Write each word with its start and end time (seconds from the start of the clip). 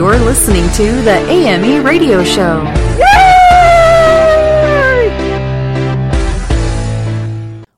You're 0.00 0.18
listening 0.18 0.64
to 0.76 1.02
the 1.02 1.18
AME 1.28 1.84
Radio 1.84 2.24
Show. 2.24 2.64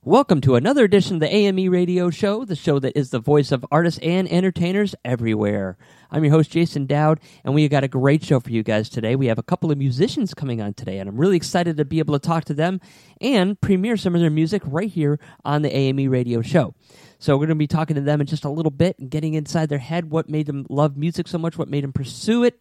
Welcome 0.05 0.41
to 0.43 0.55
another 0.55 0.85
edition 0.85 1.17
of 1.17 1.21
the 1.21 1.35
AME 1.35 1.69
Radio 1.69 2.11
Show, 2.11 2.45
the 2.45 2.55
show 2.55 2.79
that 2.79 2.97
is 2.97 3.11
the 3.11 3.19
voice 3.19 3.51
of 3.51 3.67
artists 3.73 3.99
and 4.05 4.31
entertainers 4.31 4.95
everywhere. 5.05 5.77
I'm 6.13 6.23
your 6.23 6.33
host, 6.33 6.53
Jason 6.53 6.87
Dowd, 6.87 7.19
and 7.43 7.55
we 7.55 7.67
got 7.67 7.83
a 7.83 7.89
great 7.89 8.23
show 8.23 8.39
for 8.39 8.51
you 8.51 8.63
guys 8.63 8.89
today. 8.89 9.17
We 9.17 9.27
have 9.27 9.39
a 9.39 9.43
couple 9.43 9.73
of 9.73 9.79
musicians 9.79 10.33
coming 10.33 10.63
on 10.63 10.75
today, 10.75 11.01
and 11.01 11.09
I'm 11.09 11.17
really 11.17 11.37
excited 11.37 11.77
to 11.77 11.85
be 11.85 11.99
able 11.99 12.17
to 12.17 12.25
talk 12.25 12.45
to 12.45 12.55
them 12.55 12.81
and 13.21 13.61
premiere 13.61 13.97
some 13.97 14.15
of 14.15 14.21
their 14.21 14.31
music 14.31 14.63
right 14.65 14.89
here 14.89 15.19
on 15.45 15.63
the 15.63 15.75
AME 15.75 16.09
Radio 16.09 16.41
Show. 16.41 16.75
So 17.23 17.37
we're 17.37 17.47
going 17.47 17.51
to 17.51 17.55
be 17.55 17.69
talking 17.69 17.95
to 17.95 18.03
them 18.03 18.21
in 18.21 18.27
just 18.27 18.45
a 18.45 18.51
little 18.51 18.73
bit 18.73 18.99
and 18.99 19.09
getting 19.09 19.35
inside 19.35 19.69
their 19.69 19.79
head 19.79 20.11
what 20.11 20.29
made 20.29 20.47
them 20.47 20.67
love 20.69 20.97
music 20.97 21.29
so 21.29 21.39
much, 21.39 21.57
what 21.57 21.69
made 21.69 21.85
them 21.85 21.93
pursue 21.93 22.43
it, 22.43 22.61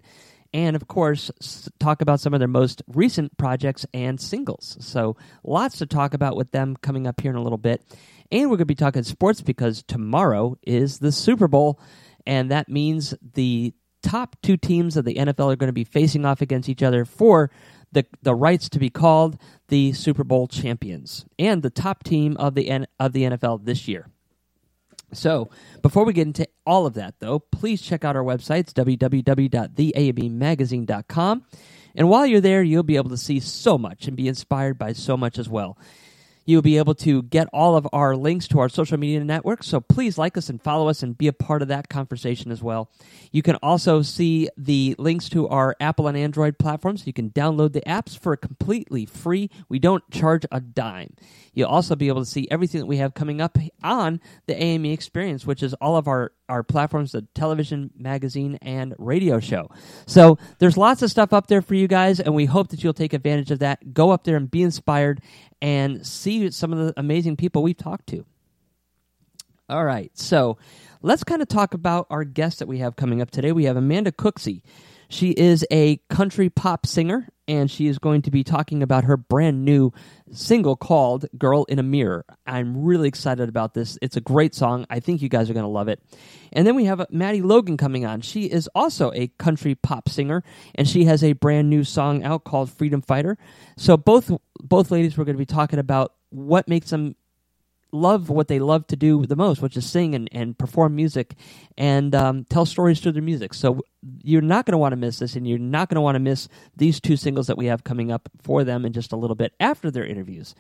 and 0.54 0.76
of 0.76 0.88
course, 0.88 1.68
talk 1.80 2.04
about 2.04 2.20
some 2.20 2.36
of 2.36 2.40
their 2.40 2.48
most 2.48 2.84
recent 2.86 3.36
projects 3.38 3.88
and 3.92 4.22
singles. 4.22 4.78
So 4.80 5.18
lots 5.44 5.80
to 5.80 5.88
talk 5.88 6.14
about 6.14 6.36
with 6.36 6.52
them 6.52 6.78
coming 6.80 7.08
up 7.08 7.22
here 7.22 7.32
in 7.32 7.38
a 7.38 7.42
little 7.42 7.58
bit. 7.58 7.82
And 8.32 8.52
we're 8.52 8.58
going 8.58 8.60
to 8.60 8.66
be 8.66 8.76
talking 8.76 9.02
sports 9.02 9.42
because 9.42 9.82
tomorrow 9.82 10.56
is 10.62 11.00
the 11.00 11.12
Super 11.12 11.48
Bowl, 11.48 11.80
and 12.28 12.52
that 12.52 12.70
means 12.70 13.16
the 13.34 13.74
top 14.04 14.36
two 14.44 14.58
teams 14.58 14.96
of 14.96 15.06
the 15.06 15.16
NFL 15.16 15.52
are 15.52 15.56
going 15.56 15.70
to 15.70 15.74
be 15.74 15.86
facing 15.86 16.24
off 16.24 16.40
against 16.40 16.70
each 16.70 16.84
other 16.84 17.04
for 17.04 17.50
the 17.92 18.06
the 18.22 18.36
rights 18.36 18.70
to 18.70 18.80
be 18.80 18.92
called 18.92 19.40
the 19.70 19.92
Super 19.94 20.24
Bowl 20.24 20.48
champions 20.48 21.26
and 21.40 21.64
the 21.64 21.72
top 21.72 22.04
team 22.04 22.38
of 22.38 22.54
the 22.54 22.86
of 23.00 23.14
the 23.14 23.24
NFL 23.24 23.66
this 23.66 23.88
year. 23.88 24.06
So, 25.14 25.50
before 25.82 26.06
we 26.06 26.14
get 26.14 26.28
into 26.28 26.48
all 26.66 26.86
of 26.86 26.94
that, 26.94 27.16
though, 27.20 27.40
please 27.40 27.82
check 27.82 28.06
out 28.06 28.16
our 28.16 28.24
websites, 28.24 28.72
www.theabmagazine.com. 28.74 31.46
And 31.94 32.10
while 32.10 32.26
you're 32.26 32.40
there, 32.40 32.64
you'll 32.64 32.84
be 32.84 32.96
able 32.96 33.10
to 33.10 33.18
see 33.18 33.42
so 33.42 33.78
much 33.78 34.08
and 34.08 34.16
be 34.16 34.30
inspired 34.30 34.78
by 34.78 34.94
so 34.94 35.18
much 35.18 35.38
as 35.38 35.50
well. 35.50 35.78
You'll 36.46 36.62
be 36.62 36.78
able 36.78 36.96
to 36.96 37.24
get 37.24 37.48
all 37.54 37.76
of 37.76 37.88
our 37.94 38.16
links 38.16 38.48
to 38.50 38.60
our 38.60 38.70
social 38.70 38.98
media 38.98 39.24
networks, 39.24 39.68
so 39.68 39.80
please 39.80 40.18
like 40.18 40.38
us 40.38 40.50
and 40.50 40.62
follow 40.62 40.88
us 40.90 41.04
and 41.04 41.18
be 41.18 41.28
a 41.28 41.34
part 41.34 41.62
of 41.62 41.68
that 41.68 41.90
conversation 41.90 42.52
as 42.52 42.62
well. 42.64 42.90
You 43.32 43.42
can 43.42 43.56
also 43.58 44.02
see 44.02 44.50
the 44.58 44.96
links 44.98 45.30
to 45.30 45.48
our 45.48 45.76
Apple 45.80 46.08
and 46.08 46.18
Android 46.18 46.58
platforms. 46.58 47.06
You 47.06 47.14
can 47.14 47.30
download 47.30 47.74
the 47.74 47.82
apps 47.82 48.18
for 48.18 48.36
completely 48.36 49.06
free. 49.06 49.50
We 49.70 49.80
don't 49.80 50.10
charge 50.10 50.46
a 50.52 50.60
dime. 50.60 51.16
You'll 51.54 51.70
also 51.70 51.96
be 51.96 52.08
able 52.08 52.22
to 52.22 52.30
see 52.30 52.48
everything 52.50 52.80
that 52.80 52.88
we 52.88 52.98
have 52.98 53.14
coming 53.14 53.42
up 53.42 53.58
on 53.84 54.22
the 54.48 54.62
AME 54.62 54.86
Experience, 54.86 55.46
which 55.46 55.62
is 55.62 55.74
all 55.76 55.98
of 55.98 56.08
our, 56.08 56.32
our 56.52 56.64
platforms, 56.64 57.14
the 57.14 57.26
television, 57.34 57.90
magazine, 57.98 58.60
and 58.62 58.94
radio 58.98 59.40
show. 59.40 59.72
So 60.06 60.38
there's 60.60 60.76
lots 60.76 61.02
of 61.02 61.10
stuff 61.10 61.32
up 61.32 61.48
there 61.48 61.62
for 61.62 61.76
you 61.76 61.88
guys, 61.88 62.20
and 62.20 62.36
we 62.36 62.46
hope 62.46 62.68
that 62.70 62.84
you'll 62.84 62.94
take 62.94 63.14
advantage 63.14 63.52
of 63.52 63.60
that. 63.60 63.94
Go 63.94 64.12
up 64.12 64.26
there 64.26 64.36
and 64.36 64.52
be 64.52 64.62
inspired 64.62 65.22
and 65.62 66.06
see 66.06 66.52
some 66.52 66.74
of 66.74 66.80
the 66.80 66.94
amazing 66.98 67.38
people 67.38 67.64
we've 67.64 67.78
talked 67.78 68.08
to. 68.08 68.26
All 69.70 69.86
right, 69.86 70.12
so 70.14 70.58
let's 71.02 71.24
kind 71.24 71.42
of 71.42 71.48
talk 71.48 71.74
about 71.74 72.06
our 72.10 72.26
guest 72.26 72.60
that 72.60 72.68
we 72.68 72.80
have 72.80 72.98
coming 72.98 73.22
up 73.22 73.32
today. 73.32 73.54
We 73.54 73.64
have 73.64 73.78
Amanda 73.78 74.12
Cooksey. 74.12 74.62
She 75.12 75.32
is 75.32 75.66
a 75.70 75.98
country 76.10 76.50
pop 76.50 76.86
singer, 76.86 77.28
and 77.46 77.70
she 77.70 77.88
is 77.88 78.00
going 78.00 78.22
to 78.22 78.32
be 78.32 78.46
talking 78.46 78.82
about 78.82 79.04
her 79.04 79.18
brand 79.18 79.66
new 79.66 79.92
single 80.32 80.78
called 80.78 81.26
Girl 81.38 81.66
in 81.66 81.80
a 81.80 81.84
Mirror. 81.84 82.24
I'm 82.48 82.82
really 82.82 83.10
excited 83.10 83.50
about 83.50 83.74
this. 83.74 83.98
It's 84.02 84.16
a 84.16 84.22
great 84.22 84.56
song. 84.56 84.86
I 84.90 85.02
think 85.02 85.22
you 85.22 85.28
guys 85.28 85.50
are 85.50 85.54
going 85.54 85.66
to 85.66 85.70
love 85.70 85.90
it. 85.90 86.02
And 86.54 86.66
then 86.66 86.76
we 86.76 86.86
have 86.86 87.06
Maddie 87.12 87.42
Logan 87.42 87.76
coming 87.76 88.06
on. 88.06 88.22
She 88.22 88.46
is 88.46 88.70
also 88.74 89.12
a 89.14 89.28
country 89.38 89.76
pop 89.76 90.08
singer, 90.08 90.46
and 90.76 90.88
she 90.88 91.04
has 91.04 91.26
a 91.26 91.34
brand 91.34 91.70
new 91.70 91.84
song 91.84 92.24
out 92.24 92.46
called 92.46 92.72
Freedom 92.72 93.02
Fighter. 93.02 93.38
So 93.76 93.98
both 93.98 94.32
both 94.62 94.92
ladies 94.92 95.18
were 95.18 95.26
going 95.26 95.36
to 95.36 95.42
be 95.42 95.46
talking 95.46 95.80
about 95.80 96.14
what 96.30 96.70
makes 96.70 96.90
them 96.90 97.18
love 97.92 98.30
what 98.30 98.48
they 98.48 98.60
love 98.60 98.88
to 98.88 98.96
do 98.96 99.26
the 99.26 99.36
most, 99.36 99.62
which 99.62 99.78
is 99.78 99.90
sing 99.90 100.16
and, 100.16 100.30
and 100.32 100.58
perform 100.58 100.96
music 100.96 101.36
and 101.78 102.16
um, 102.16 102.46
tell 102.46 102.66
stories 102.66 103.00
through 103.00 103.12
their 103.12 103.22
music. 103.22 103.54
So 103.54 103.82
you're 104.24 104.42
not 104.42 104.66
going 104.66 104.74
to 104.74 104.78
want 104.78 104.94
to 104.94 104.98
miss 104.98 105.20
this, 105.20 105.36
and 105.36 105.48
you're 105.48 105.60
not 105.60 105.90
going 105.90 105.96
to 105.96 106.02
want 106.02 106.16
to 106.16 106.20
miss 106.20 106.48
these 106.76 107.00
two 107.00 107.18
singles 107.18 107.48
that 107.48 107.58
we 107.58 107.68
have 107.68 107.84
coming 107.84 108.12
up 108.12 108.30
for 108.42 108.64
them 108.64 108.86
in 108.86 108.94
just 108.94 109.12
a 109.12 109.18
little 109.18 109.36
bit 109.36 109.54
after 109.60 109.92
their 109.92 110.06
interviews. 110.06 110.56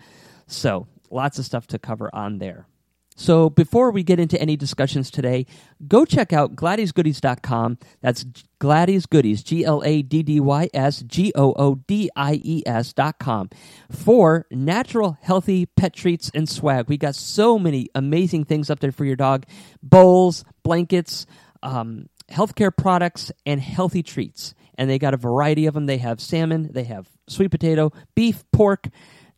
So 0.47 0.87
lots 1.09 1.39
of 1.39 1.45
stuff 1.45 1.67
to 1.67 1.79
cover 1.79 2.13
on 2.13 2.39
there. 2.39 2.67
So 3.15 3.49
before 3.49 3.91
we 3.91 4.03
get 4.03 4.19
into 4.19 4.39
any 4.41 4.55
discussions 4.55 5.11
today, 5.11 5.45
go 5.87 6.05
check 6.05 6.33
out 6.33 6.55
GladdysGoodies.com. 6.55 7.77
That's 8.01 8.25
Gladdys 8.59 9.07
Goodies, 9.07 9.43
G 9.43 9.65
L 9.65 9.81
A 9.85 10.01
D 10.01 10.23
D 10.23 10.39
Y 10.39 10.69
S 10.73 11.01
G 11.01 11.31
O 11.35 11.53
O 11.53 11.75
D 11.75 12.09
I 12.15 12.39
E 12.43 12.63
S.com 12.65 13.49
for 13.91 14.45
natural, 14.49 15.17
healthy 15.21 15.65
pet 15.65 15.93
treats 15.93 16.31
and 16.33 16.47
swag. 16.47 16.87
We 16.87 16.97
got 16.97 17.15
so 17.15 17.59
many 17.59 17.89
amazing 17.93 18.45
things 18.45 18.69
up 18.69 18.79
there 18.79 18.91
for 18.91 19.05
your 19.05 19.15
dog 19.15 19.45
bowls, 19.83 20.45
blankets, 20.63 21.25
um, 21.61 22.07
healthcare 22.29 22.75
products, 22.75 23.31
and 23.45 23.59
healthy 23.59 24.03
treats. 24.03 24.53
And 24.75 24.89
they 24.89 24.97
got 24.97 25.13
a 25.13 25.17
variety 25.17 25.65
of 25.65 25.73
them. 25.73 25.85
They 25.85 25.97
have 25.97 26.21
salmon, 26.21 26.69
they 26.71 26.85
have 26.85 27.07
sweet 27.27 27.51
potato, 27.51 27.91
beef, 28.15 28.43
pork, 28.51 28.87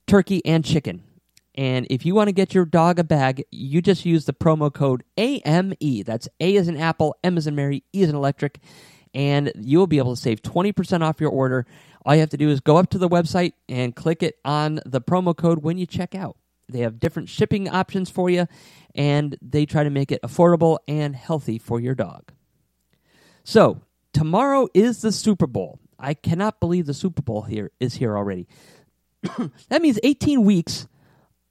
turkey, 0.08 0.46
and 0.46 0.64
chicken. 0.64 1.04
And 1.56 1.86
if 1.90 2.06
you 2.06 2.16
want 2.16 2.30
to 2.30 2.34
get 2.34 2.54
your 2.54 2.66
dog 2.66 3.00
a 3.00 3.04
bag, 3.04 3.44
you 3.52 3.82
just 3.82 4.06
use 4.06 4.26
the 4.26 4.34
promo 4.34 4.74
code 4.74 5.04
AME. 5.18 6.04
That's 6.06 6.28
A 6.40 6.56
is 6.56 6.68
an 6.68 6.78
Apple, 6.78 7.16
M 7.24 7.38
is 7.38 7.46
in 7.46 7.56
Mary, 7.56 7.84
E 7.94 8.02
is 8.02 8.10
in 8.10 8.16
electric. 8.16 8.60
And 9.14 9.52
you 9.60 9.78
will 9.78 9.88
be 9.88 10.00
able 10.00 10.16
to 10.16 10.22
save 10.22 10.42
20% 10.42 11.02
off 11.02 11.22
your 11.22 11.30
order. 11.30 11.68
All 12.06 12.16
you 12.16 12.22
have 12.22 12.32
to 12.32 12.38
do 12.38 12.50
is 12.50 12.60
go 12.60 12.78
up 12.78 12.90
to 12.90 12.98
the 12.98 13.08
website 13.08 13.54
and 13.70 13.96
click 13.96 14.24
it 14.24 14.40
on 14.44 14.80
the 14.86 15.00
promo 15.02 15.38
code 15.38 15.64
when 15.64 15.78
you 15.78 15.86
check 15.86 16.16
out. 16.16 16.38
They 16.68 16.80
have 16.80 17.00
different 17.00 17.30
shipping 17.30 17.70
options 17.70 18.10
for 18.10 18.30
you, 18.30 18.48
and 18.96 19.38
they 19.42 19.66
try 19.66 19.84
to 19.84 19.90
make 19.90 20.12
it 20.12 20.22
affordable 20.24 20.80
and 20.88 21.16
healthy 21.16 21.60
for 21.60 21.80
your 21.80 21.94
dog. 21.94 22.32
So, 23.44 23.82
tomorrow 24.14 24.68
is 24.74 25.02
the 25.02 25.12
Super 25.12 25.46
Bowl. 25.46 25.80
I 26.00 26.14
cannot 26.14 26.60
believe 26.60 26.86
the 26.86 26.94
Super 26.94 27.22
Bowl 27.22 27.44
here 27.44 27.72
is 27.80 27.96
here 27.96 28.18
already. 28.18 28.48
that 29.70 29.82
means 29.82 30.00
18 30.04 30.44
weeks 30.44 30.88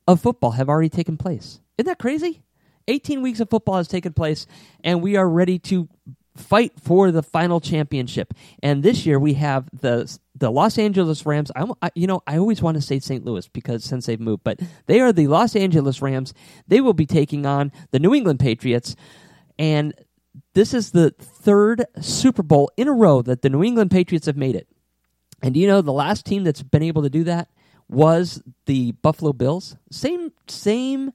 of 0.06 0.20
football 0.20 0.52
have 0.52 0.68
already 0.68 0.88
taken 0.88 1.16
place. 1.16 1.60
Isn't 1.78 1.86
that 1.86 1.98
crazy? 1.98 2.42
18 2.88 3.22
weeks 3.22 3.40
of 3.40 3.50
football 3.50 3.76
has 3.76 3.88
taken 3.88 4.12
place, 4.12 4.46
and 4.82 5.02
we 5.02 5.16
are 5.16 5.28
ready 5.28 5.58
to 5.58 5.88
fight 6.36 6.72
for 6.80 7.10
the 7.10 7.22
final 7.22 7.60
championship. 7.60 8.34
And 8.62 8.82
this 8.82 9.04
year 9.06 9.18
we 9.18 9.34
have 9.34 9.68
the 9.72 10.18
the 10.34 10.50
Los 10.50 10.78
Angeles 10.78 11.24
Rams. 11.24 11.52
I, 11.54 11.90
you 11.94 12.06
know 12.06 12.22
I 12.26 12.38
always 12.38 12.62
want 12.62 12.76
to 12.76 12.80
say 12.80 12.98
St. 12.98 13.24
Louis 13.24 13.46
because 13.48 13.84
since 13.84 14.06
they've 14.06 14.20
moved, 14.20 14.42
but 14.44 14.60
they 14.86 15.00
are 15.00 15.12
the 15.12 15.28
Los 15.28 15.54
Angeles 15.54 16.02
Rams. 16.02 16.34
They 16.66 16.80
will 16.80 16.94
be 16.94 17.06
taking 17.06 17.46
on 17.46 17.70
the 17.90 17.98
New 17.98 18.14
England 18.14 18.40
Patriots, 18.40 18.96
and 19.58 19.94
this 20.54 20.74
is 20.74 20.90
the 20.90 21.10
third 21.18 21.84
Super 22.00 22.42
Bowl 22.42 22.70
in 22.76 22.88
a 22.88 22.92
row 22.92 23.22
that 23.22 23.42
the 23.42 23.50
New 23.50 23.62
England 23.62 23.90
Patriots 23.90 24.26
have 24.26 24.36
made 24.36 24.56
it. 24.56 24.66
And 25.42 25.54
do 25.54 25.60
you 25.60 25.66
know 25.66 25.82
the 25.82 25.92
last 25.92 26.24
team 26.24 26.44
that's 26.44 26.62
been 26.62 26.82
able 26.82 27.02
to 27.02 27.10
do 27.10 27.24
that 27.24 27.48
was 27.92 28.42
the 28.66 28.92
Buffalo 28.92 29.32
Bills? 29.32 29.76
Same 29.90 30.32
same 30.48 31.12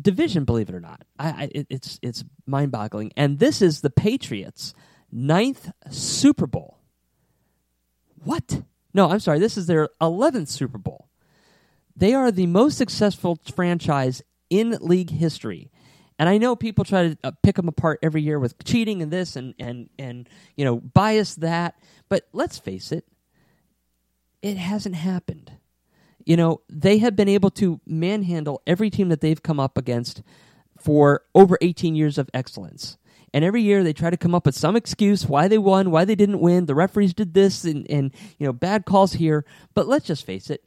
division, 0.00 0.44
believe 0.44 0.68
it 0.68 0.74
or 0.74 0.80
not. 0.80 1.04
I, 1.18 1.28
I 1.28 1.50
it's 1.70 1.98
it's 2.02 2.24
mind 2.46 2.72
boggling. 2.72 3.12
And 3.16 3.38
this 3.38 3.62
is 3.62 3.80
the 3.80 3.90
Patriots' 3.90 4.74
ninth 5.10 5.70
Super 5.90 6.46
Bowl. 6.46 6.78
What? 8.24 8.62
No, 8.92 9.10
I'm 9.10 9.20
sorry. 9.20 9.38
This 9.38 9.56
is 9.56 9.66
their 9.66 9.88
eleventh 10.00 10.48
Super 10.48 10.78
Bowl. 10.78 11.08
They 11.96 12.14
are 12.14 12.30
the 12.30 12.46
most 12.46 12.78
successful 12.78 13.38
franchise 13.54 14.22
in 14.50 14.76
league 14.80 15.10
history. 15.10 15.70
And 16.18 16.28
I 16.28 16.38
know 16.38 16.54
people 16.54 16.84
try 16.84 17.08
to 17.08 17.18
uh, 17.24 17.32
pick 17.42 17.56
them 17.56 17.68
apart 17.68 17.98
every 18.02 18.22
year 18.22 18.38
with 18.38 18.62
cheating 18.64 19.02
and 19.02 19.10
this 19.10 19.34
and, 19.34 19.54
and, 19.58 19.88
and 19.98 20.28
you 20.56 20.64
know 20.64 20.76
bias 20.76 21.34
that, 21.36 21.74
but 22.08 22.28
let's 22.32 22.58
face 22.58 22.92
it, 22.92 23.06
it 24.40 24.56
hasn't 24.56 24.94
happened. 24.94 25.52
You 26.24 26.36
know, 26.36 26.60
they 26.68 26.98
have 26.98 27.16
been 27.16 27.28
able 27.28 27.50
to 27.52 27.80
manhandle 27.86 28.62
every 28.66 28.90
team 28.90 29.08
that 29.08 29.20
they've 29.20 29.42
come 29.42 29.60
up 29.60 29.76
against 29.76 30.22
for 30.78 31.22
over 31.34 31.58
18 31.60 31.94
years 31.94 32.18
of 32.18 32.30
excellence. 32.34 32.98
And 33.34 33.44
every 33.44 33.62
year 33.62 33.82
they 33.82 33.92
try 33.92 34.10
to 34.10 34.16
come 34.16 34.34
up 34.34 34.46
with 34.46 34.54
some 34.54 34.76
excuse 34.76 35.26
why 35.26 35.48
they 35.48 35.58
won, 35.58 35.90
why 35.90 36.04
they 36.04 36.14
didn't 36.14 36.40
win. 36.40 36.66
The 36.66 36.74
referees 36.74 37.14
did 37.14 37.32
this, 37.32 37.64
and 37.64 37.90
and 37.90 38.12
you 38.38 38.46
know 38.46 38.52
bad 38.52 38.84
calls 38.84 39.14
here. 39.14 39.46
But 39.74 39.88
let's 39.88 40.06
just 40.06 40.26
face 40.26 40.50
it, 40.50 40.62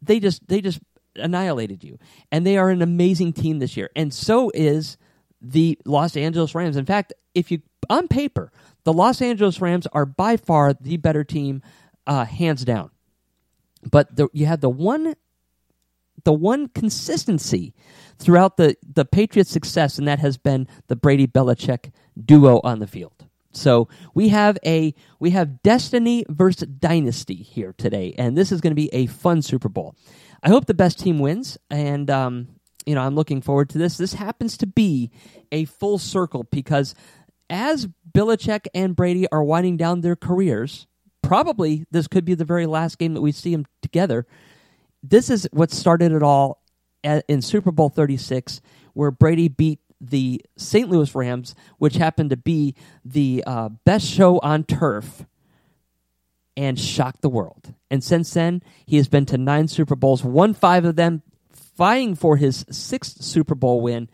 they 0.00 0.20
just 0.20 0.46
they 0.46 0.60
just 0.60 0.80
annihilated 1.16 1.82
you, 1.82 1.98
and 2.30 2.46
they 2.46 2.56
are 2.56 2.70
an 2.70 2.82
amazing 2.82 3.32
team 3.32 3.58
this 3.58 3.76
year. 3.76 3.90
And 3.96 4.14
so 4.14 4.52
is 4.54 4.96
the 5.40 5.78
Los 5.84 6.16
Angeles 6.16 6.54
Rams. 6.54 6.76
In 6.76 6.86
fact, 6.86 7.12
if 7.34 7.50
you 7.50 7.62
on 7.90 8.06
paper, 8.06 8.52
the 8.84 8.92
Los 8.92 9.20
Angeles 9.20 9.60
Rams 9.60 9.86
are 9.92 10.06
by 10.06 10.36
far 10.36 10.74
the 10.74 10.98
better 10.98 11.24
team, 11.24 11.62
uh, 12.06 12.24
hands 12.24 12.64
down. 12.64 12.90
But 13.82 14.16
the, 14.16 14.28
you 14.32 14.46
had 14.46 14.60
the 14.60 14.68
one, 14.70 15.14
the 16.24 16.32
one 16.32 16.68
consistency 16.68 17.74
throughout 18.18 18.56
the 18.56 18.76
the 18.82 19.04
Patriots' 19.04 19.50
success, 19.50 19.98
and 19.98 20.08
that 20.08 20.18
has 20.18 20.36
been 20.36 20.66
the 20.88 20.96
Brady 20.96 21.26
Belichick 21.26 21.92
duo 22.22 22.60
on 22.64 22.80
the 22.80 22.86
field. 22.86 23.26
So 23.52 23.88
we 24.14 24.28
have 24.28 24.58
a 24.64 24.94
we 25.18 25.30
have 25.30 25.62
destiny 25.62 26.24
versus 26.28 26.68
dynasty 26.68 27.36
here 27.36 27.74
today, 27.76 28.14
and 28.18 28.36
this 28.36 28.52
is 28.52 28.60
going 28.60 28.72
to 28.72 28.80
be 28.80 28.92
a 28.92 29.06
fun 29.06 29.42
Super 29.42 29.68
Bowl. 29.68 29.94
I 30.42 30.48
hope 30.48 30.66
the 30.66 30.74
best 30.74 30.98
team 30.98 31.18
wins, 31.18 31.58
and 31.70 32.10
um, 32.10 32.48
you 32.86 32.94
know 32.94 33.02
I'm 33.02 33.14
looking 33.14 33.40
forward 33.40 33.70
to 33.70 33.78
this. 33.78 33.96
This 33.96 34.14
happens 34.14 34.56
to 34.58 34.66
be 34.66 35.10
a 35.50 35.64
full 35.64 35.98
circle 35.98 36.46
because 36.50 36.94
as 37.50 37.88
Belichick 38.12 38.66
and 38.74 38.94
Brady 38.94 39.26
are 39.28 39.42
winding 39.42 39.76
down 39.76 40.00
their 40.00 40.16
careers, 40.16 40.86
probably 41.28 41.84
this 41.90 42.08
could 42.08 42.24
be 42.24 42.32
the 42.32 42.46
very 42.46 42.64
last 42.64 42.96
game 42.96 43.12
that 43.12 43.20
we 43.20 43.30
see 43.30 43.52
them 43.52 43.66
together. 43.82 44.26
This 45.02 45.28
is 45.28 45.46
what 45.52 45.70
started 45.70 46.10
it 46.10 46.22
all 46.22 46.62
at, 47.04 47.22
in 47.28 47.42
Super 47.42 47.70
Bowl 47.70 47.90
36, 47.90 48.62
where 48.94 49.10
Brady 49.10 49.48
beat 49.48 49.78
the 50.00 50.40
St. 50.56 50.88
Louis 50.88 51.14
Rams, 51.14 51.54
which 51.76 51.96
happened 51.96 52.30
to 52.30 52.38
be 52.38 52.74
the 53.04 53.44
uh, 53.46 53.68
best 53.84 54.06
show 54.06 54.38
on 54.38 54.64
turf, 54.64 55.26
and 56.56 56.80
shocked 56.80 57.20
the 57.20 57.28
world. 57.28 57.74
And 57.90 58.02
since 58.02 58.32
then, 58.32 58.62
he 58.86 58.96
has 58.96 59.06
been 59.06 59.26
to 59.26 59.36
nine 59.36 59.68
Super 59.68 59.96
Bowls, 59.96 60.24
won 60.24 60.54
five 60.54 60.86
of 60.86 60.96
them, 60.96 61.22
vying 61.76 62.14
for 62.14 62.38
his 62.38 62.64
sixth 62.70 63.22
Super 63.22 63.54
Bowl 63.54 63.82
win, 63.82 64.08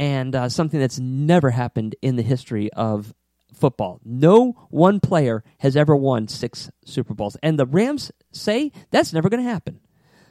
and 0.00 0.34
uh, 0.34 0.48
something 0.48 0.80
that's 0.80 0.98
never 0.98 1.50
happened 1.50 1.94
in 2.02 2.16
the 2.16 2.22
history 2.22 2.72
of 2.72 3.14
football. 3.60 4.00
No 4.04 4.52
one 4.70 5.00
player 5.00 5.44
has 5.58 5.76
ever 5.76 5.94
won 5.94 6.28
six 6.28 6.70
Super 6.84 7.14
Bowls. 7.14 7.36
And 7.42 7.58
the 7.58 7.66
Rams 7.66 8.10
say 8.32 8.72
that's 8.90 9.12
never 9.12 9.28
going 9.28 9.44
to 9.44 9.50
happen. 9.50 9.80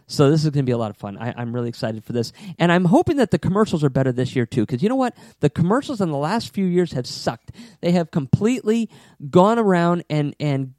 So 0.08 0.32
this 0.32 0.44
is 0.44 0.50
going 0.50 0.66
to 0.66 0.70
be 0.70 0.72
a 0.72 0.78
lot 0.78 0.90
of 0.90 0.98
fun. 0.98 1.18
I, 1.20 1.40
am 1.40 1.54
really 1.54 1.70
excited 1.70 2.04
for 2.04 2.14
this, 2.14 2.34
and 2.58 2.72
I'm 2.72 2.86
hoping 2.86 3.18
that 3.18 3.30
the 3.30 3.38
commercials 3.38 3.84
are 3.84 3.92
better 3.92 4.12
this 4.12 4.36
year 4.36 4.48
too. 4.48 4.66
Because 4.66 4.82
you 4.82 4.90
know 4.90 4.96
what, 4.96 5.16
the 5.40 5.52
commercials 5.52 6.02
in 6.02 6.10
the 6.10 6.18
last 6.18 6.52
few 6.52 6.66
years 6.66 6.94
have 6.94 7.06
sucked. 7.06 7.52
They 7.82 7.92
have 7.92 8.10
completely 8.10 8.90
gone 9.30 9.60
around 9.60 10.04
and 10.10 10.36
and 10.40 10.74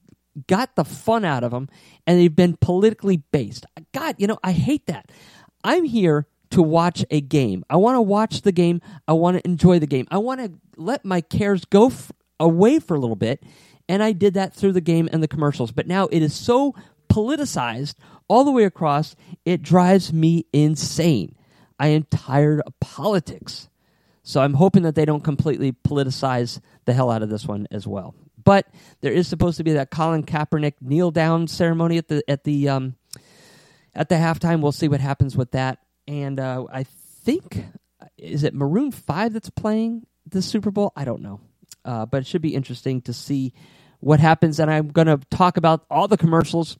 got 0.48 0.74
the 0.74 0.84
fun 0.84 1.24
out 1.24 1.44
of 1.44 1.52
them, 1.52 1.68
and 2.08 2.18
they've 2.18 2.34
been 2.34 2.56
politically 2.56 3.18
based. 3.18 3.66
God, 3.92 4.16
you 4.18 4.26
know, 4.26 4.38
I 4.42 4.50
hate 4.50 4.88
that. 4.88 5.12
I'm 5.62 5.84
here 5.84 6.26
to 6.50 6.62
watch 6.62 7.04
a 7.10 7.20
game. 7.20 7.64
I 7.70 7.76
want 7.76 7.96
to 7.96 8.02
watch 8.02 8.42
the 8.42 8.52
game. 8.52 8.80
I 9.06 9.12
want 9.12 9.36
to 9.36 9.48
enjoy 9.48 9.78
the 9.78 9.86
game. 9.86 10.08
I 10.10 10.18
want 10.18 10.40
to 10.40 10.52
let 10.76 11.04
my 11.04 11.20
cares 11.20 11.64
go 11.64 11.86
f- 11.86 12.10
away 12.40 12.80
for 12.80 12.96
a 12.96 12.98
little 12.98 13.16
bit, 13.16 13.44
and 13.88 14.02
I 14.02 14.12
did 14.12 14.34
that 14.34 14.54
through 14.54 14.72
the 14.72 14.80
game 14.80 15.08
and 15.12 15.22
the 15.22 15.28
commercials. 15.28 15.70
But 15.70 15.86
now 15.86 16.06
it 16.06 16.22
is 16.22 16.34
so 16.34 16.74
politicized 17.08 17.94
all 18.28 18.44
the 18.44 18.52
way 18.52 18.64
across, 18.64 19.16
it 19.44 19.62
drives 19.62 20.12
me 20.12 20.46
insane. 20.52 21.34
I 21.78 21.88
am 21.88 22.04
tired 22.04 22.60
of 22.66 22.78
politics. 22.78 23.68
So 24.22 24.40
I'm 24.40 24.54
hoping 24.54 24.84
that 24.84 24.94
they 24.94 25.04
don't 25.04 25.24
completely 25.24 25.72
politicize 25.72 26.60
the 26.84 26.92
hell 26.92 27.10
out 27.10 27.22
of 27.22 27.30
this 27.30 27.46
one 27.46 27.66
as 27.70 27.86
well. 27.86 28.14
But 28.42 28.66
there 29.00 29.12
is 29.12 29.26
supposed 29.26 29.56
to 29.56 29.64
be 29.64 29.72
that 29.72 29.90
Colin 29.90 30.24
Kaepernick 30.24 30.74
kneel 30.80 31.10
down 31.10 31.48
ceremony 31.48 31.98
at 31.98 32.08
the 32.08 32.22
at 32.28 32.44
the 32.44 32.68
um, 32.68 32.94
at 33.94 34.08
the 34.08 34.14
halftime. 34.14 34.60
We'll 34.60 34.72
see 34.72 34.88
what 34.88 35.00
happens 35.00 35.36
with 35.36 35.50
that. 35.50 35.78
And 36.06 36.38
uh, 36.38 36.66
I 36.72 36.84
think 36.84 37.64
is 38.16 38.44
it 38.44 38.54
Maroon 38.54 38.92
Five 38.92 39.32
that's 39.32 39.50
playing 39.50 40.06
the 40.26 40.42
Super 40.42 40.70
Bowl? 40.70 40.92
I 40.94 41.04
don't 41.04 41.22
know, 41.22 41.40
uh, 41.84 42.06
but 42.06 42.18
it 42.18 42.26
should 42.26 42.42
be 42.42 42.54
interesting 42.54 43.00
to 43.02 43.12
see 43.12 43.52
what 44.00 44.20
happens. 44.20 44.58
And 44.58 44.70
I'm 44.70 44.88
going 44.88 45.06
to 45.06 45.18
talk 45.30 45.56
about 45.56 45.84
all 45.90 46.08
the 46.08 46.16
commercials 46.16 46.78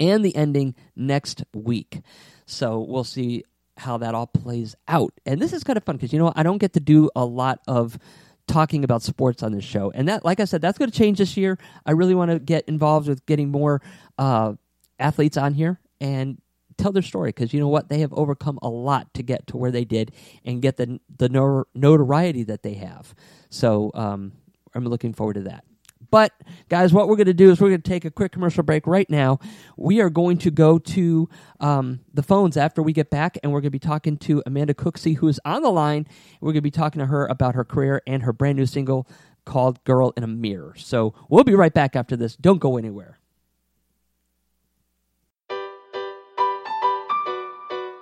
and 0.00 0.24
the 0.24 0.34
ending 0.34 0.74
next 0.96 1.44
week. 1.54 2.00
So 2.46 2.80
we'll 2.80 3.04
see 3.04 3.44
how 3.76 3.98
that 3.98 4.14
all 4.14 4.26
plays 4.26 4.74
out. 4.86 5.12
And 5.24 5.40
this 5.40 5.52
is 5.52 5.64
kind 5.64 5.76
of 5.76 5.84
fun 5.84 5.96
because 5.96 6.12
you 6.12 6.18
know 6.18 6.32
I 6.34 6.42
don't 6.42 6.58
get 6.58 6.72
to 6.74 6.80
do 6.80 7.10
a 7.14 7.24
lot 7.24 7.60
of 7.66 7.98
talking 8.46 8.82
about 8.82 9.02
sports 9.02 9.42
on 9.42 9.52
this 9.52 9.64
show, 9.64 9.92
and 9.94 10.08
that, 10.08 10.24
like 10.24 10.40
I 10.40 10.46
said, 10.46 10.60
that's 10.60 10.78
going 10.78 10.90
to 10.90 10.96
change 10.96 11.18
this 11.18 11.36
year. 11.36 11.58
I 11.86 11.92
really 11.92 12.14
want 12.14 12.30
to 12.30 12.38
get 12.38 12.68
involved 12.68 13.08
with 13.08 13.24
getting 13.26 13.50
more 13.50 13.80
uh, 14.16 14.54
athletes 14.98 15.36
on 15.36 15.54
here 15.54 15.78
and 16.00 16.40
tell 16.78 16.92
their 16.92 17.02
story 17.02 17.30
because 17.30 17.52
you 17.52 17.60
know 17.60 17.68
what 17.68 17.88
they 17.88 18.00
have 18.00 18.12
overcome 18.14 18.58
a 18.62 18.68
lot 18.68 19.12
to 19.14 19.22
get 19.22 19.46
to 19.48 19.56
where 19.56 19.70
they 19.70 19.84
did 19.84 20.12
and 20.44 20.62
get 20.62 20.76
the 20.76 21.00
the 21.18 21.28
notoriety 21.74 22.44
that 22.44 22.62
they 22.62 22.74
have. 22.74 23.14
So 23.50 23.90
um, 23.94 24.32
I'm 24.74 24.84
looking 24.84 25.12
forward 25.12 25.34
to 25.34 25.42
that. 25.42 25.64
But, 26.10 26.32
guys, 26.68 26.92
what 26.92 27.08
we're 27.08 27.16
going 27.16 27.26
to 27.26 27.34
do 27.34 27.50
is 27.50 27.60
we're 27.60 27.68
going 27.68 27.82
to 27.82 27.88
take 27.88 28.04
a 28.04 28.10
quick 28.10 28.32
commercial 28.32 28.62
break 28.62 28.86
right 28.86 29.08
now. 29.10 29.40
We 29.76 30.00
are 30.00 30.08
going 30.08 30.38
to 30.38 30.50
go 30.50 30.78
to 30.78 31.28
um, 31.60 32.00
the 32.14 32.22
phones 32.22 32.56
after 32.56 32.82
we 32.82 32.92
get 32.92 33.10
back, 33.10 33.36
and 33.42 33.52
we're 33.52 33.60
going 33.60 33.68
to 33.68 33.70
be 33.72 33.78
talking 33.78 34.16
to 34.18 34.42
Amanda 34.46 34.74
Cooksey, 34.74 35.16
who 35.16 35.28
is 35.28 35.40
on 35.44 35.62
the 35.62 35.70
line. 35.70 36.06
We're 36.40 36.52
going 36.52 36.58
to 36.58 36.62
be 36.62 36.70
talking 36.70 37.00
to 37.00 37.06
her 37.06 37.26
about 37.26 37.54
her 37.54 37.64
career 37.64 38.00
and 38.06 38.22
her 38.22 38.32
brand 38.32 38.56
new 38.56 38.66
single 38.66 39.06
called 39.44 39.82
Girl 39.84 40.12
in 40.16 40.22
a 40.22 40.28
Mirror. 40.28 40.74
So 40.76 41.14
we'll 41.28 41.44
be 41.44 41.54
right 41.54 41.74
back 41.74 41.96
after 41.96 42.16
this. 42.16 42.36
Don't 42.36 42.58
go 42.58 42.76
anywhere. 42.76 43.18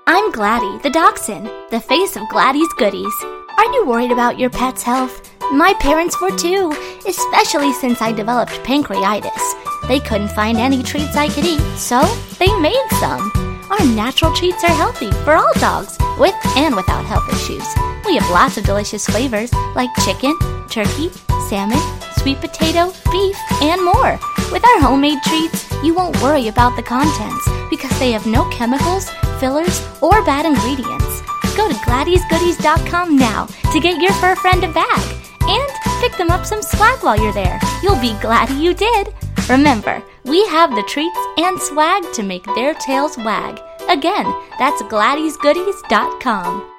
I'm 0.09 0.31
Gladdy, 0.31 0.81
the 0.85 0.91
dachshund, 0.91 1.51
the 1.73 1.81
face 1.81 2.15
of 2.15 2.29
Gladdy's 2.29 2.73
Goodies. 2.75 3.13
Are 3.59 3.73
you 3.73 3.87
worried 3.87 4.13
about 4.13 4.39
your 4.39 4.51
pet's 4.51 4.85
health? 4.85 5.21
My 5.51 5.75
parents 5.81 6.21
were 6.21 6.31
too, 6.31 6.71
especially 7.09 7.73
since 7.73 8.01
I 8.01 8.13
developed 8.13 8.53
pancreatitis. 8.63 9.89
They 9.89 9.99
couldn't 9.99 10.29
find 10.29 10.59
any 10.59 10.85
treats 10.85 11.17
I 11.17 11.27
could 11.29 11.45
eat, 11.45 11.61
so 11.77 12.05
they 12.39 12.47
made 12.61 12.87
some. 13.01 13.33
Our 13.69 13.85
natural 13.85 14.33
treats 14.33 14.63
are 14.63 14.69
healthy 14.69 15.11
for 15.25 15.35
all 15.35 15.53
dogs, 15.55 15.99
with 16.21 16.37
and 16.57 16.77
without 16.77 17.05
health 17.05 17.29
issues. 17.33 17.67
We 18.05 18.15
have 18.15 18.31
lots 18.31 18.57
of 18.57 18.63
delicious 18.65 19.07
flavors 19.07 19.53
like 19.75 19.91
chicken, 20.05 20.39
turkey, 20.69 21.11
salmon, 21.49 21.81
sweet 22.19 22.39
potato, 22.41 22.93
beef, 23.11 23.37
and 23.61 23.85
more. 23.85 24.21
With 24.53 24.65
our 24.65 24.81
homemade 24.83 25.19
treats, 25.25 25.69
you 25.83 25.95
won't 25.95 26.23
worry 26.23 26.47
about 26.47 26.77
the 26.77 26.85
contents 26.85 27.49
because 27.71 27.99
they 27.99 28.13
have 28.13 28.25
no 28.25 28.49
chemicals, 28.51 29.11
fillers, 29.39 29.83
or 30.01 30.25
bad 30.25 30.47
ingredients. 30.47 31.23
Go 31.57 31.69
to 31.69 31.75
GladdysGoodies.com 31.75 33.17
now 33.17 33.47
to 33.73 33.81
get 33.81 34.01
your 34.01 34.13
fur 34.15 34.37
friend 34.37 34.63
a 34.65 34.73
bag 34.73 35.17
and 35.43 35.71
pick 36.01 36.17
them 36.19 36.31
up 36.31 36.45
some 36.45 36.63
swag 36.63 37.03
while 37.03 37.19
you're 37.21 37.33
there. 37.33 37.59
You'll 37.83 38.01
be 38.01 38.15
glad 38.21 38.51
you 38.51 38.75
did. 38.75 39.15
Remember, 39.49 40.03
we 40.25 40.45
have 40.49 40.71
the 40.75 40.83
treats 40.89 41.19
and 41.39 41.61
swag 41.61 42.13
to 42.15 42.23
make 42.23 42.45
their 42.55 42.75
tails 42.75 43.17
wag. 43.17 43.61
Again, 43.89 44.27
that's 44.59 44.83
GladdysGoodies.com. 44.83 46.73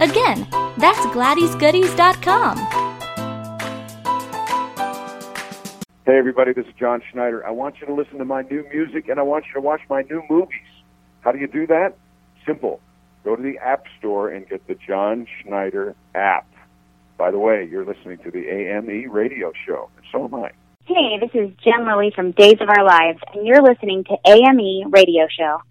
Again, 0.00 0.46
that's 0.78 1.00
GladdysGoodies.com. 1.06 2.82
Hey 6.04 6.18
everybody, 6.18 6.52
this 6.52 6.66
is 6.66 6.72
John 6.78 7.00
Schneider. 7.12 7.46
I 7.46 7.52
want 7.52 7.76
you 7.80 7.86
to 7.86 7.94
listen 7.94 8.18
to 8.18 8.24
my 8.24 8.42
new 8.42 8.64
music 8.72 9.08
and 9.08 9.20
I 9.20 9.22
want 9.22 9.44
you 9.46 9.54
to 9.54 9.60
watch 9.60 9.80
my 9.88 10.02
new 10.02 10.20
movies. 10.28 10.58
How 11.22 11.32
do 11.32 11.38
you 11.38 11.46
do 11.46 11.66
that? 11.68 11.94
Simple. 12.46 12.80
Go 13.24 13.36
to 13.36 13.42
the 13.42 13.58
App 13.58 13.84
Store 13.98 14.28
and 14.28 14.48
get 14.48 14.66
the 14.66 14.74
John 14.74 15.26
Schneider 15.40 15.94
app. 16.14 16.46
By 17.16 17.30
the 17.30 17.38
way, 17.38 17.68
you're 17.70 17.84
listening 17.84 18.18
to 18.18 18.30
the 18.30 18.48
AME 18.48 19.10
radio 19.10 19.52
show, 19.66 19.88
and 19.96 20.04
so 20.10 20.24
am 20.24 20.34
I. 20.34 20.50
Hey, 20.84 21.18
this 21.20 21.30
is 21.34 21.50
Jen 21.62 21.86
Lilly 21.86 22.12
from 22.14 22.32
Days 22.32 22.56
of 22.60 22.68
Our 22.68 22.84
Lives, 22.84 23.20
and 23.32 23.46
you're 23.46 23.62
listening 23.62 24.02
to 24.04 24.16
AME 24.26 24.90
Radio 24.90 25.28
Show. 25.28 25.62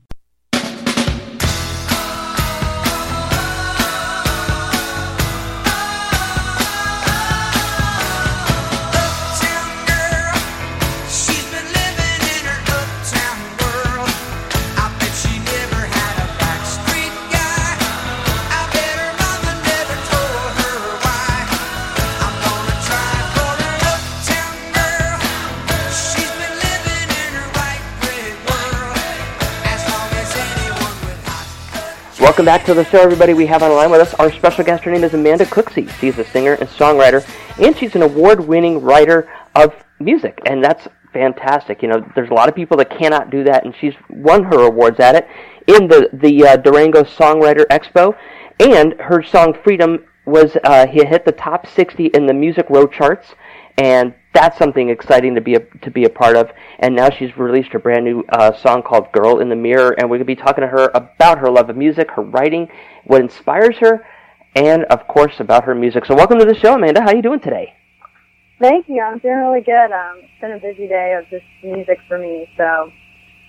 Welcome 32.22 32.46
back 32.46 32.64
to 32.66 32.76
the 32.76 32.86
show, 32.86 33.02
everybody. 33.02 33.34
We 33.34 33.48
have 33.48 33.64
on 33.64 33.72
the 33.72 33.76
line 33.76 33.90
with 33.90 34.00
us 34.00 34.14
our 34.14 34.32
special 34.32 34.64
guest. 34.64 34.84
Her 34.84 34.92
name 34.92 35.04
is 35.04 35.16
Amanda 35.16 35.44
Cooksey. 35.44 35.90
She's 36.00 36.20
a 36.20 36.24
singer 36.24 36.54
and 36.54 36.70
songwriter, 36.70 37.28
and 37.60 37.76
she's 37.76 37.96
an 37.96 38.04
award-winning 38.04 38.80
writer 38.80 39.28
of 39.56 39.74
music, 40.00 40.40
and 40.46 40.64
that's 40.64 40.88
fantastic. 41.14 41.82
You 41.82 41.88
know, 41.88 42.08
there's 42.14 42.30
a 42.30 42.34
lot 42.36 42.48
of 42.48 42.54
people 42.54 42.78
that 42.78 42.92
cannot 42.92 43.32
do 43.32 43.44
that, 43.46 43.66
and 43.66 43.74
she's 43.82 43.96
won 44.08 44.44
her 44.44 44.68
awards 44.68 45.00
at 45.00 45.16
it 45.16 45.28
in 45.66 45.88
the 45.88 46.12
the 46.14 46.46
uh, 46.46 46.58
Durango 46.58 47.02
Songwriter 47.02 47.66
Expo, 47.72 48.16
and 48.60 48.94
her 49.00 49.24
song 49.24 49.58
"Freedom" 49.64 50.06
was 50.28 50.56
uh, 50.64 50.86
hit 50.86 51.26
the 51.26 51.32
top 51.32 51.66
60 51.66 52.06
in 52.06 52.28
the 52.28 52.36
Music 52.36 52.68
Row 52.70 52.86
charts, 52.86 53.34
and 53.80 54.14
that's 54.34 54.58
something 54.58 54.90
exciting 54.90 55.36
to 55.36 55.42
be 55.42 55.56
a, 55.56 55.60
to 55.60 55.92
be 55.92 56.06
a 56.06 56.10
part 56.10 56.36
of. 56.36 56.50
And 56.80 56.96
now 56.96 57.10
she's 57.10 57.36
released 57.38 57.72
her 57.74 57.80
brand 57.80 58.06
new 58.06 58.24
uh, 58.30 58.54
song 58.54 58.84
called 58.84 59.12
"Girl 59.12 59.40
in 59.40 59.50
the 59.50 59.56
Mirror," 59.56 59.96
and 59.98 60.10
we're 60.10 60.18
gonna 60.18 60.26
be 60.26 60.36
talking 60.36 60.62
to 60.62 60.68
her 60.68 60.92
about 60.94 61.38
her 61.40 61.50
love 61.50 61.70
of 61.70 61.78
music, 61.78 62.12
her 62.12 62.22
writing, 62.22 62.70
what 63.06 63.22
inspires 63.22 63.78
her, 63.80 64.06
and 64.56 64.86
of 64.86 65.08
course 65.08 65.40
about 65.40 65.64
her 65.66 65.76
music. 65.76 66.06
So 66.06 66.16
welcome 66.16 66.40
to 66.40 66.46
the 66.46 66.56
show, 66.56 66.76
Amanda. 66.76 67.02
How 67.02 67.10
are 67.10 67.16
you 67.16 67.22
doing 67.22 67.40
today? 67.40 67.74
Thank 68.60 68.88
you. 68.88 69.02
I'm 69.02 69.18
doing 69.18 69.38
really 69.38 69.62
good. 69.62 69.92
Um, 69.92 70.20
it's 70.22 70.40
been 70.40 70.52
a 70.52 70.60
busy 70.60 70.88
day 70.88 71.16
of 71.20 71.28
just 71.30 71.46
music 71.64 71.98
for 72.08 72.18
me, 72.18 72.48
so 72.58 72.92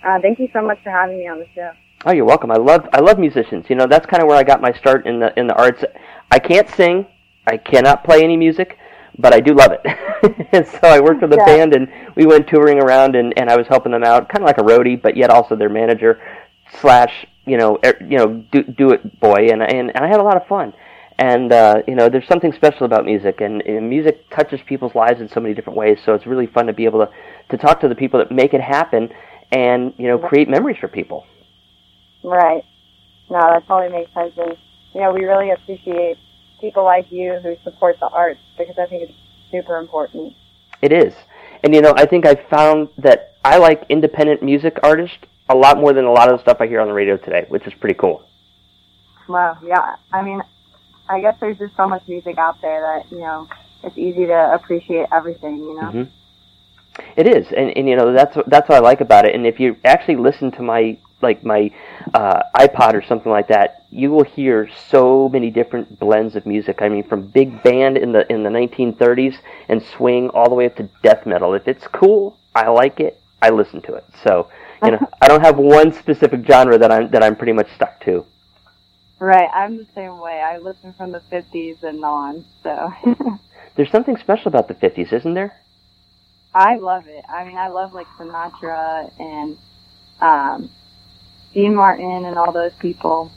uh, 0.03 0.19
thank 0.21 0.39
you 0.39 0.49
so 0.51 0.61
much 0.61 0.79
for 0.83 0.89
having 0.89 1.17
me 1.17 1.27
on 1.27 1.39
the 1.39 1.47
show. 1.53 1.71
Oh, 2.05 2.11
you're 2.11 2.25
welcome. 2.25 2.51
I 2.51 2.57
love 2.57 2.87
I 2.91 2.99
love 2.99 3.17
musicians. 3.17 3.69
You 3.69 3.77
know, 3.77 3.87
that's 3.87 4.05
kind 4.05 4.21
of 4.21 4.27
where 4.27 4.37
I 4.37 4.43
got 4.43 4.61
my 4.61 4.73
start 4.73 5.07
in 5.07 5.19
the 5.19 5.37
in 5.39 5.47
the 5.47 5.55
arts. 5.55 5.83
I 6.31 6.39
can't 6.39 6.69
sing. 6.69 7.05
I 7.45 7.57
cannot 7.57 8.03
play 8.03 8.23
any 8.23 8.37
music, 8.37 8.77
but 9.17 9.33
I 9.33 9.39
do 9.39 9.53
love 9.53 9.71
it. 9.71 9.81
and 10.53 10.65
so 10.67 10.79
I 10.83 10.99
worked 10.99 11.21
with 11.21 11.33
a 11.33 11.37
Yeah. 11.37 11.45
band, 11.45 11.75
and 11.75 11.87
we 12.15 12.25
went 12.25 12.47
touring 12.47 12.79
around, 12.81 13.15
and, 13.15 13.33
and 13.37 13.49
I 13.49 13.55
was 13.57 13.67
helping 13.67 13.91
them 13.91 14.03
out, 14.03 14.29
kind 14.29 14.43
of 14.43 14.47
like 14.47 14.57
a 14.57 14.63
roadie, 14.63 15.01
but 15.01 15.15
yet 15.17 15.29
also 15.29 15.55
their 15.55 15.69
manager 15.69 16.21
slash 16.81 17.25
you 17.45 17.57
know 17.57 17.77
er, 17.85 17.95
you 18.01 18.17
know 18.17 18.43
do 18.51 18.63
do 18.63 18.91
it 18.91 19.19
boy, 19.19 19.49
and 19.51 19.61
and 19.61 19.91
and 19.95 20.05
I 20.05 20.07
had 20.07 20.19
a 20.19 20.23
lot 20.23 20.37
of 20.37 20.47
fun. 20.47 20.73
And 21.19 21.51
uh, 21.51 21.83
you 21.87 21.95
know, 21.95 22.09
there's 22.09 22.27
something 22.27 22.51
special 22.53 22.85
about 22.87 23.05
music, 23.05 23.39
and, 23.41 23.61
and 23.61 23.87
music 23.87 24.27
touches 24.31 24.61
people's 24.65 24.95
lives 24.95 25.21
in 25.21 25.29
so 25.29 25.39
many 25.39 25.53
different 25.53 25.77
ways. 25.77 25.99
So 26.03 26.15
it's 26.15 26.25
really 26.25 26.47
fun 26.47 26.65
to 26.67 26.73
be 26.73 26.85
able 26.85 27.05
to 27.05 27.11
to 27.49 27.57
talk 27.57 27.79
to 27.81 27.87
the 27.87 27.95
people 27.95 28.17
that 28.19 28.31
make 28.31 28.53
it 28.53 28.61
happen, 28.61 29.09
and 29.51 29.93
you 29.97 30.07
know, 30.07 30.17
create 30.17 30.49
memories 30.49 30.77
for 30.79 30.87
people. 30.87 31.25
Right. 32.23 32.63
No, 33.29 33.39
that 33.39 33.67
totally 33.67 33.91
makes 33.91 34.13
sense. 34.13 34.33
And, 34.37 34.57
you 34.93 35.01
know, 35.01 35.13
we 35.13 35.25
really 35.25 35.51
appreciate 35.51 36.17
people 36.63 36.85
like 36.85 37.11
you 37.11 37.33
who 37.43 37.57
support 37.65 37.99
the 37.99 38.07
arts 38.07 38.39
because 38.57 38.79
I 38.79 38.85
think 38.85 39.03
it's 39.03 39.13
super 39.51 39.77
important. 39.77 40.33
It 40.81 40.93
is. 40.93 41.13
And 41.61 41.75
you 41.75 41.81
know, 41.81 41.93
I 41.97 42.05
think 42.05 42.25
I 42.25 42.35
found 42.35 42.87
that 42.97 43.35
I 43.43 43.57
like 43.57 43.83
independent 43.89 44.41
music 44.41 44.77
artists 44.81 45.17
a 45.49 45.55
lot 45.55 45.77
more 45.77 45.91
than 45.91 46.05
a 46.05 46.11
lot 46.11 46.29
of 46.31 46.37
the 46.37 46.41
stuff 46.41 46.57
I 46.61 46.67
hear 46.67 46.79
on 46.79 46.87
the 46.87 46.93
radio 46.93 47.17
today, 47.17 47.45
which 47.49 47.67
is 47.67 47.73
pretty 47.73 47.95
cool. 47.95 48.23
Wow. 49.27 49.57
Yeah. 49.61 49.97
I 50.13 50.21
mean, 50.21 50.41
I 51.09 51.19
guess 51.19 51.35
there's 51.41 51.57
just 51.57 51.75
so 51.75 51.85
much 51.85 52.07
music 52.07 52.37
out 52.37 52.61
there 52.61 52.79
that, 52.81 53.11
you 53.11 53.19
know, 53.19 53.49
it's 53.83 53.97
easy 53.97 54.25
to 54.25 54.53
appreciate 54.53 55.07
everything, 55.11 55.57
you 55.57 55.75
know? 55.81 55.91
hmm 55.91 56.03
It 57.17 57.27
is, 57.27 57.47
and 57.51 57.75
and 57.77 57.89
you 57.89 57.97
know 57.97 58.13
that's 58.13 58.35
what- 58.37 58.49
that's 58.49 58.69
what 58.69 58.77
I 58.77 58.79
like 58.79 59.01
about 59.01 59.25
it. 59.25 59.35
And 59.35 59.45
if 59.45 59.59
you 59.59 59.75
actually 59.83 60.15
listen 60.15 60.51
to 60.51 60.61
my 60.61 60.97
like 61.23 61.43
my 61.43 61.71
uh, 62.13 62.43
iPod 62.55 62.93
or 62.93 63.01
something 63.01 63.31
like 63.31 63.47
that, 63.47 63.85
you 63.89 64.11
will 64.11 64.23
hear 64.23 64.69
so 64.89 65.29
many 65.29 65.49
different 65.49 65.99
blends 65.99 66.35
of 66.35 66.45
music. 66.45 66.81
I 66.81 66.89
mean, 66.89 67.03
from 67.03 67.27
big 67.27 67.63
band 67.63 67.97
in 67.97 68.11
the 68.11 68.31
in 68.31 68.43
the 68.43 68.49
1930s 68.49 69.37
and 69.69 69.81
swing 69.81 70.29
all 70.29 70.49
the 70.49 70.55
way 70.55 70.67
up 70.67 70.75
to 70.75 70.89
death 71.01 71.25
metal. 71.25 71.53
If 71.53 71.67
it's 71.67 71.87
cool, 71.87 72.37
I 72.53 72.69
like 72.69 72.99
it. 72.99 73.19
I 73.41 73.49
listen 73.49 73.81
to 73.83 73.95
it. 73.95 74.05
So 74.23 74.49
you 74.83 74.91
know, 74.91 74.99
I 75.21 75.27
don't 75.27 75.41
have 75.41 75.57
one 75.57 75.93
specific 75.93 76.45
genre 76.45 76.77
that 76.77 76.91
I'm 76.91 77.09
that 77.11 77.23
I'm 77.23 77.35
pretty 77.35 77.53
much 77.53 77.73
stuck 77.73 77.99
to. 78.01 78.25
Right. 79.19 79.49
I'm 79.53 79.77
the 79.77 79.87
same 79.95 80.19
way. 80.19 80.41
I 80.41 80.57
listen 80.57 80.93
from 80.93 81.13
the 81.13 81.21
50s 81.31 81.81
and 81.83 82.03
on, 82.03 82.43
so 82.61 82.93
There's 83.75 83.89
something 83.89 84.17
special 84.17 84.49
about 84.49 84.67
the 84.67 84.75
50s, 84.75 85.11
isn't 85.13 85.33
there? 85.33 85.55
I 86.53 86.75
love 86.75 87.07
it. 87.07 87.25
I 87.27 87.45
mean, 87.45 87.57
I 87.57 87.69
love 87.69 87.93
like 87.93 88.05
Sinatra 88.17 89.11
and 89.19 89.57
um, 90.21 90.69
Dean 91.53 91.75
Martin 91.75 92.25
and 92.25 92.37
all 92.37 92.51
those 92.51 92.73
people. 92.79 93.31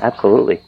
Absolutely. 0.00 0.60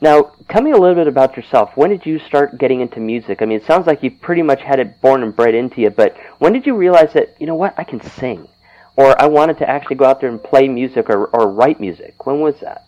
Now, 0.00 0.32
tell 0.48 0.62
me 0.62 0.70
a 0.70 0.76
little 0.78 0.94
bit 0.94 1.06
about 1.06 1.36
yourself. 1.36 1.76
When 1.76 1.90
did 1.90 2.06
you 2.06 2.18
start 2.18 2.56
getting 2.56 2.80
into 2.80 3.00
music? 3.00 3.42
I 3.42 3.44
mean, 3.44 3.58
it 3.58 3.66
sounds 3.66 3.86
like 3.86 4.02
you 4.02 4.10
pretty 4.10 4.42
much 4.42 4.62
had 4.62 4.80
it 4.80 5.00
born 5.02 5.22
and 5.22 5.36
bred 5.36 5.54
into 5.54 5.82
you, 5.82 5.90
but 5.90 6.16
when 6.38 6.54
did 6.54 6.66
you 6.66 6.74
realize 6.74 7.12
that, 7.12 7.36
you 7.38 7.46
know 7.46 7.54
what, 7.54 7.74
I 7.76 7.84
can 7.84 8.00
sing? 8.00 8.48
Or 8.96 9.20
I 9.20 9.26
wanted 9.26 9.58
to 9.58 9.68
actually 9.68 9.96
go 9.96 10.06
out 10.06 10.20
there 10.20 10.30
and 10.30 10.42
play 10.42 10.68
music 10.68 11.10
or, 11.10 11.26
or 11.26 11.50
write 11.50 11.80
music? 11.80 12.26
When 12.26 12.40
was 12.40 12.58
that? 12.60 12.86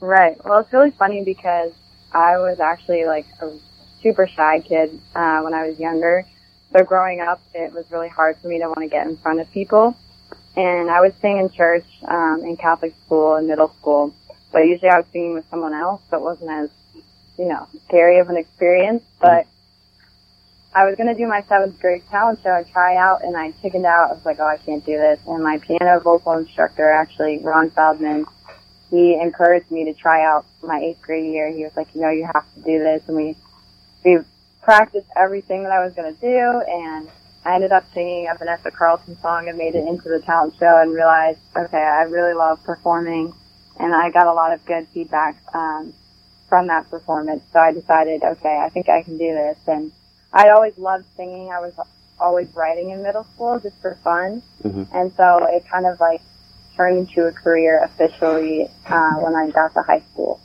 Right. 0.00 0.36
Well, 0.44 0.58
it's 0.58 0.72
really 0.72 0.90
funny 0.90 1.24
because 1.24 1.72
I 2.12 2.38
was 2.38 2.58
actually 2.60 3.04
like 3.04 3.26
a 3.40 3.56
super 4.02 4.26
shy 4.26 4.60
kid 4.60 5.00
uh, 5.14 5.40
when 5.42 5.54
I 5.54 5.66
was 5.66 5.78
younger. 5.78 6.24
So 6.72 6.84
growing 6.84 7.20
up, 7.20 7.40
it 7.54 7.72
was 7.72 7.90
really 7.90 8.08
hard 8.08 8.36
for 8.38 8.48
me 8.48 8.58
to 8.58 8.66
want 8.66 8.80
to 8.80 8.88
get 8.88 9.06
in 9.06 9.16
front 9.16 9.40
of 9.40 9.50
people. 9.52 9.96
And 10.56 10.90
I 10.90 11.00
would 11.00 11.14
sing 11.20 11.38
in 11.38 11.50
church, 11.50 11.84
um, 12.08 12.42
in 12.42 12.56
Catholic 12.56 12.94
school 13.04 13.34
and 13.34 13.46
middle 13.46 13.68
school. 13.68 14.14
But 14.52 14.66
usually 14.66 14.90
I 14.90 14.96
was 14.98 15.06
singing 15.12 15.34
with 15.34 15.48
someone 15.50 15.74
else, 15.74 16.00
so 16.08 16.16
it 16.16 16.22
wasn't 16.22 16.50
as, 16.50 16.70
you 17.38 17.46
know, 17.46 17.68
scary 17.84 18.18
of 18.18 18.30
an 18.30 18.36
experience. 18.36 19.02
But 19.20 19.46
I 20.74 20.84
was 20.84 20.96
going 20.96 21.08
to 21.08 21.14
do 21.14 21.26
my 21.26 21.42
seventh 21.42 21.80
grade 21.80 22.02
talent 22.10 22.40
show 22.42 22.54
and 22.54 22.66
try 22.68 22.96
out, 22.96 23.22
and 23.22 23.36
I 23.36 23.52
chickened 23.62 23.86
out. 23.86 24.10
I 24.10 24.14
was 24.14 24.24
like, 24.24 24.38
oh, 24.40 24.46
I 24.46 24.56
can't 24.58 24.84
do 24.84 24.96
this. 24.96 25.20
And 25.26 25.42
my 25.42 25.58
piano 25.58 26.00
vocal 26.00 26.32
instructor, 26.34 26.90
actually, 26.90 27.38
Ron 27.38 27.70
Feldman, 27.70 28.26
he 28.90 29.18
encouraged 29.20 29.70
me 29.70 29.84
to 29.86 29.94
try 29.94 30.24
out 30.24 30.46
my 30.62 30.78
eighth 30.78 31.02
grade 31.02 31.32
year. 31.32 31.50
He 31.50 31.64
was 31.64 31.76
like, 31.76 31.88
you 31.94 32.00
know, 32.02 32.10
you 32.10 32.24
have 32.24 32.44
to 32.54 32.60
do 32.60 32.78
this. 32.78 33.02
And 33.08 33.16
we, 33.16 33.36
we 34.04 34.18
practiced 34.62 35.08
everything 35.16 35.62
that 35.64 35.72
I 35.72 35.84
was 35.84 35.94
going 35.94 36.14
to 36.14 36.20
do. 36.20 36.62
And 36.68 37.08
I 37.46 37.54
ended 37.54 37.70
up 37.70 37.84
singing 37.94 38.26
a 38.28 38.34
Vanessa 38.36 38.72
Carlton 38.72 39.16
song 39.20 39.48
and 39.48 39.56
made 39.56 39.76
it 39.76 39.86
into 39.86 40.08
the 40.08 40.18
talent 40.18 40.54
show 40.58 40.78
and 40.82 40.92
realized, 40.92 41.38
okay, 41.56 41.78
I 41.78 42.02
really 42.02 42.34
love 42.34 42.62
performing. 42.64 43.32
And 43.78 43.94
I 43.94 44.10
got 44.10 44.26
a 44.26 44.32
lot 44.32 44.52
of 44.52 44.66
good 44.66 44.88
feedback, 44.88 45.36
um, 45.54 45.94
from 46.48 46.66
that 46.66 46.90
performance. 46.90 47.44
So 47.52 47.60
I 47.60 47.72
decided, 47.72 48.24
okay, 48.24 48.58
I 48.64 48.68
think 48.70 48.88
I 48.88 49.02
can 49.02 49.16
do 49.16 49.32
this. 49.32 49.58
And 49.68 49.92
I 50.32 50.48
always 50.48 50.76
loved 50.76 51.04
singing. 51.16 51.50
I 51.52 51.60
was 51.60 51.72
always 52.18 52.48
writing 52.52 52.90
in 52.90 53.04
middle 53.04 53.22
school 53.22 53.60
just 53.60 53.80
for 53.80 53.94
fun. 54.02 54.42
Mhm. 54.64 54.88
And 54.92 55.12
so 55.12 55.46
it 55.48 55.68
kind 55.68 55.86
of 55.86 56.00
like 56.00 56.22
turned 56.76 56.98
into 56.98 57.26
a 57.26 57.32
career 57.32 57.80
officially 57.84 58.68
uh, 58.88 59.14
when 59.20 59.36
I 59.36 59.50
got 59.50 59.72
to 59.74 59.82
high 59.82 60.02
school. 60.12 60.40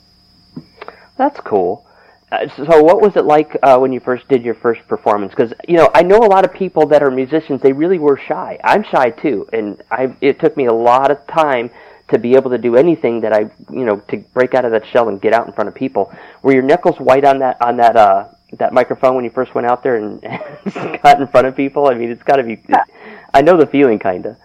That's 1.16 1.40
cool. 1.40 1.84
Uh, 2.32 2.48
so, 2.56 2.82
what 2.82 3.02
was 3.02 3.14
it 3.16 3.26
like 3.26 3.58
uh, 3.62 3.76
when 3.76 3.92
you 3.92 4.00
first 4.00 4.26
did 4.26 4.42
your 4.42 4.54
first 4.54 4.80
performance? 4.88 5.32
Because 5.32 5.52
you 5.68 5.76
know, 5.76 5.90
I 5.94 6.02
know 6.02 6.16
a 6.16 6.30
lot 6.30 6.46
of 6.46 6.52
people 6.54 6.86
that 6.86 7.02
are 7.02 7.10
musicians. 7.10 7.60
They 7.60 7.74
really 7.74 7.98
were 7.98 8.16
shy. 8.16 8.58
I'm 8.64 8.82
shy 8.84 9.10
too, 9.10 9.46
and 9.52 9.82
I. 9.90 10.16
It 10.22 10.40
took 10.40 10.56
me 10.56 10.64
a 10.64 10.72
lot 10.72 11.10
of 11.10 11.26
time 11.26 11.70
to 12.08 12.18
be 12.18 12.34
able 12.34 12.50
to 12.50 12.58
do 12.58 12.74
anything 12.74 13.20
that 13.20 13.34
I, 13.34 13.50
you 13.70 13.84
know, 13.84 13.96
to 14.08 14.16
break 14.32 14.54
out 14.54 14.64
of 14.64 14.70
that 14.72 14.86
shell 14.86 15.10
and 15.10 15.20
get 15.20 15.34
out 15.34 15.46
in 15.46 15.52
front 15.52 15.68
of 15.68 15.74
people. 15.74 16.10
Were 16.42 16.54
your 16.54 16.62
knuckles 16.62 16.98
white 16.98 17.24
on 17.24 17.40
that 17.40 17.60
on 17.60 17.76
that 17.76 17.96
uh, 17.96 18.28
that 18.54 18.72
microphone 18.72 19.14
when 19.14 19.24
you 19.24 19.30
first 19.30 19.54
went 19.54 19.66
out 19.66 19.82
there 19.82 19.96
and 19.96 20.22
got 21.02 21.20
in 21.20 21.26
front 21.26 21.46
of 21.46 21.54
people? 21.54 21.88
I 21.88 21.94
mean, 21.94 22.10
it's 22.10 22.22
got 22.22 22.36
to 22.36 22.44
be. 22.44 22.62
I 23.34 23.42
know 23.42 23.58
the 23.58 23.66
feeling, 23.66 23.98
kind 23.98 24.24
of. 24.24 24.38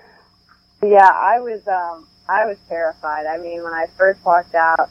Yeah, 0.84 1.10
I 1.10 1.40
was 1.40 1.66
um 1.70 2.06
I 2.28 2.46
was 2.46 2.58
terrified. 2.68 3.26
I 3.28 3.38
mean, 3.38 3.64
when 3.64 3.74
I 3.74 3.86
first 3.98 4.26
walked 4.26 4.56
out, 4.56 4.90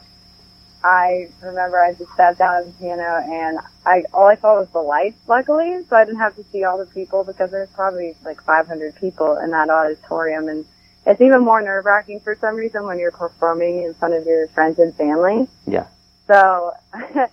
I 0.87 1.27
remember 1.41 1.81
I 1.81 1.93
just 1.93 2.15
sat 2.15 2.37
down 2.37 2.55
at 2.55 2.65
the 2.65 2.71
piano 2.79 3.21
and 3.29 3.59
I 3.85 4.03
all 4.13 4.27
I 4.27 4.35
saw 4.35 4.57
was 4.57 4.69
the 4.69 4.79
lights, 4.79 5.19
luckily, 5.27 5.83
so 5.89 5.97
I 5.97 6.05
didn't 6.05 6.19
have 6.19 6.37
to 6.37 6.45
see 6.45 6.63
all 6.63 6.77
the 6.77 6.85
people 6.85 7.25
because 7.25 7.51
there's 7.51 7.69
probably 7.71 8.15
like 8.23 8.41
500 8.41 8.95
people 8.95 9.37
in 9.37 9.51
that 9.51 9.69
auditorium, 9.69 10.47
and 10.47 10.65
it's 11.05 11.19
even 11.19 11.43
more 11.43 11.61
nerve 11.61 11.83
wracking 11.83 12.21
for 12.21 12.37
some 12.39 12.55
reason 12.55 12.85
when 12.85 12.99
you're 12.99 13.11
performing 13.11 13.83
in 13.83 13.95
front 13.95 14.13
of 14.13 14.25
your 14.25 14.47
friends 14.47 14.79
and 14.79 14.95
family. 14.95 15.49
Yeah. 15.65 15.87
So 16.25 16.71
that 16.93 17.29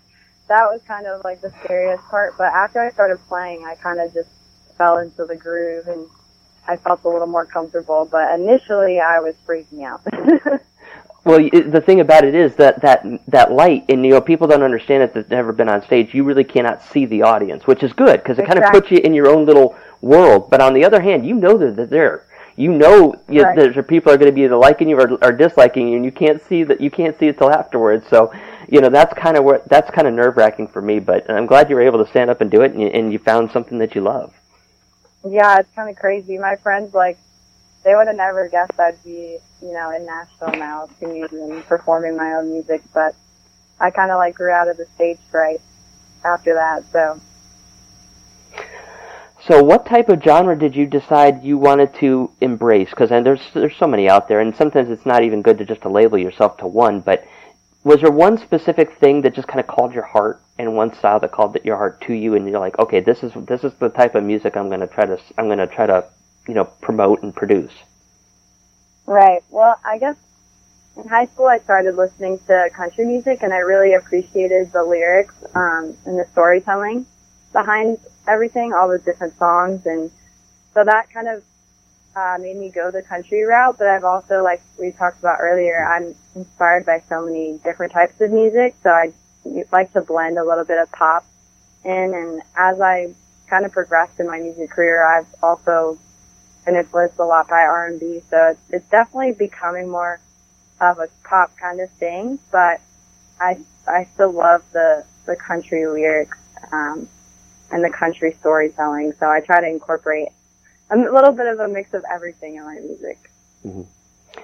was 0.48 0.80
kind 0.88 1.06
of 1.06 1.22
like 1.22 1.40
the 1.40 1.52
scariest 1.62 2.02
part. 2.04 2.34
But 2.36 2.52
after 2.52 2.80
I 2.80 2.90
started 2.90 3.18
playing, 3.28 3.64
I 3.64 3.76
kind 3.76 4.00
of 4.00 4.12
just 4.12 4.30
fell 4.76 4.98
into 4.98 5.26
the 5.26 5.36
groove 5.36 5.86
and 5.86 6.08
I 6.66 6.76
felt 6.76 7.04
a 7.04 7.08
little 7.08 7.28
more 7.28 7.46
comfortable. 7.46 8.08
But 8.10 8.34
initially, 8.34 8.98
I 8.98 9.20
was 9.20 9.36
freaking 9.46 9.84
out. 9.84 10.02
Well, 11.24 11.40
y- 11.40 11.48
the 11.50 11.80
thing 11.80 12.00
about 12.00 12.24
it 12.24 12.34
is 12.34 12.54
that 12.56 12.82
that 12.82 13.04
that 13.28 13.50
light, 13.52 13.84
and 13.88 14.04
you 14.04 14.10
know, 14.12 14.20
people 14.20 14.46
don't 14.46 14.62
understand 14.62 15.02
it 15.02 15.14
that've 15.14 15.30
never 15.30 15.52
been 15.52 15.68
on 15.68 15.82
stage. 15.82 16.12
You 16.14 16.22
really 16.24 16.44
cannot 16.44 16.82
see 16.82 17.06
the 17.06 17.22
audience, 17.22 17.66
which 17.66 17.82
is 17.82 17.92
good 17.94 18.22
because 18.22 18.38
it 18.38 18.46
kind 18.46 18.58
of 18.58 18.70
puts 18.72 18.90
you 18.90 18.98
in 18.98 19.14
your 19.14 19.28
own 19.28 19.46
little 19.46 19.74
world. 20.02 20.50
But 20.50 20.60
on 20.60 20.74
the 20.74 20.84
other 20.84 21.00
hand, 21.00 21.26
you 21.26 21.34
know 21.34 21.56
that 21.56 21.76
they're 21.76 21.86
there. 21.86 22.26
You 22.56 22.72
know 22.72 23.14
you, 23.28 23.42
Right. 23.42 23.56
there's 23.56 23.74
people 23.86 24.12
are 24.12 24.16
going 24.16 24.30
to 24.30 24.34
be 24.34 24.42
either 24.44 24.54
liking 24.56 24.88
you 24.88 24.96
or, 25.00 25.12
or 25.24 25.32
disliking 25.32 25.88
you, 25.88 25.96
and 25.96 26.04
you 26.04 26.12
can't 26.12 26.40
see 26.46 26.62
that. 26.64 26.80
You 26.80 26.90
can't 26.90 27.18
see 27.18 27.26
it 27.28 27.38
till 27.38 27.50
afterwards. 27.50 28.06
So, 28.08 28.30
you 28.68 28.80
know, 28.80 28.90
that's 28.90 29.12
kind 29.14 29.36
of 29.36 29.44
where 29.44 29.60
that's 29.66 29.90
kind 29.90 30.06
of 30.06 30.14
nerve 30.14 30.36
wracking 30.36 30.68
for 30.68 30.80
me. 30.82 31.00
But 31.00 31.28
I'm 31.30 31.46
glad 31.46 31.68
you 31.70 31.74
were 31.76 31.82
able 31.82 32.04
to 32.04 32.08
stand 32.10 32.28
up 32.30 32.40
and 32.42 32.50
do 32.50 32.60
it, 32.62 32.72
and 32.72 32.80
you, 32.82 32.88
and 32.88 33.12
you 33.12 33.18
found 33.18 33.50
something 33.50 33.78
that 33.78 33.94
you 33.94 34.02
love. 34.02 34.32
yeah, 35.26 35.58
it's 35.58 35.74
kind 35.74 35.88
of 35.90 35.96
crazy. 35.96 36.36
My 36.38 36.56
friends 36.56 36.92
like 36.94 37.18
they 37.84 37.94
would 37.94 38.06
have 38.06 38.16
never 38.16 38.48
guessed 38.48 38.78
I'd 38.78 39.02
be, 39.04 39.38
you 39.62 39.72
know, 39.72 39.90
in 39.90 40.06
Nashville 40.06 40.58
now 40.58 40.88
performing 41.68 42.16
my 42.16 42.32
own 42.32 42.50
music. 42.50 42.82
But 42.92 43.14
I 43.78 43.90
kind 43.90 44.10
of 44.10 44.16
like 44.16 44.34
grew 44.34 44.50
out 44.50 44.68
of 44.68 44.76
the 44.76 44.86
stage 44.94 45.18
fright 45.30 45.60
after 46.24 46.54
that. 46.54 46.84
So 46.90 47.20
So, 49.46 49.62
what 49.62 49.84
type 49.84 50.08
of 50.08 50.22
genre 50.22 50.58
did 50.58 50.74
you 50.74 50.86
decide 50.86 51.44
you 51.44 51.58
wanted 51.58 51.92
to 51.96 52.30
embrace? 52.40 52.88
Because 52.88 53.10
there's 53.10 53.42
there's 53.52 53.76
so 53.76 53.86
many 53.86 54.08
out 54.08 54.28
there, 54.28 54.40
and 54.40 54.56
sometimes 54.56 54.88
it's 54.88 55.04
not 55.04 55.22
even 55.22 55.42
good 55.42 55.58
to 55.58 55.66
just 55.66 55.82
to 55.82 55.90
label 55.90 56.16
yourself 56.16 56.56
to 56.58 56.66
one. 56.66 57.00
But 57.00 57.26
was 57.84 58.00
there 58.00 58.10
one 58.10 58.38
specific 58.38 58.98
thing 58.98 59.20
that 59.22 59.34
just 59.34 59.46
kind 59.46 59.60
of 59.60 59.66
called 59.66 59.92
your 59.92 60.04
heart, 60.04 60.40
and 60.58 60.74
one 60.74 60.94
style 60.94 61.20
that 61.20 61.32
called 61.32 61.58
your 61.64 61.76
heart 61.76 62.00
to 62.02 62.14
you, 62.14 62.34
and 62.34 62.48
you're 62.48 62.58
like, 62.58 62.78
okay, 62.78 63.00
this 63.00 63.22
is 63.22 63.32
this 63.46 63.64
is 63.64 63.74
the 63.74 63.90
type 63.90 64.14
of 64.14 64.24
music 64.24 64.56
I'm 64.56 64.70
to 64.70 64.86
try 64.86 65.04
to 65.04 65.20
I'm 65.36 65.46
going 65.46 65.58
to 65.58 65.66
try 65.66 65.86
to 65.86 66.06
you 66.48 66.54
know 66.54 66.64
promote 66.64 67.22
and 67.22 67.34
produce. 67.34 67.72
Right. 69.06 69.42
Well, 69.50 69.78
I 69.84 69.98
guess 69.98 70.16
in 70.96 71.08
high 71.08 71.26
school 71.26 71.46
I 71.46 71.58
started 71.58 71.96
listening 71.96 72.38
to 72.46 72.70
country 72.72 73.04
music, 73.04 73.42
and 73.42 73.52
I 73.52 73.58
really 73.58 73.94
appreciated 73.94 74.72
the 74.72 74.82
lyrics 74.82 75.34
um, 75.54 75.96
and 76.06 76.18
the 76.18 76.26
storytelling 76.32 77.06
behind 77.52 77.98
everything, 78.26 78.72
all 78.72 78.88
the 78.88 78.98
different 78.98 79.36
songs, 79.36 79.86
and 79.86 80.10
so 80.72 80.84
that 80.84 81.10
kind 81.12 81.28
of 81.28 81.42
uh, 82.16 82.36
made 82.40 82.56
me 82.56 82.70
go 82.70 82.90
the 82.90 83.02
country 83.02 83.42
route. 83.42 83.76
But 83.78 83.88
I've 83.88 84.04
also, 84.04 84.42
like 84.42 84.62
we 84.78 84.92
talked 84.92 85.18
about 85.18 85.38
earlier, 85.40 85.84
I'm 85.84 86.14
inspired 86.34 86.86
by 86.86 87.02
so 87.08 87.24
many 87.24 87.58
different 87.64 87.92
types 87.92 88.20
of 88.20 88.30
music, 88.30 88.74
so 88.82 88.90
I 88.90 89.12
like 89.72 89.92
to 89.92 90.00
blend 90.00 90.38
a 90.38 90.44
little 90.44 90.64
bit 90.64 90.78
of 90.78 90.90
pop 90.92 91.24
in. 91.84 92.14
And 92.14 92.42
as 92.56 92.80
I 92.80 93.14
kind 93.48 93.64
of 93.64 93.72
progressed 93.72 94.20
in 94.20 94.26
my 94.26 94.40
music 94.40 94.70
career, 94.70 95.04
I've 95.04 95.26
also 95.42 95.98
been 96.64 96.76
influenced 96.76 97.18
a 97.18 97.24
lot 97.24 97.48
by 97.48 97.62
R&B. 97.62 98.22
So 98.30 98.48
it's, 98.48 98.60
it's 98.70 98.88
definitely 98.90 99.32
becoming 99.32 99.88
more 99.88 100.20
of 100.80 100.98
a 100.98 101.08
pop 101.24 101.56
kind 101.56 101.80
of 101.80 101.90
thing, 101.92 102.38
but 102.50 102.80
I 103.40 103.58
I 103.86 104.04
still 104.14 104.32
love 104.32 104.62
the 104.72 105.04
the 105.26 105.36
country 105.36 105.86
lyrics. 105.86 106.38
Um, 106.72 107.08
and 107.74 107.84
the 107.84 107.90
country 107.90 108.32
storytelling. 108.38 109.12
So 109.18 109.28
I 109.28 109.40
try 109.40 109.60
to 109.60 109.66
incorporate 109.66 110.28
a 110.90 110.96
little 110.96 111.32
bit 111.32 111.46
of 111.46 111.58
a 111.58 111.68
mix 111.68 111.92
of 111.92 112.04
everything 112.10 112.56
in 112.56 112.64
my 112.64 112.74
music. 112.74 113.30
Mm-hmm. 113.64 113.82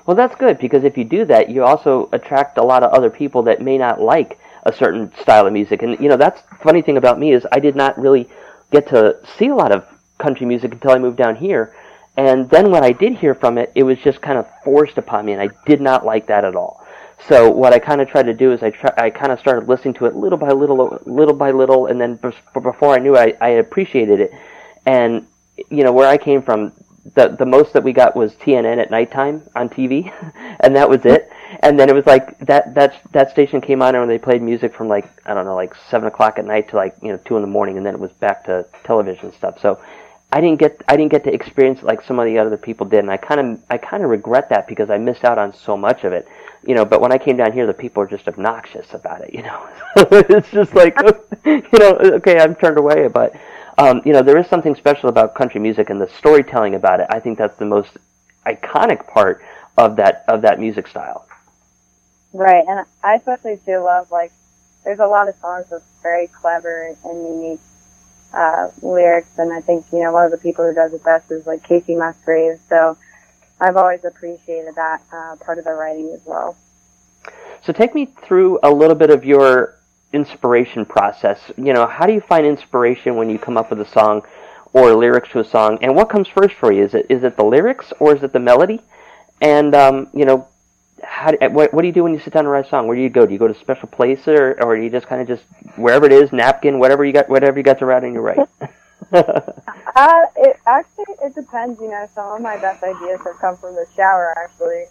Well, 0.06 0.16
that's 0.16 0.34
good 0.34 0.58
because 0.58 0.84
if 0.84 0.98
you 0.98 1.04
do 1.04 1.24
that, 1.26 1.48
you 1.48 1.64
also 1.64 2.08
attract 2.12 2.58
a 2.58 2.62
lot 2.62 2.82
of 2.82 2.92
other 2.92 3.10
people 3.10 3.42
that 3.44 3.60
may 3.60 3.78
not 3.78 4.00
like 4.00 4.40
a 4.64 4.72
certain 4.72 5.12
style 5.16 5.46
of 5.46 5.52
music. 5.52 5.82
And 5.82 5.98
you 6.00 6.08
know, 6.08 6.16
that's 6.16 6.42
funny 6.62 6.82
thing 6.82 6.96
about 6.96 7.18
me 7.18 7.32
is 7.32 7.46
I 7.52 7.60
did 7.60 7.76
not 7.76 7.98
really 7.98 8.28
get 8.72 8.88
to 8.88 9.16
see 9.36 9.48
a 9.48 9.54
lot 9.54 9.72
of 9.72 9.86
country 10.18 10.46
music 10.46 10.72
until 10.72 10.90
I 10.90 10.98
moved 10.98 11.16
down 11.16 11.36
here. 11.36 11.74
And 12.16 12.50
then 12.50 12.70
when 12.70 12.84
I 12.84 12.92
did 12.92 13.16
hear 13.16 13.34
from 13.34 13.56
it, 13.58 13.72
it 13.74 13.82
was 13.82 13.98
just 13.98 14.20
kind 14.20 14.38
of 14.38 14.46
forced 14.64 14.98
upon 14.98 15.26
me, 15.26 15.32
and 15.32 15.40
I 15.40 15.48
did 15.66 15.80
not 15.80 16.04
like 16.04 16.26
that 16.26 16.44
at 16.44 16.54
all. 16.54 16.86
So 17.28 17.50
what 17.50 17.72
I 17.72 17.78
kind 17.78 18.00
of 18.00 18.08
tried 18.08 18.24
to 18.24 18.34
do 18.34 18.52
is 18.52 18.62
I 18.62 18.70
try, 18.70 18.92
I 18.96 19.10
kind 19.10 19.30
of 19.30 19.38
started 19.38 19.68
listening 19.68 19.94
to 19.94 20.06
it 20.06 20.16
little 20.16 20.38
by 20.38 20.50
little, 20.50 20.98
little 21.04 21.34
by 21.34 21.50
little, 21.50 21.86
and 21.86 22.00
then 22.00 22.18
before 22.54 22.94
I 22.94 22.98
knew 22.98 23.16
it, 23.16 23.36
I, 23.40 23.46
I 23.46 23.48
appreciated 23.50 24.20
it. 24.20 24.32
And 24.86 25.26
you 25.70 25.84
know 25.84 25.92
where 25.92 26.08
I 26.08 26.16
came 26.16 26.42
from, 26.42 26.72
the 27.14 27.28
the 27.28 27.46
most 27.46 27.72
that 27.74 27.82
we 27.82 27.92
got 27.92 28.16
was 28.16 28.34
TNN 28.34 28.78
at 28.78 28.90
nighttime 28.90 29.42
on 29.54 29.68
TV, 29.68 30.12
and 30.60 30.74
that 30.76 30.88
was 30.88 31.04
it. 31.04 31.30
And 31.62 31.78
then 31.78 31.88
it 31.88 31.94
was 31.94 32.06
like 32.06 32.38
that 32.40 32.74
that 32.74 33.00
that 33.12 33.30
station 33.30 33.60
came 33.60 33.82
on 33.82 33.94
and 33.94 34.10
they 34.10 34.18
played 34.18 34.42
music 34.42 34.74
from 34.74 34.88
like 34.88 35.08
I 35.26 35.34
don't 35.34 35.44
know 35.44 35.54
like 35.54 35.74
seven 35.90 36.08
o'clock 36.08 36.38
at 36.38 36.44
night 36.44 36.70
to 36.70 36.76
like 36.76 36.96
you 37.02 37.08
know 37.08 37.18
two 37.24 37.36
in 37.36 37.42
the 37.42 37.48
morning, 37.48 37.76
and 37.76 37.84
then 37.84 37.94
it 37.94 38.00
was 38.00 38.12
back 38.12 38.44
to 38.44 38.66
television 38.84 39.32
stuff. 39.32 39.60
So 39.60 39.78
I 40.32 40.40
didn't 40.40 40.60
get 40.60 40.82
I 40.88 40.96
didn't 40.96 41.10
get 41.10 41.24
to 41.24 41.32
experience 41.32 41.82
like 41.82 42.02
some 42.02 42.18
of 42.18 42.26
the 42.26 42.38
other 42.38 42.56
people 42.56 42.86
did, 42.86 43.00
and 43.00 43.10
I 43.10 43.16
kind 43.16 43.40
of 43.40 43.62
I 43.70 43.78
kind 43.78 44.02
of 44.04 44.10
regret 44.10 44.48
that 44.50 44.66
because 44.66 44.90
I 44.90 44.98
missed 44.98 45.24
out 45.24 45.38
on 45.38 45.52
so 45.54 45.76
much 45.76 46.04
of 46.04 46.12
it 46.12 46.28
you 46.64 46.74
know, 46.74 46.84
but 46.84 47.00
when 47.00 47.12
I 47.12 47.18
came 47.18 47.36
down 47.36 47.52
here, 47.52 47.66
the 47.66 47.74
people 47.74 48.02
are 48.02 48.06
just 48.06 48.28
obnoxious 48.28 48.92
about 48.92 49.22
it, 49.22 49.32
you 49.32 49.42
know. 49.42 49.68
it's 49.96 50.50
just 50.50 50.74
like, 50.74 50.96
you 51.44 51.78
know, 51.78 51.96
okay, 51.96 52.38
I'm 52.38 52.54
turned 52.54 52.78
away, 52.78 53.08
but, 53.08 53.34
um, 53.78 54.02
you 54.04 54.12
know, 54.12 54.22
there 54.22 54.36
is 54.36 54.46
something 54.46 54.74
special 54.74 55.08
about 55.08 55.34
country 55.34 55.60
music 55.60 55.90
and 55.90 56.00
the 56.00 56.08
storytelling 56.18 56.74
about 56.74 57.00
it. 57.00 57.06
I 57.08 57.20
think 57.20 57.38
that's 57.38 57.56
the 57.56 57.64
most 57.64 57.96
iconic 58.46 59.06
part 59.06 59.42
of 59.78 59.96
that 59.96 60.24
of 60.28 60.42
that 60.42 60.58
music 60.58 60.86
style. 60.88 61.26
Right, 62.32 62.64
and 62.66 62.84
I 63.02 63.14
especially 63.14 63.58
do 63.64 63.78
love 63.78 64.10
like 64.10 64.32
there's 64.84 64.98
a 64.98 65.06
lot 65.06 65.28
of 65.28 65.34
songs 65.36 65.66
with 65.70 65.82
very 66.02 66.26
clever 66.26 66.94
and 67.04 67.26
unique 67.26 67.60
uh, 68.32 68.70
lyrics, 68.82 69.38
and 69.38 69.52
I 69.52 69.60
think 69.60 69.86
you 69.92 70.02
know 70.02 70.12
one 70.12 70.24
of 70.24 70.30
the 70.30 70.38
people 70.38 70.66
who 70.66 70.74
does 70.74 70.92
it 70.92 71.04
best 71.04 71.30
is 71.30 71.46
like 71.46 71.62
Kacey 71.66 71.96
Musgraves. 71.96 72.60
So 72.68 72.96
I've 73.60 73.76
always 73.76 74.04
appreciated 74.04 74.74
that 74.76 75.02
uh, 75.12 75.36
part 75.36 75.58
of 75.58 75.64
the 75.64 75.72
writing 75.72 76.10
as 76.14 76.20
well. 76.24 76.56
So 77.62 77.72
take 77.72 77.94
me 77.94 78.06
through 78.06 78.58
a 78.62 78.70
little 78.70 78.94
bit 78.94 79.10
of 79.10 79.24
your 79.24 79.76
inspiration 80.12 80.84
process. 80.86 81.38
You 81.56 81.72
know, 81.72 81.86
how 81.86 82.06
do 82.06 82.12
you 82.12 82.20
find 82.20 82.46
inspiration 82.46 83.16
when 83.16 83.28
you 83.28 83.38
come 83.38 83.56
up 83.56 83.70
with 83.70 83.80
a 83.80 83.86
song 83.86 84.22
or 84.72 84.94
lyrics 84.94 85.30
to 85.30 85.40
a 85.40 85.44
song? 85.44 85.78
And 85.82 85.94
what 85.94 86.08
comes 86.08 86.28
first 86.28 86.54
for 86.56 86.72
you? 86.72 86.84
Is 86.84 86.94
it 86.94 87.06
is 87.08 87.22
it 87.22 87.36
the 87.36 87.44
lyrics 87.44 87.92
or 87.98 88.14
is 88.14 88.22
it 88.22 88.32
the 88.32 88.40
melody? 88.40 88.80
And 89.40 89.74
um, 89.74 90.08
you 90.14 90.24
know, 90.24 90.48
how 91.02 91.32
what, 91.48 91.72
what 91.72 91.82
do 91.82 91.88
you 91.88 91.94
do 91.94 92.02
when 92.02 92.14
you 92.14 92.20
sit 92.20 92.32
down 92.32 92.44
to 92.44 92.50
write 92.50 92.66
a 92.66 92.68
song? 92.68 92.86
Where 92.86 92.96
do 92.96 93.02
you 93.02 93.10
go? 93.10 93.26
Do 93.26 93.32
you 93.32 93.38
go 93.38 93.48
to 93.48 93.54
a 93.54 93.60
special 93.60 93.88
place 93.88 94.26
or 94.26 94.56
or 94.62 94.76
do 94.76 94.82
you 94.82 94.90
just 94.90 95.06
kind 95.06 95.20
of 95.20 95.28
just 95.28 95.42
wherever 95.76 96.06
it 96.06 96.12
is, 96.12 96.32
napkin, 96.32 96.78
whatever 96.78 97.04
you 97.04 97.12
got, 97.12 97.28
whatever 97.28 97.58
you 97.58 97.62
got 97.62 97.78
to 97.78 97.86
write 97.86 98.04
and 98.04 98.14
you 98.14 98.20
write? 98.20 98.38
uh, 99.12 100.26
it 100.36 100.56
actually 100.66 101.14
it 101.22 101.34
depends. 101.34 101.80
You 101.80 101.88
know, 101.88 102.08
some 102.14 102.36
of 102.36 102.40
my 102.40 102.56
best 102.58 102.82
ideas 102.82 103.20
have 103.24 103.38
come 103.38 103.56
from 103.56 103.74
the 103.74 103.86
shower, 103.96 104.34
actually. 104.36 104.84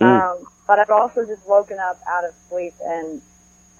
Mm. 0.00 0.06
Um, 0.20 0.46
but 0.66 0.78
I've 0.78 0.90
also 0.90 1.24
just 1.24 1.46
woken 1.46 1.78
up 1.78 2.00
out 2.08 2.24
of 2.24 2.34
sleep 2.48 2.74
and 2.84 3.20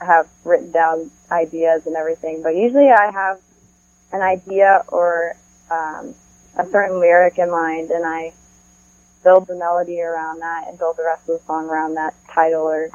have 0.00 0.28
written 0.44 0.70
down 0.70 1.10
ideas 1.30 1.86
and 1.86 1.96
everything. 1.96 2.42
But 2.42 2.56
usually, 2.56 2.90
I 2.90 3.10
have 3.10 3.40
an 4.12 4.20
idea 4.20 4.84
or 4.88 5.34
um, 5.70 6.14
a 6.56 6.66
certain 6.66 7.00
lyric 7.00 7.38
in 7.38 7.50
mind, 7.50 7.90
and 7.90 8.04
I 8.04 8.32
build 9.24 9.46
the 9.46 9.56
melody 9.56 10.00
around 10.00 10.40
that 10.40 10.68
and 10.68 10.78
build 10.78 10.96
the 10.96 11.04
rest 11.04 11.28
of 11.28 11.40
the 11.40 11.46
song 11.46 11.68
around 11.68 11.94
that 11.94 12.14
title 12.30 12.62
or 12.62 12.90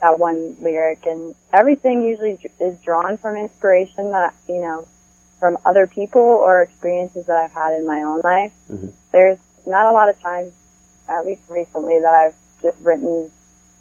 that 0.00 0.18
one 0.18 0.56
lyric. 0.60 1.04
And 1.06 1.34
everything 1.52 2.02
usually 2.02 2.38
is 2.60 2.78
drawn 2.78 3.18
from 3.18 3.36
inspiration 3.36 4.12
that 4.12 4.34
you 4.48 4.60
know 4.60 4.86
from 5.38 5.58
other 5.66 5.86
people 5.86 6.22
or 6.22 6.62
experiences 6.62 7.26
that 7.26 7.36
I've 7.36 7.52
had 7.52 7.74
in 7.74 7.86
my 7.86 8.02
own 8.02 8.20
life. 8.24 8.52
Mm-hmm. 8.70 8.88
There's 9.12 9.38
not 9.66 9.86
a 9.86 9.92
lot 9.92 10.08
of 10.08 10.18
times, 10.20 10.52
at 11.06 11.26
least 11.26 11.42
recently, 11.50 12.00
that 12.00 12.14
I've 12.14 12.34
just 12.62 12.80
written 12.80 13.30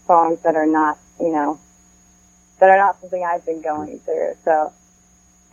songs 0.06 0.42
that 0.42 0.56
are 0.56 0.66
not, 0.66 0.98
you 1.20 1.32
know, 1.32 1.60
that 2.60 2.70
are 2.70 2.78
not 2.78 3.00
something 3.00 3.24
I've 3.24 3.46
been 3.46 3.62
going 3.62 4.00
through. 4.00 4.34
So, 4.44 4.74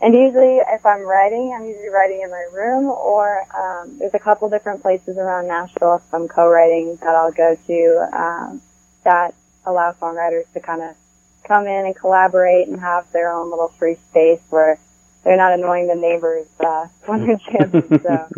and 0.01 0.13
usually 0.13 0.57
if 0.57 0.85
I'm 0.85 1.01
writing, 1.01 1.53
I'm 1.55 1.65
usually 1.65 1.89
writing 1.89 2.21
in 2.23 2.31
my 2.31 2.45
room 2.53 2.85
or, 2.85 3.43
um, 3.55 3.97
there's 3.99 4.13
a 4.13 4.19
couple 4.19 4.49
different 4.49 4.81
places 4.81 5.17
around 5.17 5.47
Nashville 5.47 5.95
if 5.95 6.13
I'm 6.13 6.27
co-writing 6.27 6.97
that 6.97 7.15
I'll 7.15 7.31
go 7.31 7.55
to, 7.67 8.09
um, 8.13 8.61
that 9.03 9.35
allow 9.65 9.91
songwriters 9.93 10.51
to 10.53 10.59
kind 10.59 10.81
of 10.81 10.95
come 11.43 11.67
in 11.67 11.85
and 11.85 11.95
collaborate 11.95 12.67
and 12.67 12.79
have 12.79 13.11
their 13.11 13.31
own 13.31 13.49
little 13.49 13.67
free 13.67 13.95
space 14.09 14.41
where 14.49 14.79
they're 15.23 15.37
not 15.37 15.53
annoying 15.53 15.87
the 15.87 15.95
neighbors 15.95 16.47
uh, 16.59 16.87
when 17.05 17.25
they're 17.25 17.35
jamming. 17.51 17.99
So. 18.01 18.29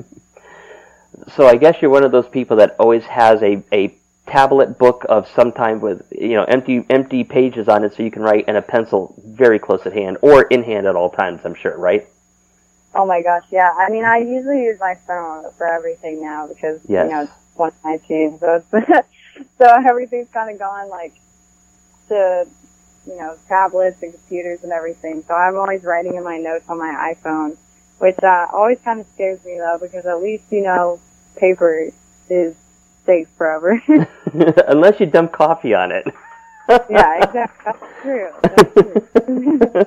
so 1.36 1.48
I 1.48 1.56
guess 1.56 1.78
you're 1.82 1.92
one 1.92 2.04
of 2.04 2.12
those 2.12 2.28
people 2.28 2.58
that 2.58 2.76
always 2.80 3.04
has 3.06 3.42
a, 3.42 3.64
a 3.72 3.96
tablet 4.28 4.78
book 4.78 5.06
of 5.10 5.28
some 5.36 5.52
time 5.52 5.82
with 5.82 6.02
you 6.12 6.34
know 6.34 6.44
empty 6.44 6.86
empty 6.90 7.24
pages 7.24 7.68
on 7.68 7.84
it, 7.84 7.94
so 7.94 8.04
you 8.04 8.12
can 8.12 8.22
write 8.22 8.46
and 8.48 8.58
a 8.58 8.62
pencil 8.62 9.16
very 9.26 9.60
close 9.60 9.86
at 9.86 9.94
hand 9.94 10.18
or 10.22 10.44
in 10.44 10.64
hand 10.64 10.88
at 10.88 10.96
all 10.96 11.10
times. 11.10 11.42
I'm 11.44 11.56
sure, 11.56 11.78
right? 11.78 12.08
Oh 12.96 13.06
my 13.06 13.22
gosh, 13.22 13.46
yeah. 13.52 13.72
I 13.78 13.90
mean, 13.90 14.06
I 14.06 14.18
usually 14.18 14.64
use 14.64 14.80
my 14.80 14.96
phone 15.08 15.52
for 15.58 15.68
everything 15.68 16.22
now 16.22 16.48
because 16.48 16.82
yes. 16.88 17.06
you 17.06 17.12
know 17.16 17.22
it's 17.24 17.32
one 17.56 17.70
of 17.70 17.84
my 17.84 17.98
teams, 17.98 18.40
so 18.40 18.64
so 19.58 19.66
everything's 19.66 20.30
kind 20.30 20.52
of 20.52 20.60
gone 20.60 20.90
like 20.90 21.14
to 22.10 22.48
you 23.06 23.18
know, 23.18 23.38
tablets 23.48 24.02
and 24.02 24.14
computers 24.14 24.64
and 24.64 24.72
everything. 24.72 25.24
So 25.28 25.34
I'm 25.34 25.58
always 25.58 25.84
writing 25.84 26.16
in 26.16 26.24
my 26.24 26.38
notes 26.38 26.66
on 26.70 26.78
my 26.78 27.14
iPhone, 27.14 27.58
which 28.00 28.18
uh, 28.24 28.48
always 28.52 28.80
kind 28.80 29.02
of 29.02 29.08
scares 29.14 29.44
me 29.44 29.58
though, 29.58 29.78
because 29.82 30.06
at 30.06 30.22
least 30.22 30.46
you 30.52 30.64
know 30.64 31.00
paper 31.36 31.90
is 32.30 32.56
safe 33.06 33.28
forever. 33.38 33.82
Unless 34.68 35.00
you 35.00 35.06
dump 35.06 35.32
coffee 35.32 35.74
on 35.74 35.92
it. 35.92 36.06
yeah, 36.90 37.24
exactly. 37.24 37.66
That's 37.66 38.02
true. 38.02 38.32
That's 38.42 39.56
true. 39.56 39.86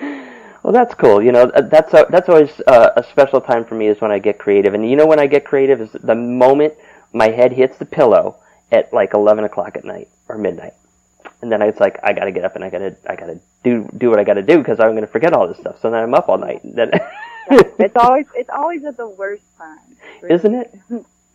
well, 0.62 0.72
that's 0.72 0.94
cool. 0.94 1.22
You 1.22 1.32
know, 1.32 1.50
that's 1.70 1.92
a, 1.94 2.06
that's 2.10 2.28
always 2.28 2.60
uh, 2.66 2.90
a 2.96 3.02
special 3.04 3.40
time 3.40 3.64
for 3.64 3.74
me 3.74 3.88
is 3.88 4.00
when 4.00 4.10
I 4.10 4.18
get 4.18 4.38
creative. 4.38 4.74
And 4.74 4.88
you 4.88 4.96
know, 4.96 5.06
when 5.06 5.20
I 5.20 5.26
get 5.26 5.44
creative 5.44 5.80
is 5.80 5.92
the 5.92 6.14
moment 6.14 6.74
my 7.12 7.30
head 7.30 7.52
hits 7.52 7.78
the 7.78 7.86
pillow 7.86 8.36
at 8.70 8.92
like 8.92 9.14
11 9.14 9.44
o'clock 9.44 9.76
at 9.76 9.84
night 9.84 10.08
or 10.28 10.36
midnight 10.36 10.74
and 11.42 11.50
then 11.50 11.62
it's 11.62 11.80
like 11.80 11.98
I 12.02 12.12
gotta 12.12 12.32
get 12.32 12.44
up 12.44 12.56
and 12.56 12.64
I 12.64 12.70
gotta 12.70 12.96
I 13.08 13.14
gotta 13.16 13.40
do 13.62 13.88
do 13.96 14.10
what 14.10 14.18
I 14.18 14.24
gotta 14.24 14.42
do 14.42 14.58
because 14.58 14.80
I'm 14.80 14.94
gonna 14.94 15.06
forget 15.06 15.32
all 15.32 15.46
this 15.46 15.58
stuff. 15.58 15.80
So 15.80 15.90
then 15.90 16.02
I'm 16.02 16.14
up 16.14 16.28
all 16.28 16.38
night. 16.38 16.60
Then 16.64 16.90
it's 17.50 17.96
always 17.96 18.26
it's 18.34 18.50
always 18.50 18.84
at 18.84 18.96
the 18.96 19.08
worst 19.08 19.44
time, 19.56 19.96
isn't 20.28 20.54
it? 20.54 20.74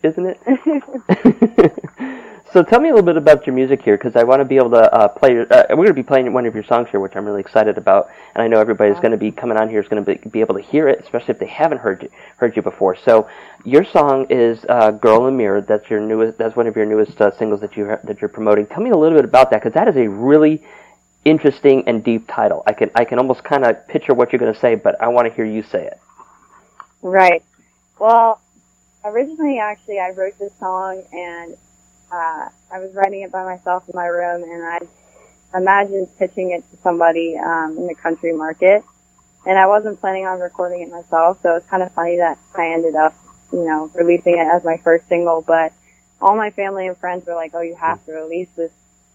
Isn't 0.04 0.26
it? 0.26 0.40
so 2.52 2.62
tell 2.62 2.80
me 2.80 2.88
a 2.90 2.94
little 2.94 3.04
bit 3.04 3.16
about 3.16 3.46
your 3.46 3.54
music 3.54 3.82
here, 3.82 3.96
because 3.96 4.16
I 4.16 4.24
want 4.24 4.40
to 4.40 4.44
be 4.44 4.56
able 4.56 4.70
to 4.70 4.94
uh, 4.94 5.08
play. 5.08 5.40
Uh, 5.40 5.64
we're 5.70 5.76
going 5.76 5.88
to 5.88 5.94
be 5.94 6.02
playing 6.02 6.32
one 6.32 6.46
of 6.46 6.54
your 6.54 6.64
songs 6.64 6.88
here, 6.90 7.00
which 7.00 7.16
I'm 7.16 7.24
really 7.24 7.40
excited 7.40 7.78
about, 7.78 8.10
and 8.34 8.42
I 8.42 8.48
know 8.48 8.60
everybody's 8.60 9.00
going 9.00 9.12
to 9.12 9.16
be 9.16 9.30
coming 9.30 9.56
on 9.56 9.68
here 9.68 9.80
is 9.80 9.88
going 9.88 10.04
to 10.04 10.14
be, 10.14 10.28
be 10.28 10.40
able 10.40 10.54
to 10.54 10.62
hear 10.62 10.88
it, 10.88 11.00
especially 11.00 11.32
if 11.32 11.38
they 11.38 11.46
haven't 11.46 11.78
heard 11.78 12.02
you, 12.02 12.10
heard 12.36 12.56
you 12.56 12.62
before. 12.62 12.96
So 12.96 13.28
your 13.64 13.84
song 13.84 14.26
is 14.30 14.64
uh, 14.68 14.90
"Girl 14.92 15.26
in 15.26 15.32
the 15.32 15.38
Mirror." 15.38 15.62
That's 15.62 15.88
your 15.90 16.00
newest. 16.00 16.38
That's 16.38 16.56
one 16.56 16.66
of 16.66 16.76
your 16.76 16.86
newest 16.86 17.20
uh, 17.20 17.30
singles 17.36 17.60
that 17.60 17.76
you 17.76 17.86
that 18.04 18.20
you're 18.20 18.28
promoting. 18.28 18.66
Tell 18.66 18.82
me 18.82 18.90
a 18.90 18.96
little 18.96 19.18
bit 19.18 19.24
about 19.24 19.50
that, 19.50 19.62
because 19.62 19.74
that 19.74 19.88
is 19.88 19.96
a 19.96 20.08
really 20.08 20.62
interesting 21.24 21.88
and 21.88 22.04
deep 22.04 22.28
title. 22.28 22.62
I 22.66 22.72
can 22.72 22.90
I 22.94 23.04
can 23.04 23.18
almost 23.18 23.42
kind 23.44 23.64
of 23.64 23.86
picture 23.88 24.14
what 24.14 24.32
you're 24.32 24.40
going 24.40 24.52
to 24.52 24.60
say, 24.60 24.74
but 24.74 25.00
I 25.00 25.08
want 25.08 25.28
to 25.28 25.34
hear 25.34 25.44
you 25.44 25.62
say 25.62 25.86
it. 25.86 25.98
Right. 27.02 27.42
Well, 27.98 28.40
originally, 29.04 29.58
actually, 29.58 30.00
I 30.00 30.10
wrote 30.10 30.38
this 30.38 30.52
song 30.58 31.02
and 31.12 31.56
uh, 32.10 32.48
I 32.72 32.78
was 32.78 32.94
writing 32.94 33.22
it 33.22 33.32
by 33.32 33.44
myself 33.44 33.88
in 33.88 33.92
my 33.94 34.06
room, 34.06 34.42
and 34.44 34.62
I 34.64 35.58
imagined 35.58 36.08
pitching 36.18 36.50
it 36.50 36.68
to 36.70 36.76
somebody 36.82 37.36
um, 37.36 37.76
in 37.78 37.86
the 37.86 37.94
country 37.94 38.32
market. 38.32 38.84
And 39.46 39.58
I 39.58 39.66
wasn't 39.66 40.00
planning 40.00 40.26
on 40.26 40.40
recording 40.40 40.82
it 40.82 40.90
myself, 40.90 41.40
so 41.42 41.56
it's 41.56 41.66
kind 41.66 41.82
of 41.82 41.92
funny 41.92 42.16
that 42.16 42.38
I 42.56 42.72
ended 42.72 42.94
up, 42.94 43.14
you 43.52 43.64
know, 43.64 43.90
releasing 43.94 44.34
it 44.34 44.46
as 44.46 44.64
my 44.64 44.78
first 44.78 45.06
single. 45.08 45.42
But 45.42 45.72
all 46.20 46.36
my 46.36 46.50
family 46.50 46.86
and 46.86 46.96
friends 46.96 47.26
were 47.26 47.34
like, 47.34 47.52
"Oh, 47.54 47.60
you 47.60 47.74
have 47.74 48.04
to 48.06 48.12
release 48.12 48.48
this 48.56 48.72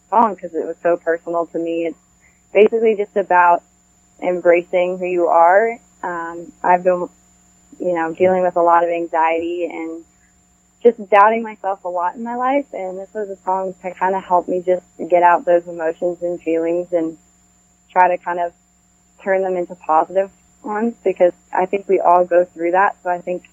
song 0.10 0.36
because 0.36 0.54
it 0.54 0.66
was 0.66 0.78
so 0.84 0.98
personal 0.98 1.48
to 1.48 1.60
me." 1.60 1.88
It's 1.88 1.98
basically 2.54 2.96
just 2.96 3.16
about 3.18 3.64
embracing 4.22 5.00
who 5.00 5.06
you 5.06 5.28
are. 5.28 5.80
Um, 6.04 6.52
I've 6.64 6.84
been, 6.84 7.10
you 7.80 7.94
know, 7.94 8.14
dealing 8.14 8.44
with 8.44 8.56
a 8.56 8.62
lot 8.62 8.84
of 8.84 8.90
anxiety 8.90 9.66
and 9.66 10.04
just 10.82 11.10
doubting 11.10 11.44
myself 11.44 11.84
a 11.84 11.90
lot 11.90 12.16
in 12.16 12.24
my 12.24 12.36
life. 12.36 12.66
And 12.74 12.98
this 12.98 13.14
was 13.14 13.30
a 13.30 13.36
song 13.38 13.74
to 13.82 13.94
kind 13.94 14.16
of 14.16 14.24
help 14.24 14.48
me 14.48 14.62
just 14.62 14.86
get 15.10 15.24
out 15.24 15.46
those 15.46 15.68
emotions 15.68 16.22
and 16.22 16.42
feelings 16.42 16.92
and 16.94 17.18
try 17.92 18.16
to 18.16 18.18
kind 18.18 18.40
of 18.40 18.54
turn 19.22 19.42
them 19.42 19.58
into 19.58 19.76
positive 19.76 20.32
ones 20.64 20.96
because 21.04 21.34
I 21.54 21.66
think 21.66 21.88
we 21.88 22.00
all 22.00 22.26
go 22.26 22.46
through 22.46 22.72
that. 22.72 22.98
So 23.04 23.10
I 23.10 23.20
think 23.20 23.50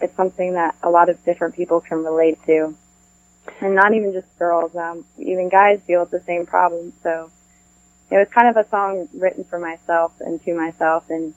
it's 0.00 0.14
something 0.16 0.54
that 0.54 0.76
a 0.82 0.90
lot 0.90 1.08
of 1.08 1.24
different 1.24 1.56
people 1.56 1.80
can 1.80 2.04
relate 2.04 2.38
to. 2.46 2.74
And 3.60 3.74
not 3.74 3.94
even 3.94 4.12
just 4.12 4.26
girls, 4.38 4.76
um, 4.76 5.04
even 5.18 5.48
guys 5.48 5.80
deal 5.86 6.00
with 6.00 6.10
the 6.10 6.20
same 6.20 6.46
problem. 6.46 6.92
So 7.02 7.30
it 8.10 8.16
was 8.16 8.28
kind 8.28 8.48
of 8.48 8.56
a 8.56 8.68
song 8.68 9.08
written 9.14 9.44
for 9.44 9.58
myself 9.58 10.12
and 10.20 10.42
to 10.44 10.54
myself 10.54 11.04
and 11.08 11.34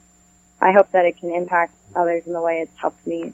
I 0.62 0.72
hope 0.72 0.92
that 0.92 1.04
it 1.04 1.18
can 1.18 1.32
impact 1.32 1.74
others 1.96 2.26
in 2.26 2.32
the 2.32 2.40
way 2.40 2.60
it's 2.60 2.76
helped 2.76 3.04
me. 3.06 3.32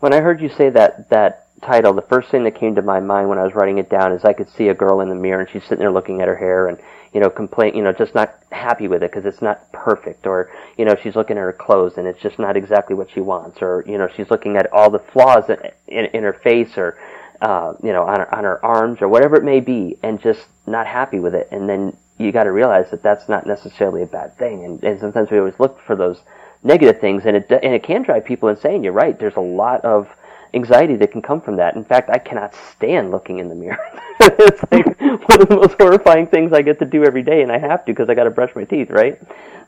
When 0.00 0.14
I 0.14 0.20
heard 0.20 0.40
you 0.40 0.48
say 0.48 0.70
that 0.70 1.10
that 1.10 1.48
title, 1.62 1.92
the 1.92 2.02
first 2.02 2.30
thing 2.30 2.44
that 2.44 2.54
came 2.54 2.76
to 2.76 2.82
my 2.82 3.00
mind 3.00 3.28
when 3.28 3.38
I 3.38 3.42
was 3.42 3.54
writing 3.54 3.78
it 3.78 3.90
down 3.90 4.12
is 4.12 4.24
I 4.24 4.32
could 4.32 4.48
see 4.48 4.68
a 4.68 4.74
girl 4.74 5.00
in 5.00 5.08
the 5.08 5.14
mirror 5.14 5.40
and 5.40 5.50
she's 5.50 5.64
sitting 5.64 5.78
there 5.78 5.90
looking 5.90 6.20
at 6.20 6.28
her 6.28 6.36
hair 6.36 6.68
and 6.68 6.78
you 7.12 7.20
know 7.20 7.30
complain, 7.30 7.74
you 7.74 7.82
know, 7.82 7.92
just 7.92 8.14
not 8.14 8.34
happy 8.52 8.88
with 8.88 9.02
it 9.02 9.10
because 9.10 9.24
it's 9.24 9.42
not 9.42 9.72
perfect, 9.72 10.26
or 10.26 10.50
you 10.76 10.84
know 10.84 10.94
she's 11.02 11.16
looking 11.16 11.38
at 11.38 11.40
her 11.40 11.52
clothes 11.52 11.94
and 11.96 12.06
it's 12.06 12.20
just 12.20 12.38
not 12.38 12.56
exactly 12.56 12.94
what 12.94 13.10
she 13.10 13.20
wants, 13.20 13.62
or 13.62 13.84
you 13.86 13.98
know 13.98 14.08
she's 14.14 14.30
looking 14.30 14.56
at 14.56 14.72
all 14.72 14.90
the 14.90 14.98
flaws 14.98 15.48
in, 15.48 15.56
in, 15.88 16.04
in 16.06 16.22
her 16.22 16.34
face 16.34 16.76
or 16.76 16.98
uh, 17.40 17.72
you 17.82 17.92
know 17.92 18.02
on 18.02 18.20
her 18.20 18.34
on 18.34 18.44
her 18.44 18.64
arms 18.64 19.00
or 19.00 19.08
whatever 19.08 19.36
it 19.36 19.44
may 19.44 19.60
be, 19.60 19.96
and 20.02 20.20
just 20.20 20.46
not 20.66 20.86
happy 20.86 21.18
with 21.18 21.34
it, 21.34 21.48
and 21.50 21.68
then 21.68 21.96
you 22.18 22.32
got 22.32 22.44
to 22.44 22.52
realize 22.52 22.90
that 22.90 23.02
that's 23.02 23.28
not 23.28 23.46
necessarily 23.46 24.02
a 24.02 24.06
bad 24.06 24.36
thing, 24.38 24.64
and, 24.64 24.82
and 24.82 25.00
sometimes 25.00 25.30
we 25.30 25.38
always 25.38 25.58
look 25.60 25.80
for 25.80 25.96
those 25.96 26.20
negative 26.62 27.00
things, 27.00 27.24
and 27.26 27.36
it 27.36 27.50
and 27.50 27.74
it 27.74 27.82
can 27.82 28.02
drive 28.02 28.24
people 28.24 28.48
insane. 28.48 28.82
You're 28.82 28.92
right. 28.92 29.18
There's 29.18 29.36
a 29.36 29.40
lot 29.40 29.84
of 29.84 30.08
anxiety 30.54 30.96
that 30.96 31.12
can 31.12 31.22
come 31.22 31.40
from 31.40 31.56
that. 31.56 31.76
In 31.76 31.84
fact, 31.84 32.10
I 32.10 32.18
cannot 32.18 32.54
stand 32.54 33.10
looking 33.10 33.38
in 33.38 33.48
the 33.48 33.54
mirror. 33.54 33.78
it's 34.20 34.62
like 34.72 35.00
one 35.28 35.42
of 35.42 35.48
the 35.48 35.56
most 35.56 35.76
horrifying 35.78 36.26
things 36.26 36.52
I 36.52 36.62
get 36.62 36.78
to 36.78 36.86
do 36.86 37.04
every 37.04 37.22
day, 37.22 37.42
and 37.42 37.52
I 37.52 37.58
have 37.58 37.84
to 37.84 37.92
because 37.92 38.08
I 38.08 38.14
got 38.14 38.24
to 38.24 38.30
brush 38.30 38.54
my 38.56 38.64
teeth, 38.64 38.90
right? 38.90 39.20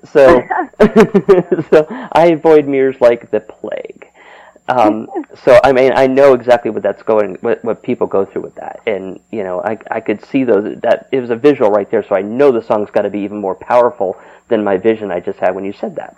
So, 0.05 0.43
so 1.71 1.87
I 2.13 2.31
avoid 2.33 2.67
mirrors 2.67 3.01
like 3.01 3.31
the 3.31 3.41
plague. 3.41 4.08
Um, 4.69 5.09
so 5.45 5.59
I 5.65 5.73
mean, 5.73 5.93
I 5.95 6.07
know 6.07 6.35
exactly 6.35 6.71
what 6.71 6.83
that's 6.83 7.03
going, 7.03 7.37
what, 7.37 7.65
what 7.65 7.83
people 7.83 8.07
go 8.07 8.25
through 8.27 8.43
with 8.43 8.55
that, 8.57 8.81
and 8.87 9.19
you 9.31 9.43
know, 9.43 9.63
I 9.63 9.79
I 9.91 10.01
could 10.01 10.23
see 10.27 10.45
those 10.45 10.79
that 10.81 11.09
it 11.11 11.21
was 11.21 11.31
a 11.31 11.37
visual 11.37 11.71
right 11.71 11.91
there. 11.91 12.03
So 12.03 12.15
I 12.15 12.23
know 12.23 12.53
the 12.53 12.63
song's 12.63 12.91
got 12.91 13.03
to 13.03 13.11
be 13.11 13.21
even 13.21 13.39
more 13.39 13.55
powerful 13.55 14.21
than 14.49 14.63
my 14.65 14.77
vision 14.77 15.11
I 15.11 15.21
just 15.21 15.39
had 15.39 15.55
when 15.55 15.65
you 15.65 15.73
said 15.73 15.97
that. 15.97 16.17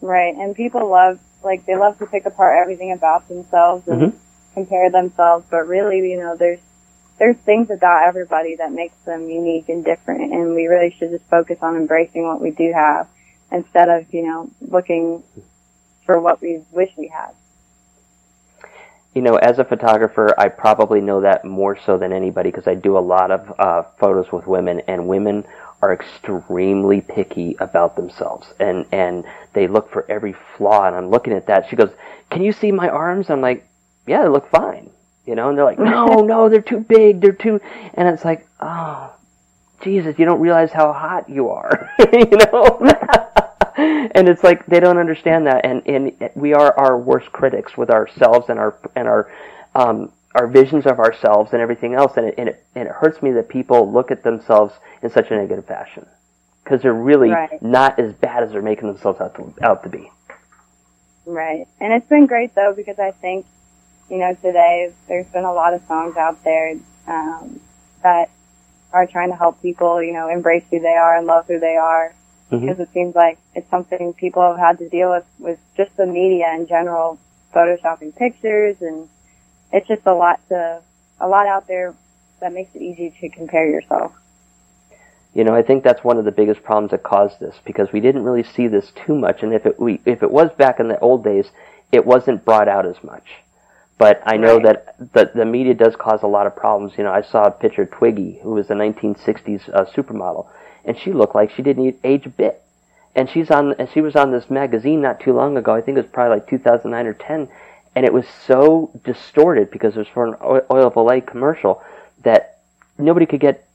Right, 0.00 0.34
and 0.34 0.54
people 0.54 0.88
love 0.88 1.18
like 1.42 1.66
they 1.66 1.76
love 1.76 1.98
to 1.98 2.06
pick 2.06 2.26
apart 2.26 2.58
everything 2.60 2.92
about 2.92 3.28
themselves 3.28 3.88
and 3.88 4.12
Mhm. 4.12 4.16
compare 4.54 4.90
themselves, 4.90 5.44
but 5.50 5.66
really, 5.66 5.98
you 6.10 6.18
know, 6.18 6.36
there's 6.36 6.60
there's 7.18 7.36
things 7.38 7.70
about 7.70 8.04
everybody 8.04 8.56
that 8.56 8.72
makes 8.72 8.96
them 9.04 9.28
unique 9.28 9.68
and 9.68 9.84
different, 9.84 10.32
and 10.32 10.54
we 10.54 10.66
really 10.66 10.90
should 10.90 11.10
just 11.10 11.24
focus 11.24 11.58
on 11.62 11.76
embracing 11.76 12.24
what 12.24 12.40
we 12.40 12.50
do 12.50 12.72
have 12.72 13.08
instead 13.50 13.88
of 13.88 14.12
you 14.14 14.26
know 14.26 14.50
looking 14.60 15.22
for 16.04 16.20
what 16.20 16.40
we 16.40 16.62
wish 16.72 16.90
we 16.96 17.08
had. 17.08 17.32
You 19.14 19.20
know, 19.20 19.36
as 19.36 19.58
a 19.58 19.64
photographer, 19.64 20.34
I 20.38 20.48
probably 20.48 21.00
know 21.02 21.20
that 21.20 21.44
more 21.44 21.78
so 21.78 21.98
than 21.98 22.12
anybody 22.14 22.50
because 22.50 22.66
I 22.66 22.74
do 22.74 22.96
a 22.96 23.00
lot 23.00 23.30
of 23.30 23.54
uh, 23.58 23.82
photos 23.98 24.32
with 24.32 24.46
women, 24.46 24.80
and 24.88 25.06
women 25.06 25.44
are 25.82 25.92
extremely 25.92 27.02
picky 27.02 27.56
about 27.60 27.94
themselves, 27.96 28.46
and 28.58 28.86
and 28.90 29.24
they 29.52 29.66
look 29.66 29.90
for 29.90 30.10
every 30.10 30.32
flaw. 30.56 30.86
And 30.86 30.96
I'm 30.96 31.10
looking 31.10 31.34
at 31.34 31.46
that. 31.48 31.68
She 31.68 31.76
goes, 31.76 31.90
"Can 32.30 32.42
you 32.42 32.52
see 32.52 32.72
my 32.72 32.88
arms?" 32.88 33.28
I'm 33.28 33.42
like, 33.42 33.66
"Yeah, 34.06 34.22
they 34.22 34.28
look 34.28 34.48
fine." 34.48 34.88
You 35.26 35.34
know, 35.34 35.50
and 35.50 35.58
they're 35.58 35.64
like, 35.66 35.78
"No, 35.92 36.20
no, 36.20 36.48
they're 36.48 36.62
too 36.62 36.80
big. 36.80 37.20
They're 37.20 37.32
too," 37.32 37.60
and 37.92 38.08
it's 38.08 38.24
like, 38.24 38.46
"Oh, 38.60 39.14
Jesus, 39.82 40.18
you 40.18 40.24
don't 40.24 40.40
realize 40.40 40.72
how 40.72 40.90
hot 40.90 41.28
you 41.28 41.50
are," 41.50 41.90
you 42.12 42.38
know. 42.50 42.80
and 44.14 44.28
it's 44.28 44.42
like 44.42 44.66
they 44.66 44.80
don't 44.80 44.98
understand 44.98 45.46
that, 45.46 45.64
and 45.64 45.86
and 45.86 46.12
we 46.34 46.54
are 46.54 46.78
our 46.78 46.98
worst 46.98 47.32
critics 47.32 47.76
with 47.76 47.90
ourselves 47.90 48.48
and 48.48 48.58
our 48.58 48.76
and 48.96 49.08
our 49.08 49.30
um, 49.74 50.12
our 50.34 50.46
visions 50.46 50.86
of 50.86 50.98
ourselves 50.98 51.52
and 51.52 51.60
everything 51.60 51.94
else, 51.94 52.16
and 52.16 52.26
it 52.28 52.34
and 52.38 52.48
it, 52.50 52.64
and 52.74 52.88
it 52.88 52.92
hurts 52.92 53.22
me 53.22 53.32
that 53.32 53.48
people 53.48 53.90
look 53.92 54.10
at 54.10 54.22
themselves 54.22 54.74
in 55.02 55.10
such 55.10 55.30
a 55.30 55.34
negative 55.36 55.66
fashion 55.66 56.06
because 56.64 56.82
they're 56.82 56.92
really 56.94 57.30
Right. 57.30 57.62
not 57.62 57.98
as 57.98 58.12
bad 58.14 58.42
as 58.42 58.52
they're 58.52 58.62
making 58.62 58.88
themselves 58.88 59.20
out 59.20 59.34
to 59.36 59.54
out 59.62 59.82
to 59.82 59.88
be. 59.88 60.10
Right. 61.26 61.66
And 61.80 61.92
it's 61.92 62.06
been 62.08 62.26
great 62.26 62.54
though 62.54 62.72
because 62.74 62.98
I 62.98 63.12
think, 63.12 63.46
you 64.10 64.18
know, 64.18 64.34
today 64.34 64.92
there's 65.08 65.26
been 65.28 65.44
a 65.44 65.52
lot 65.52 65.74
of 65.74 65.82
songs 65.86 66.16
out 66.16 66.42
there 66.44 66.74
um, 67.06 67.60
that 68.02 68.30
are 68.92 69.06
trying 69.06 69.30
to 69.30 69.36
help 69.36 69.60
people, 69.62 70.02
you 70.02 70.12
know, 70.12 70.28
embrace 70.28 70.64
who 70.70 70.80
they 70.80 70.94
are 70.94 71.16
and 71.16 71.26
love 71.26 71.46
who 71.46 71.58
they 71.58 71.76
are. 71.76 72.14
Mhm. 72.52 72.60
Because 72.60 72.80
it 72.80 72.90
seems 72.92 73.14
like 73.14 73.38
it's 73.54 73.68
something 73.70 74.12
people 74.14 74.42
have 74.42 74.58
had 74.58 74.78
to 74.78 74.88
deal 74.88 75.10
with 75.10 75.24
with 75.38 75.58
just 75.76 75.96
the 75.96 76.06
media 76.06 76.52
in 76.54 76.66
general, 76.66 77.18
photoshopping 77.54 78.14
pictures, 78.14 78.76
and 78.82 79.08
it's 79.72 79.88
just 79.88 80.02
a 80.06 80.14
lot 80.14 80.40
to 80.50 80.80
a 81.20 81.28
lot 81.28 81.46
out 81.46 81.66
there 81.66 81.94
that 82.40 82.52
makes 82.52 82.74
it 82.74 82.82
easy 82.82 83.10
to 83.20 83.28
compare 83.30 83.66
yourself. 83.66 84.12
You 85.34 85.44
know, 85.44 85.54
I 85.54 85.62
think 85.62 85.82
that's 85.82 86.04
one 86.04 86.18
of 86.18 86.26
the 86.26 86.30
biggest 86.32 86.62
problems 86.62 86.90
that 86.90 87.02
caused 87.02 87.40
this 87.40 87.56
because 87.64 87.90
we 87.90 88.00
didn't 88.00 88.24
really 88.24 88.42
see 88.42 88.68
this 88.68 88.90
too 89.06 89.14
much, 89.14 89.42
and 89.42 89.54
if 89.54 89.64
it 89.64 89.80
we 89.80 90.00
if 90.04 90.22
it 90.22 90.30
was 90.30 90.50
back 90.52 90.78
in 90.78 90.88
the 90.88 90.98
old 91.00 91.24
days, 91.24 91.50
it 91.90 92.04
wasn't 92.04 92.44
brought 92.44 92.68
out 92.68 92.84
as 92.84 93.02
much. 93.02 93.24
But 93.98 94.20
I 94.26 94.36
know 94.36 94.56
Right. 94.56 94.64
that 94.64 95.12
the, 95.12 95.30
the 95.34 95.44
media 95.44 95.74
does 95.74 95.96
cause 95.96 96.22
a 96.22 96.26
lot 96.26 96.46
of 96.46 96.56
problems. 96.56 96.98
You 96.98 97.04
know, 97.04 97.12
I 97.12 97.22
saw 97.22 97.44
a 97.44 97.50
picture 97.50 97.82
of 97.82 97.90
Twiggy, 97.92 98.40
who 98.42 98.50
was 98.50 98.68
a 98.68 98.74
1960s 98.74 99.68
uh, 99.72 99.84
supermodel, 99.86 100.48
and 100.84 100.98
she 100.98 101.12
looked 101.12 101.34
like 101.34 101.50
she 101.50 101.62
didn't 101.62 101.98
age 102.04 102.26
a 102.26 102.30
bit. 102.30 102.62
And 103.14 103.28
she's 103.28 103.50
on, 103.50 103.74
and 103.78 103.90
she 103.90 104.00
was 104.00 104.16
on 104.16 104.32
this 104.32 104.48
magazine 104.48 105.02
not 105.02 105.20
too 105.20 105.32
long 105.32 105.56
ago. 105.56 105.74
I 105.74 105.82
think 105.82 105.98
it 105.98 106.02
was 106.02 106.10
probably 106.10 106.38
like 106.38 106.48
2009 106.48 107.06
or 107.06 107.12
10, 107.12 107.48
and 107.94 108.06
it 108.06 108.12
was 108.12 108.26
so 108.46 108.90
distorted 109.04 109.70
because 109.70 109.96
it 109.96 109.98
was 109.98 110.08
for 110.08 110.26
an 110.26 110.34
oil 110.42 110.86
of 110.86 110.94
Olay 110.94 111.24
commercial 111.24 111.82
that 112.22 112.60
nobody 112.98 113.26
could 113.26 113.40
get 113.40 113.68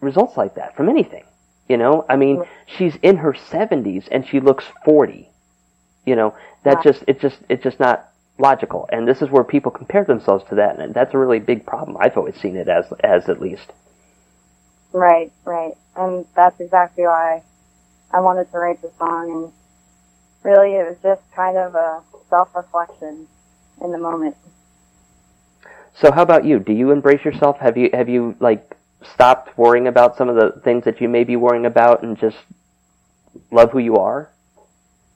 results 0.00 0.36
like 0.36 0.54
that 0.54 0.74
from 0.76 0.88
anything. 0.88 1.24
You 1.68 1.76
know, 1.76 2.06
I 2.08 2.16
mean, 2.16 2.44
she's 2.66 2.96
in 3.02 3.18
her 3.18 3.34
70s 3.34 4.08
and 4.10 4.26
she 4.26 4.40
looks 4.40 4.64
40. 4.84 5.28
You 6.06 6.16
know, 6.16 6.34
that 6.64 6.82
just 6.82 7.04
it 7.06 7.20
just 7.20 7.38
it's 7.50 7.62
just 7.62 7.78
not 7.78 8.08
logical. 8.38 8.88
And 8.90 9.06
this 9.06 9.20
is 9.20 9.28
where 9.28 9.44
people 9.44 9.70
compare 9.70 10.04
themselves 10.04 10.44
to 10.48 10.54
that, 10.54 10.78
and 10.78 10.94
that's 10.94 11.12
a 11.12 11.18
really 11.18 11.40
big 11.40 11.66
problem. 11.66 11.98
I've 12.00 12.16
always 12.16 12.36
seen 12.36 12.56
it 12.56 12.68
as 12.68 12.86
as 13.04 13.28
at 13.28 13.42
least. 13.42 13.70
Right, 14.92 15.30
right. 15.44 15.74
And 15.98 16.26
that's 16.34 16.60
exactly 16.60 17.04
why 17.04 17.42
I 18.12 18.20
wanted 18.20 18.50
to 18.52 18.58
write 18.58 18.80
the 18.80 18.90
song 18.98 19.30
and 19.30 19.52
really 20.42 20.76
it 20.76 20.88
was 20.88 20.96
just 21.02 21.22
kind 21.34 21.56
of 21.56 21.74
a 21.74 22.02
self 22.30 22.54
reflection 22.54 23.26
in 23.82 23.92
the 23.92 23.98
moment. 23.98 24.36
So 25.94 26.12
how 26.12 26.22
about 26.22 26.44
you? 26.44 26.60
Do 26.60 26.72
you 26.72 26.92
embrace 26.92 27.24
yourself? 27.24 27.58
Have 27.58 27.76
you 27.76 27.90
have 27.92 28.08
you 28.08 28.36
like 28.38 28.76
stopped 29.02 29.58
worrying 29.58 29.88
about 29.88 30.16
some 30.16 30.28
of 30.28 30.36
the 30.36 30.60
things 30.60 30.84
that 30.84 31.00
you 31.00 31.08
may 31.08 31.24
be 31.24 31.36
worrying 31.36 31.66
about 31.66 32.02
and 32.02 32.18
just 32.18 32.38
love 33.50 33.72
who 33.72 33.78
you 33.78 33.96
are? 33.96 34.30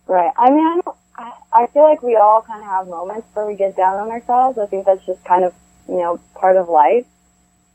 Right. 0.07 0.33
I 0.37 0.51
mean 0.51 0.67
I 0.67 0.81
don't 0.85 0.97
I, 1.17 1.33
I 1.53 1.67
feel 1.69 1.83
like 1.83 2.03
we 2.03 2.17
all 2.17 2.43
kind 2.43 2.61
of 2.61 2.67
have 2.67 2.89
moments 2.89 3.29
where 3.35 3.47
we 3.47 3.55
get 3.55 3.77
down 3.77 3.99
on 3.99 4.11
ourselves. 4.11 4.59
I 4.59 4.67
think 4.67 4.87
that's 4.87 5.05
just 5.05 5.25
kind 5.25 5.45
of, 5.45 5.55
you 5.89 5.99
know, 5.99 6.19
part 6.35 6.57
of 6.57 6.69
life. 6.69 7.07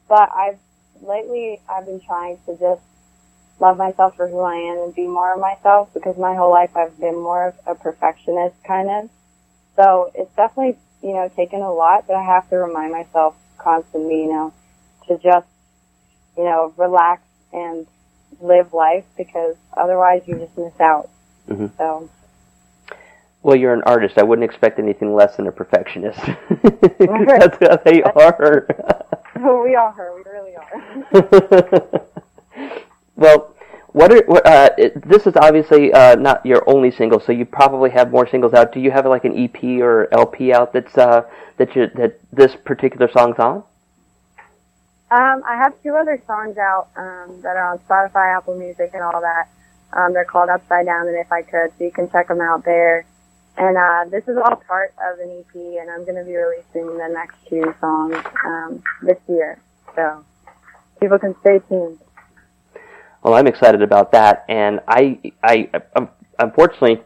But 0.09 0.29
I've, 0.33 0.57
lately, 1.01 1.61
I've 1.69 1.85
been 1.85 2.01
trying 2.01 2.39
to 2.45 2.57
just 2.57 2.81
love 3.59 3.77
myself 3.77 4.15
for 4.15 4.27
who 4.27 4.39
I 4.41 4.55
am 4.55 4.77
and 4.79 4.95
be 4.95 5.07
more 5.07 5.33
of 5.33 5.39
myself 5.39 5.89
because 5.93 6.17
my 6.17 6.35
whole 6.35 6.51
life 6.51 6.75
I've 6.75 6.99
been 6.99 7.15
more 7.15 7.47
of 7.49 7.55
a 7.65 7.75
perfectionist 7.75 8.55
kind 8.63 8.89
of. 8.89 9.09
So 9.75 10.11
it's 10.15 10.33
definitely, 10.35 10.77
you 11.01 11.13
know, 11.13 11.29
taken 11.35 11.61
a 11.61 11.71
lot, 11.71 12.05
but 12.07 12.15
I 12.15 12.23
have 12.23 12.49
to 12.49 12.57
remind 12.57 12.91
myself 12.91 13.35
constantly, 13.57 14.21
you 14.23 14.29
know, 14.31 14.53
to 15.07 15.17
just, 15.17 15.47
you 16.37 16.43
know, 16.43 16.73
relax 16.77 17.21
and 17.53 17.87
live 18.41 18.73
life 18.73 19.05
because 19.17 19.55
otherwise 19.75 20.23
you 20.27 20.37
just 20.37 20.57
miss 20.57 20.79
out. 20.79 21.09
Mhm. 21.49 21.71
So, 21.77 22.09
Well, 23.43 23.55
you're 23.55 23.73
an 23.73 23.83
artist. 23.83 24.17
I 24.17 24.23
wouldn't 24.23 24.43
expect 24.43 24.77
anything 24.79 25.15
less 25.15 25.37
than 25.37 25.47
a 25.47 25.51
perfectionist. 25.51 26.19
That's 26.99 27.57
how 27.61 27.77
they 27.77 28.03
are. 28.03 28.67
we 29.63 29.75
are 29.75 29.91
her. 29.91 30.13
We 30.15 30.23
really 30.29 30.55
are. 30.55 32.01
Well, 33.17 33.53
what 33.87 34.11
are 34.11 34.23
what, 34.27 34.45
uh, 34.45 34.69
this 34.77 35.25
is 35.25 35.35
obviously 35.35 35.91
uh, 35.91 36.15
not 36.15 36.45
your 36.45 36.63
only 36.69 36.91
single, 36.91 37.19
so 37.19 37.31
you 37.31 37.45
probably 37.45 37.89
have 37.89 38.11
more 38.11 38.27
singles 38.27 38.53
out. 38.53 38.71
Do 38.71 38.79
you 38.79 38.91
have 38.91 39.05
like 39.07 39.25
an 39.25 39.37
EP 39.37 39.63
or 39.81 40.07
LP 40.13 40.53
out 40.53 40.71
that's 40.71 40.97
uh, 40.97 41.23
that 41.57 41.75
you 41.75 41.87
that 41.95 42.19
this 42.31 42.55
particular 42.55 43.09
song's 43.11 43.39
on? 43.39 43.63
Um, 45.09 45.41
I 45.47 45.55
have 45.55 45.73
two 45.81 45.95
other 45.95 46.21
songs 46.27 46.57
out 46.57 46.89
um, 46.95 47.41
that 47.41 47.55
are 47.55 47.71
on 47.71 47.79
Spotify, 47.79 48.37
Apple 48.37 48.57
Music, 48.57 48.91
and 48.93 49.01
all 49.01 49.21
that. 49.21 49.49
Um, 49.93 50.13
they're 50.13 50.25
called 50.25 50.49
Upside 50.49 50.85
Down 50.85 51.07
and 51.07 51.17
If 51.17 51.31
I 51.31 51.41
Could, 51.41 51.71
so 51.77 51.83
you 51.83 51.91
can 51.91 52.09
check 52.11 52.27
them 52.27 52.41
out 52.41 52.65
there. 52.65 53.05
And 53.57 53.77
uh, 53.77 54.05
this 54.11 54.27
is 54.27 54.37
all 54.37 54.57
part 54.67 54.93
of 55.01 55.17
an 55.19 55.39
EP, 55.39 55.55
and 55.55 55.89
I'm 55.89 56.03
going 56.05 56.17
to 56.17 56.23
be 56.23 56.35
releasing 56.35 56.97
the 56.97 57.07
next 57.07 57.37
two 57.49 57.73
songs 57.79 58.17
um, 58.45 58.83
this 59.01 59.17
year. 59.27 59.59
So 59.95 60.23
people 60.99 61.17
can 61.17 61.35
stay 61.39 61.59
tuned. 61.67 61.99
Well, 63.23 63.33
I'm 63.33 63.47
excited 63.47 63.81
about 63.81 64.11
that, 64.13 64.45
and 64.47 64.79
I, 64.87 65.19
I, 65.43 65.69
um, 65.95 66.09
unfortunately, 66.39 67.01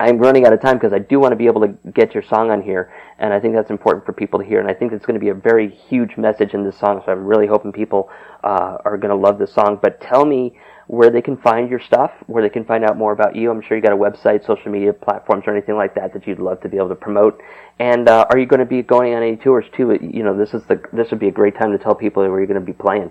I'm 0.00 0.16
running 0.16 0.46
out 0.46 0.54
of 0.54 0.62
time 0.62 0.78
because 0.78 0.94
I 0.94 0.98
do 0.98 1.20
want 1.20 1.32
to 1.32 1.36
be 1.36 1.46
able 1.46 1.60
to 1.60 1.76
get 1.92 2.14
your 2.14 2.22
song 2.22 2.50
on 2.50 2.62
here, 2.62 2.90
and 3.18 3.34
I 3.34 3.40
think 3.40 3.54
that's 3.54 3.68
important 3.68 4.06
for 4.06 4.14
people 4.14 4.40
to 4.40 4.46
hear, 4.46 4.58
and 4.58 4.66
I 4.66 4.72
think 4.72 4.92
it's 4.92 5.04
going 5.04 5.14
to 5.14 5.20
be 5.20 5.28
a 5.28 5.34
very 5.34 5.68
huge 5.68 6.16
message 6.16 6.54
in 6.54 6.64
this 6.64 6.78
song. 6.78 7.02
So 7.04 7.12
I'm 7.12 7.26
really 7.26 7.46
hoping 7.46 7.70
people 7.70 8.08
uh, 8.42 8.78
are 8.84 8.96
going 8.96 9.10
to 9.10 9.16
love 9.16 9.38
this 9.38 9.52
song. 9.52 9.78
But 9.82 10.00
tell 10.00 10.24
me 10.24 10.58
where 10.86 11.10
they 11.10 11.20
can 11.20 11.36
find 11.36 11.68
your 11.68 11.80
stuff, 11.80 12.12
where 12.26 12.42
they 12.42 12.48
can 12.48 12.64
find 12.64 12.82
out 12.82 12.96
more 12.96 13.12
about 13.12 13.36
you. 13.36 13.50
I'm 13.50 13.60
sure 13.60 13.76
you 13.76 13.82
got 13.82 13.92
a 13.92 13.96
website, 13.96 14.46
social 14.46 14.72
media 14.72 14.94
platforms, 14.94 15.44
or 15.46 15.52
anything 15.52 15.76
like 15.76 15.94
that 15.96 16.14
that 16.14 16.26
you'd 16.26 16.38
love 16.38 16.62
to 16.62 16.68
be 16.70 16.78
able 16.78 16.88
to 16.88 16.94
promote. 16.94 17.38
And 17.78 18.08
uh, 18.08 18.26
are 18.30 18.38
you 18.38 18.46
going 18.46 18.60
to 18.60 18.66
be 18.66 18.80
going 18.80 19.14
on 19.14 19.22
any 19.22 19.36
tours 19.36 19.66
too? 19.76 19.98
You 20.00 20.22
know, 20.22 20.34
this 20.34 20.54
is 20.54 20.64
the 20.64 20.82
this 20.94 21.10
would 21.10 21.20
be 21.20 21.28
a 21.28 21.32
great 21.32 21.56
time 21.56 21.72
to 21.72 21.78
tell 21.78 21.94
people 21.94 22.22
where 22.26 22.38
you're 22.38 22.46
going 22.46 22.58
to 22.58 22.64
be 22.66 22.72
playing. 22.72 23.10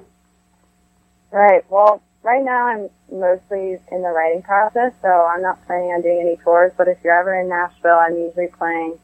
Right. 1.31 1.63
Well, 1.69 2.01
right 2.23 2.43
now 2.43 2.67
I'm 2.67 2.89
mostly 3.11 3.77
in 3.91 4.01
the 4.01 4.09
writing 4.09 4.41
process, 4.41 4.93
so 5.01 5.07
I'm 5.07 5.41
not 5.41 5.65
planning 5.65 5.91
on 5.91 6.01
doing 6.01 6.19
any 6.21 6.37
tours. 6.37 6.71
But 6.77 6.87
if 6.87 6.97
you're 7.03 7.17
ever 7.17 7.39
in 7.39 7.49
Nashville, 7.49 7.99
I'm 7.99 8.17
usually 8.17 8.47
playing 8.47 8.97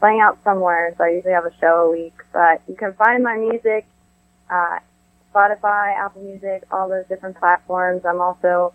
playing 0.00 0.20
out 0.20 0.38
somewhere. 0.44 0.94
So 0.96 1.04
I 1.04 1.10
usually 1.10 1.32
have 1.32 1.46
a 1.46 1.54
show 1.58 1.86
a 1.86 1.90
week. 1.90 2.14
But 2.32 2.62
you 2.68 2.76
can 2.76 2.92
find 2.94 3.22
my 3.22 3.36
music, 3.36 3.86
uh, 4.50 4.78
Spotify, 5.34 5.96
Apple 5.96 6.22
Music, 6.22 6.64
all 6.70 6.88
those 6.88 7.06
different 7.06 7.38
platforms. 7.38 8.04
I'm 8.04 8.20
also 8.20 8.72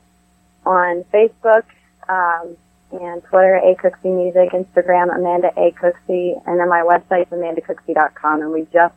on 0.65 1.03
Facebook 1.13 1.63
um, 2.07 2.57
and 2.91 3.23
Twitter, 3.23 3.55
A 3.55 3.75
Cooksey 3.75 4.13
Music, 4.13 4.49
Instagram, 4.51 5.15
Amanda 5.15 5.51
A 5.55 5.71
Cooksey, 5.71 6.41
and 6.45 6.59
then 6.59 6.67
my 6.67 6.81
website 6.81 7.21
is 7.21 7.27
amandacooksey.com. 7.27 8.41
And 8.41 8.51
we 8.51 8.67
just 8.73 8.95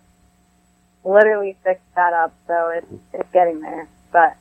literally 1.05 1.57
fixed 1.65 1.95
that 1.95 2.13
up, 2.13 2.35
so 2.47 2.71
it's 2.71 2.87
it's 3.13 3.33
getting 3.33 3.61
there. 3.61 3.89
But 4.13 4.37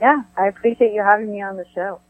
yeah, 0.00 0.22
I 0.36 0.46
appreciate 0.46 0.92
you 0.92 1.02
having 1.02 1.30
me 1.30 1.42
on 1.42 1.56
the 1.56 1.64
show. 1.74 2.00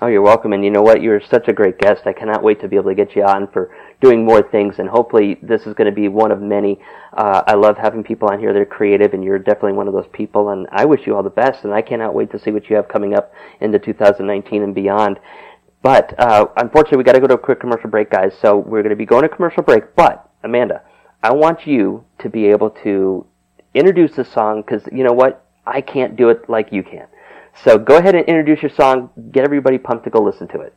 Oh, 0.00 0.08
you're 0.08 0.22
welcome. 0.22 0.52
And 0.52 0.64
you 0.64 0.70
know 0.70 0.82
what? 0.82 1.02
You're 1.02 1.20
such 1.20 1.46
a 1.46 1.52
great 1.52 1.78
guest. 1.78 2.02
I 2.04 2.12
cannot 2.12 2.42
wait 2.42 2.60
to 2.62 2.68
be 2.68 2.74
able 2.74 2.90
to 2.90 2.96
get 2.96 3.14
you 3.14 3.22
on 3.22 3.46
for 3.52 3.74
doing 4.00 4.24
more 4.24 4.42
things. 4.42 4.80
And 4.80 4.88
hopefully, 4.88 5.38
this 5.40 5.66
is 5.66 5.74
going 5.74 5.88
to 5.88 5.94
be 5.94 6.08
one 6.08 6.32
of 6.32 6.42
many. 6.42 6.80
Uh, 7.12 7.42
I 7.46 7.54
love 7.54 7.76
having 7.78 8.02
people 8.02 8.28
on 8.28 8.40
here 8.40 8.52
that 8.52 8.58
are 8.58 8.66
creative, 8.66 9.14
and 9.14 9.22
you're 9.22 9.38
definitely 9.38 9.74
one 9.74 9.86
of 9.86 9.94
those 9.94 10.08
people. 10.12 10.50
And 10.50 10.66
I 10.72 10.84
wish 10.84 11.06
you 11.06 11.14
all 11.14 11.22
the 11.22 11.30
best. 11.30 11.62
And 11.62 11.72
I 11.72 11.80
cannot 11.80 12.12
wait 12.12 12.32
to 12.32 12.40
see 12.40 12.50
what 12.50 12.68
you 12.68 12.74
have 12.74 12.88
coming 12.88 13.14
up 13.14 13.32
into 13.60 13.78
2019 13.78 14.62
and 14.62 14.74
beyond. 14.74 15.20
But 15.80 16.18
uh, 16.18 16.46
unfortunately, 16.56 16.98
we 16.98 17.04
got 17.04 17.12
to 17.12 17.20
go 17.20 17.28
to 17.28 17.34
a 17.34 17.38
quick 17.38 17.60
commercial 17.60 17.88
break, 17.88 18.10
guys. 18.10 18.32
So 18.42 18.58
we're 18.58 18.82
going 18.82 18.90
to 18.90 18.96
be 18.96 19.06
going 19.06 19.22
to 19.22 19.28
commercial 19.28 19.62
break. 19.62 19.94
But 19.94 20.28
Amanda, 20.42 20.82
I 21.22 21.32
want 21.32 21.68
you 21.68 22.04
to 22.18 22.28
be 22.28 22.46
able 22.46 22.70
to 22.82 23.26
introduce 23.74 24.16
the 24.16 24.24
song 24.24 24.62
because 24.62 24.88
you 24.90 25.04
know 25.04 25.12
what? 25.12 25.46
I 25.66 25.80
can't 25.80 26.16
do 26.16 26.30
it 26.30 26.48
like 26.48 26.72
you 26.72 26.82
can. 26.82 27.06
So 27.62 27.78
go 27.78 27.96
ahead 27.96 28.14
and 28.14 28.26
introduce 28.26 28.62
your 28.62 28.70
song. 28.70 29.10
Get 29.30 29.44
everybody 29.44 29.78
pumped 29.78 30.04
to 30.04 30.10
go 30.10 30.20
listen 30.20 30.48
to 30.48 30.60
it. 30.60 30.74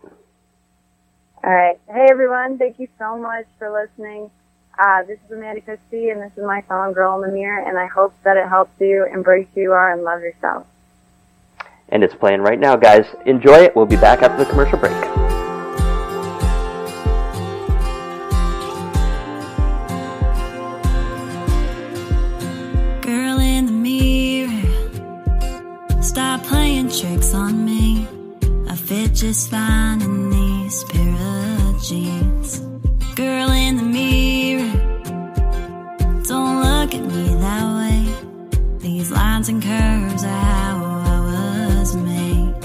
All 1.43 1.53
right. 1.53 1.79
Hey, 1.87 2.07
everyone. 2.09 2.57
Thank 2.57 2.79
you 2.79 2.87
so 2.99 3.17
much 3.17 3.45
for 3.57 3.71
listening. 3.71 4.29
Uh, 4.77 5.03
this 5.03 5.17
is 5.25 5.31
Amanda 5.31 5.61
Cooksey, 5.61 6.11
and 6.11 6.21
this 6.21 6.31
is 6.37 6.43
my 6.43 6.61
song, 6.67 6.93
Girl 6.93 7.15
in 7.21 7.29
the 7.29 7.33
Mirror, 7.33 7.67
and 7.67 7.79
I 7.79 7.87
hope 7.87 8.13
that 8.23 8.37
it 8.37 8.47
helps 8.47 8.79
you 8.79 9.05
embrace 9.11 9.47
who 9.55 9.61
you 9.61 9.71
are 9.71 9.91
and 9.91 10.03
love 10.03 10.21
yourself. 10.21 10.67
And 11.89 12.03
it's 12.03 12.13
playing 12.13 12.41
right 12.41 12.59
now, 12.59 12.75
guys. 12.75 13.05
Enjoy 13.25 13.55
it. 13.55 13.75
We'll 13.75 13.85
be 13.87 13.95
back 13.95 14.21
after 14.21 14.43
the 14.43 14.49
commercial 14.49 14.77
break. 14.77 15.16
Tricks 26.99 27.33
on 27.35 27.63
me. 27.63 28.07
I 28.67 28.75
fit 28.75 29.13
just 29.13 29.51
fine 29.51 30.01
in 30.01 30.31
these 30.31 30.83
pair 30.85 31.13
of 31.67 31.83
jeans. 31.83 32.59
Girl 33.15 33.51
in 33.51 33.77
the 33.77 33.83
mirror, 33.83 34.71
don't 36.23 36.55
look 36.67 36.95
at 36.95 37.03
me 37.13 37.25
that 37.45 37.65
way. 37.77 37.99
These 38.79 39.11
lines 39.11 39.47
and 39.47 39.61
curves 39.61 40.23
are 40.23 40.43
how 40.55 40.75
I 41.05 41.19
was 41.29 41.95
made. 41.95 42.55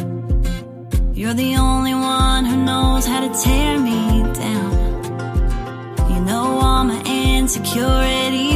You're 1.14 1.34
the 1.34 1.56
only 1.56 1.94
one 1.94 2.46
who 2.46 2.56
knows 2.64 3.04
how 3.06 3.20
to 3.26 3.30
tear 3.42 3.78
me 3.78 4.22
down. 4.32 4.72
You 6.10 6.20
know 6.20 6.58
all 6.62 6.84
my 6.84 7.02
insecurities 7.04 8.51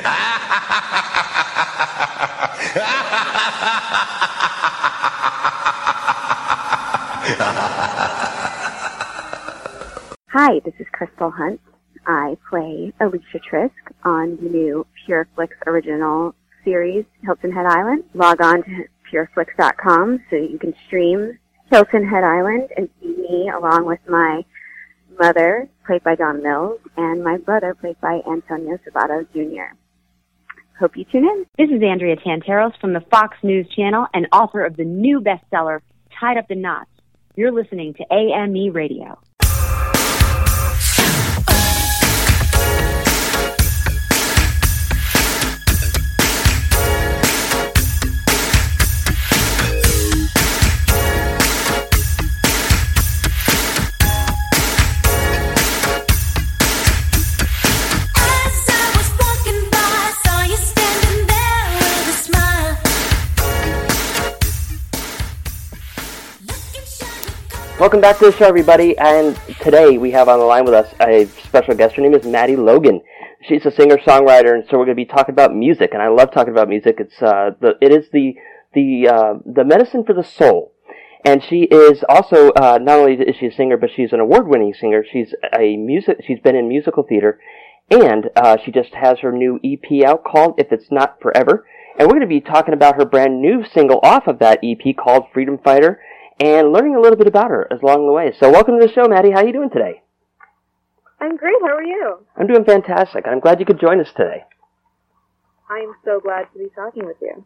Hi, 10.29 10.59
this 10.65 10.75
is 10.81 10.87
Crystal 10.93 11.31
Hunt. 11.31 11.61
I 12.07 12.37
play 12.49 12.93
Alicia 13.01 13.41
Trisk 13.51 13.71
on 14.05 14.37
the 14.37 14.49
new 14.49 14.87
PureFlix 15.07 15.49
original 15.67 16.35
series, 16.65 17.05
Hilton 17.23 17.53
Head 17.53 17.67
Island. 17.67 18.05
Log 18.15 18.41
on 18.41 18.63
to 18.65 18.85
pureflix.com 19.13 20.21
so 20.31 20.37
you 20.37 20.59
can 20.59 20.75
stream 20.87 21.39
Hilton 21.71 22.07
Head 22.09 22.25
Island 22.25 22.69
and 22.77 22.89
see 23.01 23.09
me 23.09 23.51
along 23.51 23.87
with 23.87 24.01
my 24.09 24.45
mother, 25.19 25.69
played 25.87 26.03
by 26.03 26.15
Dawn 26.15 26.43
Mills, 26.43 26.81
and 26.97 27.23
my 27.23 27.39
brother, 27.39 27.75
played 27.75 28.01
by 28.01 28.21
Antonio 28.31 28.79
Sabato 28.87 29.27
Jr. 29.33 29.77
Hope 30.79 30.97
you 30.97 31.05
tune 31.05 31.25
in. 31.25 31.47
This 31.57 31.71
is 31.71 31.83
Andrea 31.83 32.17
Tantaros 32.17 32.79
from 32.81 32.93
the 32.93 33.05
Fox 33.11 33.37
News 33.43 33.69
Channel 33.77 34.07
and 34.13 34.27
author 34.33 34.65
of 34.65 34.77
the 34.77 34.85
new 34.85 35.21
bestseller, 35.21 35.81
Tied 36.19 36.37
Up 36.37 36.51
in 36.51 36.63
Knots. 36.63 36.91
You're 37.37 37.53
listening 37.53 37.95
to 37.95 38.05
AME 38.13 38.73
Radio. 38.73 39.19
Welcome 67.85 68.01
back 68.01 68.17
to 68.21 68.25
the 68.25 68.33
show, 68.33 68.47
everybody. 68.47 68.97
And 68.97 69.39
today 69.61 69.99
we 69.99 70.11
have 70.13 70.27
on 70.27 70.39
the 70.39 70.45
line 70.47 70.65
with 70.65 70.73
us 70.73 70.95
a 71.03 71.27
special 71.47 71.75
guest. 71.75 71.97
Her 71.97 72.01
name 72.01 72.15
is 72.15 72.25
Maddie 72.25 72.57
Logan. 72.57 73.03
She's 73.47 73.67
a 73.67 73.71
singer-songwriter, 73.71 74.55
and 74.55 74.65
so 74.65 74.79
we're 74.79 74.87
going 74.87 74.97
to 74.97 75.03
be 75.03 75.05
talking 75.05 75.35
about 75.35 75.55
music. 75.55 75.91
And 75.93 76.01
I 76.01 76.09
love 76.09 76.33
talking 76.33 76.55
about 76.55 76.71
music. 76.71 76.97
It's 76.99 77.21
uh, 77.21 77.51
the 77.61 77.75
it 77.83 77.93
is 77.93 78.07
the 78.11 78.37
the 78.73 79.09
uh, 79.09 79.35
the 79.45 79.65
medicine 79.65 80.03
for 80.03 80.15
the 80.15 80.23
soul. 80.23 80.73
And 81.27 81.43
she 81.43 81.65
is 81.65 82.03
also 82.09 82.53
uh, 82.53 82.79
not 82.81 83.01
only 83.01 83.17
is 83.17 83.37
she 83.37 83.49
a 83.49 83.53
singer, 83.53 83.77
but 83.77 83.91
she's 83.95 84.15
an 84.15 84.21
award-winning 84.21 84.73
singer. 84.73 85.05
She's 85.05 85.35
a 85.53 85.77
music. 85.77 86.23
She's 86.27 86.41
been 86.41 86.57
in 86.57 86.67
musical 86.67 87.03
theater, 87.03 87.39
and 87.91 88.31
uh, 88.35 88.57
she 88.65 88.71
just 88.71 88.95
has 88.95 89.19
her 89.19 89.31
new 89.31 89.61
EP 89.63 90.07
out 90.07 90.25
called 90.25 90.55
"If 90.57 90.73
It's 90.73 90.91
Not 90.91 91.21
Forever." 91.21 91.67
And 91.99 92.09
we're 92.09 92.19
going 92.19 92.23
to 92.23 92.27
be 92.29 92.41
talking 92.41 92.73
about 92.73 92.97
her 92.97 93.05
brand 93.05 93.43
new 93.43 93.63
single 93.63 94.01
off 94.03 94.27
of 94.27 94.39
that 94.39 94.61
EP 94.65 94.97
called 94.97 95.27
"Freedom 95.35 95.59
Fighter," 95.63 96.01
and 96.41 96.73
learning 96.73 96.97
a 96.97 97.01
little 97.01 97.17
bit 97.17 97.27
about 97.27 97.51
her 97.51 97.67
as 97.71 97.81
along 97.83 98.07
the 98.07 98.13
way. 98.13 98.33
So, 98.39 98.51
welcome 98.51 98.79
to 98.79 98.87
the 98.87 98.93
show, 98.93 99.07
Maddie. 99.09 99.31
How 99.31 99.39
are 99.39 99.47
you 99.47 99.53
doing 99.53 99.71
today? 99.71 100.03
I'm 101.21 101.37
great. 101.37 101.57
How 101.63 101.75
are 101.75 101.83
you? 101.83 102.19
I'm 102.37 102.47
doing 102.47 102.65
fantastic. 102.65 103.27
I'm 103.27 103.41
glad 103.41 103.61
you 103.61 103.67
could 103.67 103.81
join 103.81 104.01
us 104.01 104.09
today. 104.17 104.45
I'm 105.71 105.95
so 106.05 106.21
glad 106.21 106.47
to 106.53 106.59
be 106.59 106.67
talking 106.75 107.07
with 107.07 107.17
you. 107.21 107.45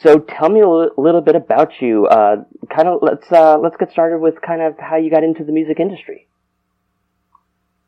So, 0.00 0.18
tell 0.18 0.48
me 0.48 0.60
a 0.60 0.68
little 0.68 1.20
bit 1.20 1.34
about 1.34 1.72
you. 1.80 2.06
Uh, 2.06 2.44
kind 2.74 2.88
of 2.88 3.00
let's 3.02 3.30
uh, 3.32 3.58
let's 3.58 3.76
get 3.76 3.90
started 3.90 4.18
with 4.18 4.40
kind 4.42 4.62
of 4.62 4.78
how 4.78 4.96
you 4.96 5.10
got 5.10 5.24
into 5.24 5.44
the 5.44 5.52
music 5.52 5.80
industry. 5.80 6.28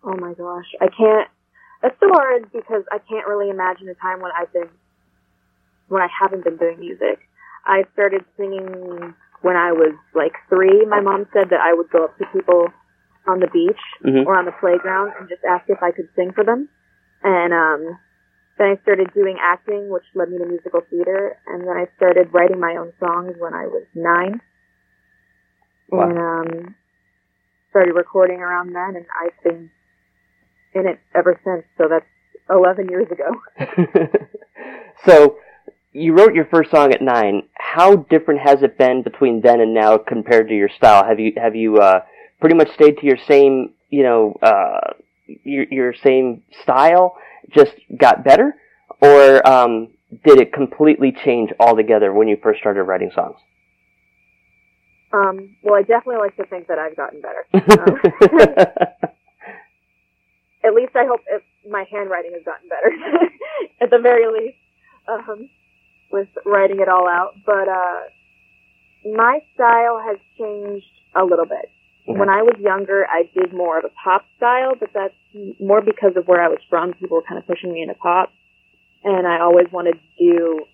Oh 0.03 0.17
my 0.17 0.33
gosh, 0.33 0.67
I 0.81 0.87
can't. 0.87 1.29
It's 1.83 1.97
so 2.01 2.09
hard 2.11 2.51
because 2.53 2.85
I 2.91 2.99
can't 2.99 3.27
really 3.27 3.51
imagine 3.51 3.89
a 3.89 3.95
time 3.95 4.21
when 4.21 4.33
I've 4.37 4.53
been 4.53 4.69
when 5.89 6.03
I 6.03 6.09
haven't 6.21 6.45
been 6.45 6.57
doing 6.57 6.81
music. 6.81 7.21
I 7.65 7.85
started 7.93 8.25
singing 8.37 9.15
when 9.43 9.57
I 9.57 9.73
was 9.73 9.95
like 10.15 10.33
three. 10.49 10.85
My 10.87 11.01
mom 11.01 11.27
said 11.33 11.51
that 11.51 11.61
I 11.61 11.73
would 11.75 11.91
go 11.91 12.05
up 12.05 12.19
to 12.19 12.25
people 12.33 12.69
on 13.27 13.41
the 13.41 13.49
beach 13.49 13.81
Mhm. 14.05 14.27
or 14.27 14.37
on 14.39 14.45
the 14.45 14.53
playground 14.61 15.13
and 15.19 15.29
just 15.29 15.45
ask 15.45 15.65
if 15.69 15.83
I 15.83 15.91
could 15.93 16.09
sing 16.17 16.33
for 16.33 16.45
them. 16.45 16.69
And 17.23 17.53
um, 17.53 17.99
then 18.59 18.69
I 18.69 18.83
started 18.83 19.13
doing 19.15 19.37
acting, 19.41 19.89
which 19.91 20.05
led 20.15 20.31
me 20.31 20.39
to 20.39 20.47
musical 20.47 20.81
theater. 20.91 21.37
And 21.47 21.63
then 21.63 21.77
I 21.77 21.87
started 21.97 22.33
writing 22.33 22.59
my 22.61 22.77
own 22.77 22.93
songs 22.99 23.35
when 23.39 23.55
I 23.55 23.67
was 23.67 23.85
nine. 23.95 24.41
And 25.93 26.19
um, 26.19 26.75
started 27.71 27.95
recording 27.95 28.41
around 28.41 28.73
then, 28.75 28.97
and 28.97 29.07
I've 29.21 29.43
been 29.45 29.71
in 30.75 30.87
it 30.87 30.99
ever 31.15 31.39
since. 31.45 31.65
So 31.79 31.89
that's 31.89 32.07
11 32.49 32.89
years 32.89 33.09
ago. 33.11 33.41
So, 35.07 35.39
you 35.93 36.13
wrote 36.15 36.35
your 36.35 36.45
first 36.45 36.71
song 36.71 36.93
at 36.93 37.01
nine. 37.01 37.45
How 37.75 37.97
different 37.97 38.41
has 38.41 38.63
it 38.63 38.77
been 38.79 39.03
between 39.03 39.43
then 39.43 39.61
and 39.61 39.73
now 39.73 39.97
compared 39.97 40.49
to 40.49 40.55
your 40.55 40.69
style? 40.69 41.05
Have 41.05 41.21
you 41.21 41.33
have 41.37 41.55
you 41.55 41.79
uh, 41.79 42.01
pretty 42.41 42.57
much 42.57 42.73
stayed 42.75 42.99
to 42.99 43.07
your 43.07 43.19
same 43.29 43.75
you 43.91 44.03
know 44.03 44.35
uh, 44.43 44.95
your 45.45 45.67
your 45.71 45.95
same 46.03 46.43
style, 46.63 47.17
just 47.55 47.73
got 47.97 48.25
better, 48.25 48.57
or 49.01 49.47
um, 49.49 49.89
did 50.25 50.41
it 50.41 50.53
completely 50.53 51.13
change 51.25 51.51
altogether 51.61 52.13
when 52.13 52.27
you 52.27 52.37
first 52.43 52.59
started 52.59 52.83
writing 52.83 53.13
songs? 53.15 53.37
Um, 55.13 55.57
well, 55.63 55.75
I 55.75 55.83
definitely 55.83 56.21
like 56.21 56.37
to 56.39 56.47
think 56.47 56.67
that 56.69 56.79
I've 56.79 56.97
gotten 56.97 57.21
better. 57.21 57.47
Um, 57.55 58.01
at 60.65 60.75
least 60.75 60.95
I 60.95 61.07
hope 61.07 61.21
my 61.69 61.85
handwriting 61.91 62.33
has 62.35 62.43
gotten 62.45 62.69
better, 62.69 62.93
at 63.81 63.91
the 63.91 63.99
very 63.99 64.27
least, 64.27 64.59
um, 65.09 65.49
with 66.11 66.29
writing 66.45 66.81
it 66.81 66.89
all 66.89 67.09
out. 67.09 67.35
But 67.45 67.69
uh, 67.69 68.01
my 69.15 69.41
style 69.55 70.03
has 70.05 70.19
changed 70.39 70.87
a 71.15 71.25
little 71.25 71.47
bit. 71.47 71.71
When 72.07 72.29
I 72.29 72.43
was 72.43 72.57
younger, 72.59 73.07
I 73.07 73.31
did 73.35 73.53
more 73.53 73.79
of 73.79 73.85
a 73.85 73.91
pop 74.03 74.25
style, 74.37 74.75
but 74.79 74.91
that's 74.93 75.15
more 75.61 75.81
because 75.81 76.17
of 76.17 76.27
where 76.27 76.43
I 76.43 76.49
was 76.49 76.59
from. 76.69 76.95
People 76.95 77.17
were 77.17 77.23
kind 77.23 77.39
of 77.39 77.47
pushing 77.47 77.73
me 77.73 77.83
into 77.83 77.95
pop, 77.95 78.33
and 79.05 79.27
I 79.27 79.41
always 79.41 79.67
wanted 79.71 79.95
to 79.95 80.09
do 80.19 80.65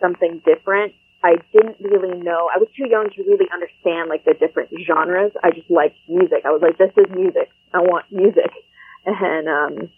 something 0.00 0.42
different. 0.44 0.94
I 1.22 1.36
didn't 1.52 1.76
really 1.80 2.16
know. 2.18 2.48
I 2.54 2.58
was 2.58 2.68
too 2.76 2.88
young 2.88 3.10
to 3.14 3.22
really 3.24 3.46
understand 3.52 4.08
like 4.08 4.24
the 4.24 4.34
different 4.34 4.70
genres. 4.86 5.32
I 5.42 5.50
just 5.50 5.70
liked 5.70 5.96
music. 6.08 6.44
I 6.44 6.50
was 6.50 6.62
like, 6.62 6.78
this 6.78 6.92
is 6.96 7.10
music. 7.14 7.48
I 7.72 7.80
want 7.80 8.06
music. 8.10 8.50
And 9.02 9.48
um, 9.48 9.90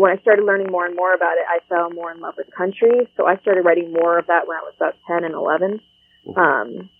when 0.00 0.16
I 0.16 0.20
started 0.22 0.44
learning 0.44 0.68
more 0.70 0.86
and 0.86 0.96
more 0.96 1.14
about 1.14 1.36
it, 1.36 1.44
I 1.48 1.60
fell 1.68 1.90
more 1.90 2.10
in 2.10 2.20
love 2.20 2.34
with 2.36 2.48
country. 2.56 3.08
So 3.16 3.26
I 3.26 3.36
started 3.38 3.62
writing 3.62 3.92
more 3.92 4.18
of 4.18 4.26
that 4.26 4.48
when 4.48 4.56
I 4.56 4.60
was 4.60 4.74
about 4.76 4.94
10 5.06 5.24
and 5.24 5.34
11. 5.34 5.80
Um, 6.36 6.90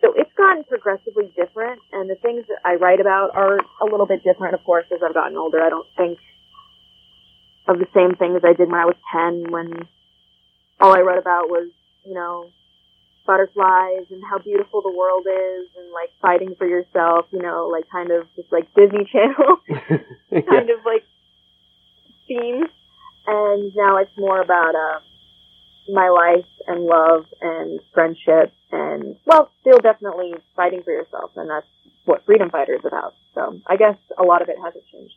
so 0.00 0.14
it's 0.16 0.32
gotten 0.36 0.64
progressively 0.64 1.30
different, 1.36 1.80
and 1.92 2.08
the 2.08 2.14
things 2.14 2.46
that 2.48 2.58
I 2.64 2.76
write 2.76 3.00
about 3.00 3.36
are 3.36 3.58
a 3.58 3.84
little 3.84 4.06
bit 4.06 4.24
different, 4.24 4.54
of 4.54 4.64
course, 4.64 4.86
as 4.92 5.00
I've 5.04 5.12
gotten 5.12 5.36
older. 5.36 5.60
I 5.60 5.68
don't 5.68 5.86
think 5.96 6.18
of 7.68 7.78
the 7.78 7.86
same 7.94 8.16
things 8.16 8.36
as 8.36 8.42
I 8.44 8.54
did 8.54 8.70
when 8.70 8.80
I 8.80 8.86
was 8.86 8.96
10, 9.12 9.52
when 9.52 9.86
all 10.80 10.96
I 10.96 11.00
wrote 11.00 11.18
about 11.18 11.50
was, 11.50 11.68
you 12.06 12.14
know, 12.14 12.48
butterflies 13.26 14.06
and 14.10 14.22
how 14.28 14.38
beautiful 14.38 14.80
the 14.80 14.90
world 14.90 15.26
is 15.26 15.68
and 15.76 15.92
like 15.92 16.10
fighting 16.22 16.54
for 16.56 16.66
yourself, 16.66 17.26
you 17.30 17.42
know, 17.42 17.68
like 17.70 17.84
kind 17.92 18.10
of 18.10 18.26
just 18.34 18.50
like 18.50 18.72
Disney 18.74 19.04
Channel 19.04 19.60
kind 20.48 20.70
of 20.70 20.80
like 20.86 21.04
themes. 22.30 22.70
And 23.26 23.72
now 23.76 23.98
it's 23.98 24.16
more 24.16 24.40
about, 24.40 24.74
uh, 24.74 25.00
my 25.88 26.08
life 26.08 26.46
and 26.66 26.84
love 26.84 27.26
and 27.40 27.80
friendship 27.92 28.52
and 28.70 29.16
well, 29.26 29.50
still 29.60 29.78
definitely 29.78 30.34
fighting 30.54 30.82
for 30.84 30.92
yourself 30.92 31.32
and 31.36 31.50
that's 31.50 31.66
what 32.04 32.24
Freedom 32.26 32.50
Fighter 32.50 32.74
is 32.74 32.84
about. 32.84 33.14
So 33.34 33.60
I 33.66 33.76
guess 33.76 33.96
a 34.18 34.22
lot 34.22 34.42
of 34.42 34.48
it 34.48 34.56
hasn't 34.62 34.84
changed. 34.92 35.14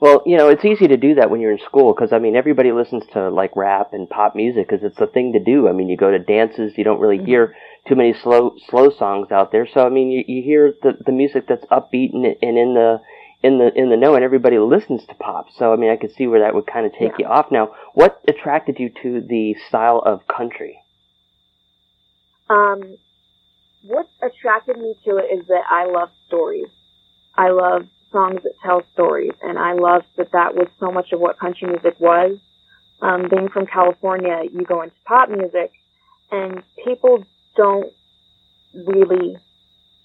Well, 0.00 0.22
you 0.26 0.36
know, 0.36 0.48
it's 0.48 0.64
easy 0.64 0.88
to 0.88 0.96
do 0.96 1.14
that 1.14 1.30
when 1.30 1.40
you're 1.40 1.52
in 1.52 1.60
school 1.64 1.94
because 1.94 2.12
I 2.12 2.18
mean, 2.18 2.34
everybody 2.34 2.72
listens 2.72 3.04
to 3.12 3.30
like 3.30 3.54
rap 3.54 3.92
and 3.92 4.10
pop 4.10 4.34
music 4.34 4.68
because 4.68 4.84
it's 4.84 4.98
the 4.98 5.06
thing 5.06 5.32
to 5.34 5.38
do. 5.38 5.68
I 5.68 5.72
mean, 5.72 5.88
you 5.88 5.96
go 5.96 6.10
to 6.10 6.18
dances, 6.18 6.72
you 6.76 6.84
don't 6.84 7.00
really 7.00 7.18
Mm-hmm. 7.18 7.26
hear 7.26 7.54
too 7.88 7.94
many 7.94 8.12
slow 8.12 8.56
slow 8.68 8.90
songs 8.90 9.30
out 9.30 9.52
there. 9.52 9.68
So 9.72 9.86
I 9.86 9.90
mean, 9.90 10.10
you, 10.10 10.24
you 10.26 10.42
hear 10.42 10.74
the 10.82 10.94
the 11.06 11.12
music 11.12 11.46
that's 11.48 11.64
upbeat 11.66 12.14
and, 12.14 12.26
and 12.26 12.58
in 12.58 12.74
the 12.74 13.00
in 13.42 13.58
the 13.58 13.72
in 13.74 13.90
the 13.90 13.96
know, 13.96 14.14
and 14.14 14.24
everybody 14.24 14.58
listens 14.58 15.04
to 15.06 15.14
pop. 15.14 15.46
So 15.56 15.72
I 15.72 15.76
mean, 15.76 15.90
I 15.90 15.96
could 15.96 16.14
see 16.14 16.26
where 16.26 16.40
that 16.40 16.54
would 16.54 16.66
kind 16.66 16.86
of 16.86 16.92
take 16.92 17.18
you 17.18 17.26
off. 17.26 17.50
Now, 17.50 17.74
what 17.94 18.20
attracted 18.28 18.78
you 18.78 18.90
to 19.02 19.20
the 19.20 19.56
style 19.68 20.02
of 20.04 20.26
country? 20.26 20.78
Um, 22.48 22.96
what 23.82 24.08
attracted 24.22 24.78
me 24.78 24.94
to 25.04 25.16
it 25.16 25.40
is 25.40 25.46
that 25.48 25.64
I 25.68 25.86
love 25.86 26.10
stories. 26.26 26.68
I 27.34 27.50
love 27.50 27.86
songs 28.12 28.42
that 28.42 28.52
tell 28.62 28.82
stories, 28.92 29.32
and 29.42 29.58
I 29.58 29.72
love 29.72 30.02
that 30.16 30.32
that 30.32 30.54
was 30.54 30.68
so 30.78 30.92
much 30.92 31.12
of 31.12 31.20
what 31.20 31.38
country 31.38 31.68
music 31.68 31.98
was. 31.98 32.38
Um, 33.00 33.28
being 33.28 33.48
from 33.48 33.66
California, 33.66 34.42
you 34.52 34.64
go 34.64 34.82
into 34.82 34.94
pop 35.04 35.28
music, 35.28 35.72
and 36.30 36.62
people 36.84 37.24
don't 37.56 37.92
really 38.74 39.36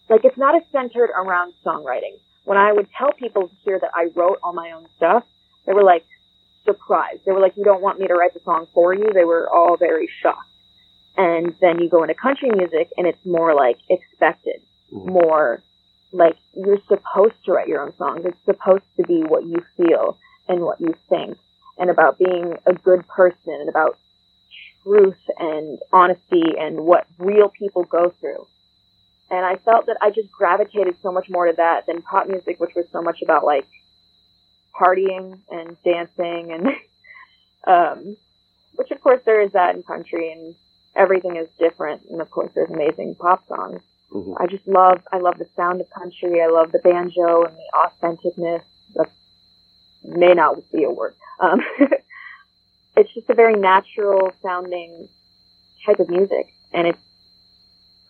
like 0.09 0.23
it's 0.23 0.37
not 0.37 0.55
as 0.55 0.63
centered 0.71 1.09
around 1.15 1.53
songwriting. 1.65 2.17
When 2.47 2.57
I 2.57 2.71
would 2.71 2.87
tell 2.97 3.11
people 3.11 3.51
here 3.65 3.77
that 3.77 3.91
I 3.93 4.05
wrote 4.15 4.39
all 4.41 4.53
my 4.53 4.71
own 4.71 4.87
stuff, 4.95 5.25
they 5.65 5.73
were 5.73 5.83
like 5.83 6.05
surprised. 6.63 7.25
They 7.25 7.33
were 7.33 7.41
like, 7.41 7.57
"You 7.57 7.65
don't 7.65 7.81
want 7.81 7.99
me 7.99 8.07
to 8.07 8.13
write 8.13 8.33
the 8.33 8.39
song 8.39 8.67
for 8.73 8.93
you?" 8.93 9.11
They 9.11 9.25
were 9.25 9.49
all 9.49 9.75
very 9.75 10.07
shocked. 10.21 10.47
And 11.17 11.53
then 11.59 11.81
you 11.81 11.89
go 11.89 12.03
into 12.03 12.13
country 12.13 12.49
music, 12.49 12.93
and 12.95 13.05
it's 13.05 13.25
more 13.25 13.53
like 13.53 13.79
expected, 13.89 14.61
mm-hmm. 14.93 15.11
more 15.11 15.61
like 16.13 16.37
you're 16.53 16.79
supposed 16.87 17.35
to 17.43 17.51
write 17.51 17.67
your 17.67 17.81
own 17.81 17.93
songs. 17.97 18.21
It's 18.23 18.45
supposed 18.45 18.89
to 18.95 19.03
be 19.03 19.23
what 19.23 19.43
you 19.45 19.59
feel 19.75 20.17
and 20.47 20.61
what 20.61 20.79
you 20.79 20.93
think, 21.09 21.37
and 21.77 21.89
about 21.89 22.17
being 22.17 22.55
a 22.65 22.71
good 22.71 23.05
person, 23.09 23.55
and 23.59 23.67
about 23.67 23.97
truth 24.83 25.19
and 25.37 25.79
honesty 25.91 26.55
and 26.57 26.79
what 26.85 27.07
real 27.19 27.49
people 27.49 27.83
go 27.83 28.13
through. 28.21 28.47
And 29.29 29.45
I 29.45 29.57
felt 29.57 29.87
that 29.87 29.97
I 30.01 30.09
just 30.09 30.31
gravitated 30.31 30.95
so 31.01 31.11
much 31.11 31.29
more 31.29 31.47
to 31.47 31.53
that 31.57 31.85
than 31.85 32.01
pop 32.01 32.27
music, 32.27 32.59
which 32.59 32.75
was 32.75 32.85
so 32.91 33.01
much 33.01 33.21
about 33.21 33.43
like 33.43 33.67
partying 34.73 35.39
and 35.49 35.75
dancing 35.83 36.51
and, 36.51 36.67
um, 37.67 38.17
which 38.75 38.91
of 38.91 39.01
course 39.01 39.21
there 39.25 39.41
is 39.41 39.51
that 39.51 39.75
in 39.75 39.83
country 39.83 40.31
and 40.31 40.55
everything 40.95 41.35
is 41.35 41.47
different. 41.59 42.03
And 42.09 42.21
of 42.21 42.31
course 42.31 42.51
there's 42.55 42.69
amazing 42.69 43.15
pop 43.15 43.45
songs. 43.47 43.81
I 44.39 44.47
just 44.47 44.65
love, 44.65 45.01
I 45.11 45.17
love 45.17 45.37
the 45.37 45.49
sound 45.57 45.81
of 45.81 45.89
country. 45.89 46.41
I 46.41 46.47
love 46.47 46.71
the 46.71 46.79
banjo 46.79 47.43
and 47.43 47.55
the 47.57 47.69
authenticness. 47.75 48.63
That 48.95 49.09
may 50.03 50.33
not 50.33 50.55
be 50.71 50.85
a 50.85 50.89
word. 50.89 51.13
Um, 51.41 51.59
it's 52.95 53.13
just 53.13 53.29
a 53.29 53.33
very 53.33 53.59
natural 53.59 54.31
sounding 54.41 55.09
type 55.85 55.99
of 55.99 56.09
music 56.09 56.47
and 56.73 56.87
it's 56.87 57.01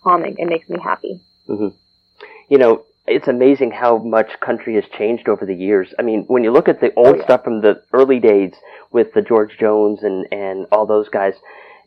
calming. 0.08 0.36
It 0.38 0.48
makes 0.48 0.70
me 0.70 0.80
happy. 0.84 1.20
hmm 1.48 1.70
You 2.50 2.58
know, 2.58 2.84
it's 3.06 3.28
amazing 3.28 3.72
how 3.72 3.98
much 3.98 4.40
country 4.40 4.76
has 4.76 4.86
changed 4.98 5.28
over 5.30 5.46
the 5.46 5.56
years. 5.56 5.94
I 5.98 6.02
mean, 6.02 6.24
when 6.28 6.44
you 6.44 6.52
look 6.52 6.68
at 6.68 6.82
the 6.82 6.94
old 6.96 7.22
stuff 7.22 7.44
from 7.44 7.62
the 7.62 7.82
early 7.94 8.20
days 8.20 8.54
with 8.92 9.14
the 9.14 9.22
George 9.22 9.58
Jones 9.58 10.04
and, 10.04 10.28
and 10.32 10.66
all 10.72 10.86
those 10.86 11.10
guys, 11.10 11.36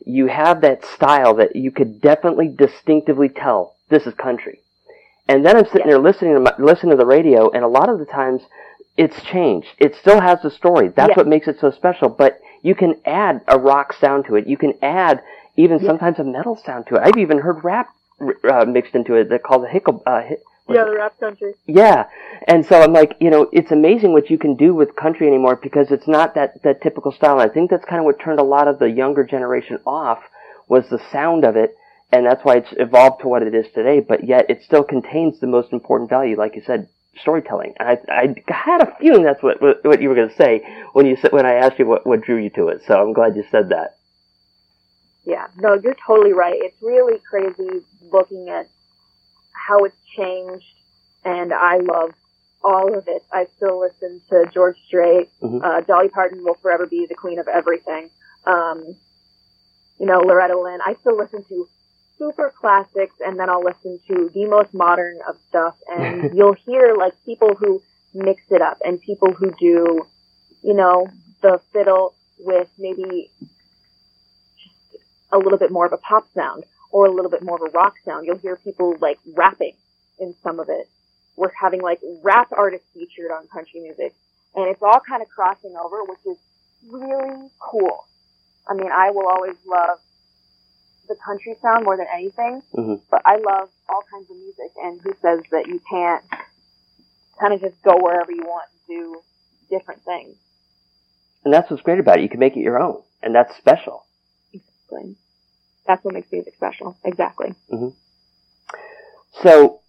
you 0.05 0.27
have 0.27 0.61
that 0.61 0.83
style 0.83 1.35
that 1.35 1.55
you 1.55 1.71
could 1.71 2.01
definitely 2.01 2.47
distinctively 2.47 3.29
tell 3.29 3.75
this 3.89 4.07
is 4.07 4.13
country. 4.15 4.59
And 5.27 5.45
then 5.45 5.55
I'm 5.57 5.65
sitting 5.67 5.87
there 5.87 5.99
listening 5.99 6.33
to 6.33 6.39
my, 6.39 6.53
listening 6.57 6.91
to 6.91 6.97
the 6.97 7.05
radio, 7.05 7.51
and 7.51 7.63
a 7.63 7.67
lot 7.67 7.89
of 7.89 7.99
the 7.99 8.05
times 8.05 8.41
it's 8.97 9.21
changed. 9.23 9.69
It 9.77 9.95
still 9.95 10.19
has 10.19 10.41
the 10.41 10.49
story. 10.49 10.87
That's 10.89 11.09
Yeah. 11.09 11.15
what 11.17 11.27
makes 11.27 11.47
it 11.47 11.59
so 11.59 11.69
special. 11.71 12.09
But 12.09 12.39
you 12.63 12.73
can 12.75 12.95
add 13.05 13.41
a 13.47 13.57
rock 13.59 13.93
sound 13.93 14.25
to 14.25 14.35
it. 14.35 14.47
You 14.47 14.57
can 14.57 14.73
add 14.81 15.21
even 15.55 15.79
sometimes 15.79 16.17
a 16.19 16.23
metal 16.23 16.55
sound 16.55 16.87
to 16.87 16.95
it. 16.95 17.01
I've 17.05 17.17
even 17.17 17.39
heard 17.39 17.63
rap 17.63 17.89
uh, 18.49 18.65
mixed 18.65 18.95
into 18.95 19.15
it. 19.15 19.29
They're 19.29 19.39
called 19.39 19.63
the 19.63 19.69
hickle. 19.69 20.01
Uh, 20.05 20.21
Yeah, 20.69 20.85
the 20.85 20.95
rap 20.95 21.19
country. 21.19 21.53
yeah, 21.65 22.05
and 22.47 22.65
so 22.65 22.81
I'm 22.81 22.93
like, 22.93 23.17
you 23.19 23.29
know, 23.29 23.49
it's 23.51 23.71
amazing 23.71 24.13
what 24.13 24.29
you 24.29 24.37
can 24.37 24.55
do 24.55 24.73
with 24.73 24.95
country 24.95 25.27
anymore 25.27 25.57
because 25.61 25.91
it's 25.91 26.07
not 26.07 26.35
that 26.35 26.61
that 26.63 26.81
typical 26.81 27.11
style. 27.11 27.39
And 27.39 27.49
I 27.49 27.53
think 27.53 27.69
that's 27.69 27.83
kind 27.85 27.99
of 27.99 28.05
what 28.05 28.19
turned 28.19 28.39
a 28.39 28.43
lot 28.43 28.67
of 28.67 28.79
the 28.79 28.89
younger 28.89 29.23
generation 29.25 29.79
off 29.85 30.19
was 30.69 30.87
the 30.89 31.01
sound 31.11 31.43
of 31.43 31.57
it, 31.57 31.75
and 32.13 32.25
that's 32.25 32.43
why 32.45 32.55
it's 32.57 32.73
evolved 32.77 33.21
to 33.21 33.27
what 33.27 33.43
it 33.43 33.53
is 33.53 33.65
today. 33.73 33.99
But 33.99 34.23
yet, 34.23 34.49
it 34.49 34.63
still 34.63 34.83
contains 34.83 35.39
the 35.39 35.47
most 35.47 35.73
important 35.73 36.09
value, 36.09 36.37
like 36.37 36.55
you 36.55 36.61
said, 36.65 36.87
storytelling. 37.19 37.73
And 37.77 37.89
I 37.89 37.95
I 38.21 38.35
had 38.53 38.81
a 38.81 38.95
feeling 39.01 39.23
that's 39.23 39.43
what 39.43 39.61
what, 39.61 39.83
what 39.83 40.01
you 40.01 40.07
were 40.09 40.15
going 40.15 40.29
to 40.29 40.35
say 40.35 40.63
when 40.93 41.05
you 41.05 41.17
said 41.17 41.33
when 41.33 41.45
I 41.45 41.55
asked 41.55 41.79
you 41.79 41.85
what 41.85 42.05
what 42.07 42.21
drew 42.21 42.37
you 42.37 42.51
to 42.51 42.69
it. 42.69 42.83
So 42.87 42.93
I'm 43.01 43.11
glad 43.13 43.35
you 43.35 43.43
said 43.51 43.69
that. 43.69 43.97
Yeah, 45.25 45.47
no, 45.57 45.73
you're 45.75 45.95
totally 46.05 46.33
right. 46.33 46.55
It's 46.55 46.81
really 46.81 47.19
crazy 47.19 47.81
looking 48.11 48.49
at 48.49 48.67
how 49.53 49.83
it's 49.85 49.97
changed, 50.17 50.65
and 51.23 51.53
I 51.53 51.77
love 51.77 52.11
all 52.63 52.97
of 52.97 53.07
it. 53.07 53.23
I 53.31 53.45
still 53.57 53.79
listen 53.79 54.21
to 54.29 54.45
George 54.53 54.77
Strait. 54.87 55.29
Mhm. 55.41 55.63
Uh, 55.63 55.81
Dolly 55.81 56.09
Parton 56.09 56.43
will 56.43 56.55
forever 56.55 56.85
be 56.85 57.05
the 57.05 57.15
queen 57.15 57.39
of 57.39 57.47
everything. 57.47 58.09
Um, 58.45 58.95
you 59.99 60.05
know, 60.07 60.19
Loretta 60.19 60.59
Lynn. 60.59 60.79
I 60.83 60.95
still 60.95 61.15
listen 61.17 61.43
to 61.45 61.67
super 62.17 62.51
classics, 62.59 63.15
and 63.23 63.39
then 63.39 63.49
I'll 63.49 63.63
listen 63.63 63.99
to 64.07 64.29
the 64.29 64.45
most 64.45 64.73
modern 64.73 65.19
of 65.27 65.37
stuff, 65.49 65.75
and 65.87 66.33
you'll 66.37 66.53
hear 66.65 66.95
like 66.95 67.13
people 67.25 67.53
who 67.55 67.81
mix 68.13 68.41
it 68.49 68.61
up, 68.61 68.81
and 68.83 68.99
people 68.99 69.31
who 69.33 69.51
do, 69.51 70.07
you 70.63 70.73
know, 70.73 71.07
the 71.41 71.59
fiddle 71.71 72.15
with 72.39 72.69
maybe 72.79 73.31
a 75.31 75.37
little 75.37 75.57
bit 75.57 75.71
more 75.71 75.85
of 75.85 75.93
a 75.93 75.97
pop 75.97 76.27
sound 76.33 76.63
or 76.91 77.05
a 77.05 77.11
little 77.11 77.31
bit 77.31 77.43
more 77.43 77.55
of 77.55 77.61
a 77.61 77.77
rock 77.77 77.95
sound. 78.05 78.25
You'll 78.25 78.37
hear 78.37 78.55
people 78.55 78.97
like 78.99 79.19
rapping 79.35 79.75
in 80.19 80.35
some 80.43 80.59
of 80.59 80.69
it. 80.69 80.89
We're 81.35 81.51
having 81.59 81.81
like 81.81 81.99
rap 82.23 82.49
artists 82.51 82.87
featured 82.93 83.31
on 83.31 83.47
country 83.47 83.79
music 83.81 84.13
and 84.55 84.67
it's 84.67 84.81
all 84.81 84.99
kind 85.07 85.21
of 85.21 85.29
crossing 85.29 85.75
over, 85.81 86.03
which 86.03 86.19
is 86.25 86.37
really 86.89 87.49
cool. 87.59 88.05
I 88.67 88.73
mean, 88.73 88.91
I 88.91 89.11
will 89.11 89.27
always 89.27 89.55
love 89.65 89.99
the 91.07 91.15
country 91.15 91.55
sound 91.61 91.83
more 91.85 91.97
than 91.97 92.07
anything, 92.13 92.61
hmm 92.73 92.95
but 93.09 93.21
I 93.25 93.37
love 93.37 93.69
all 93.89 94.03
kinds 94.11 94.29
of 94.29 94.37
music 94.37 94.71
and 94.81 95.01
who 95.01 95.13
says 95.21 95.41
that 95.51 95.67
you 95.67 95.81
can't 95.89 96.23
kind 97.39 97.53
of 97.53 97.61
just 97.61 97.81
go 97.83 97.97
wherever 97.97 98.31
you 98.31 98.43
want 98.43 98.69
and 98.71 98.97
do 98.97 99.21
different 99.69 100.03
things. 100.03 100.35
And 101.43 101.53
that's 101.53 101.69
what's 101.69 101.81
great 101.83 101.99
about 101.99 102.19
it. 102.19 102.23
You 102.23 102.29
can 102.29 102.39
make 102.39 102.55
it 102.55 102.61
your 102.61 102.79
own, 102.79 103.01
and 103.23 103.33
that's 103.33 103.55
special. 103.57 104.05
Exactly. 104.91 105.15
That's 105.87 106.03
what 106.03 106.13
makes 106.13 106.31
music 106.31 106.55
special. 106.55 106.97
Exactly. 107.03 107.55
hmm 107.69 107.89
So 109.41 109.81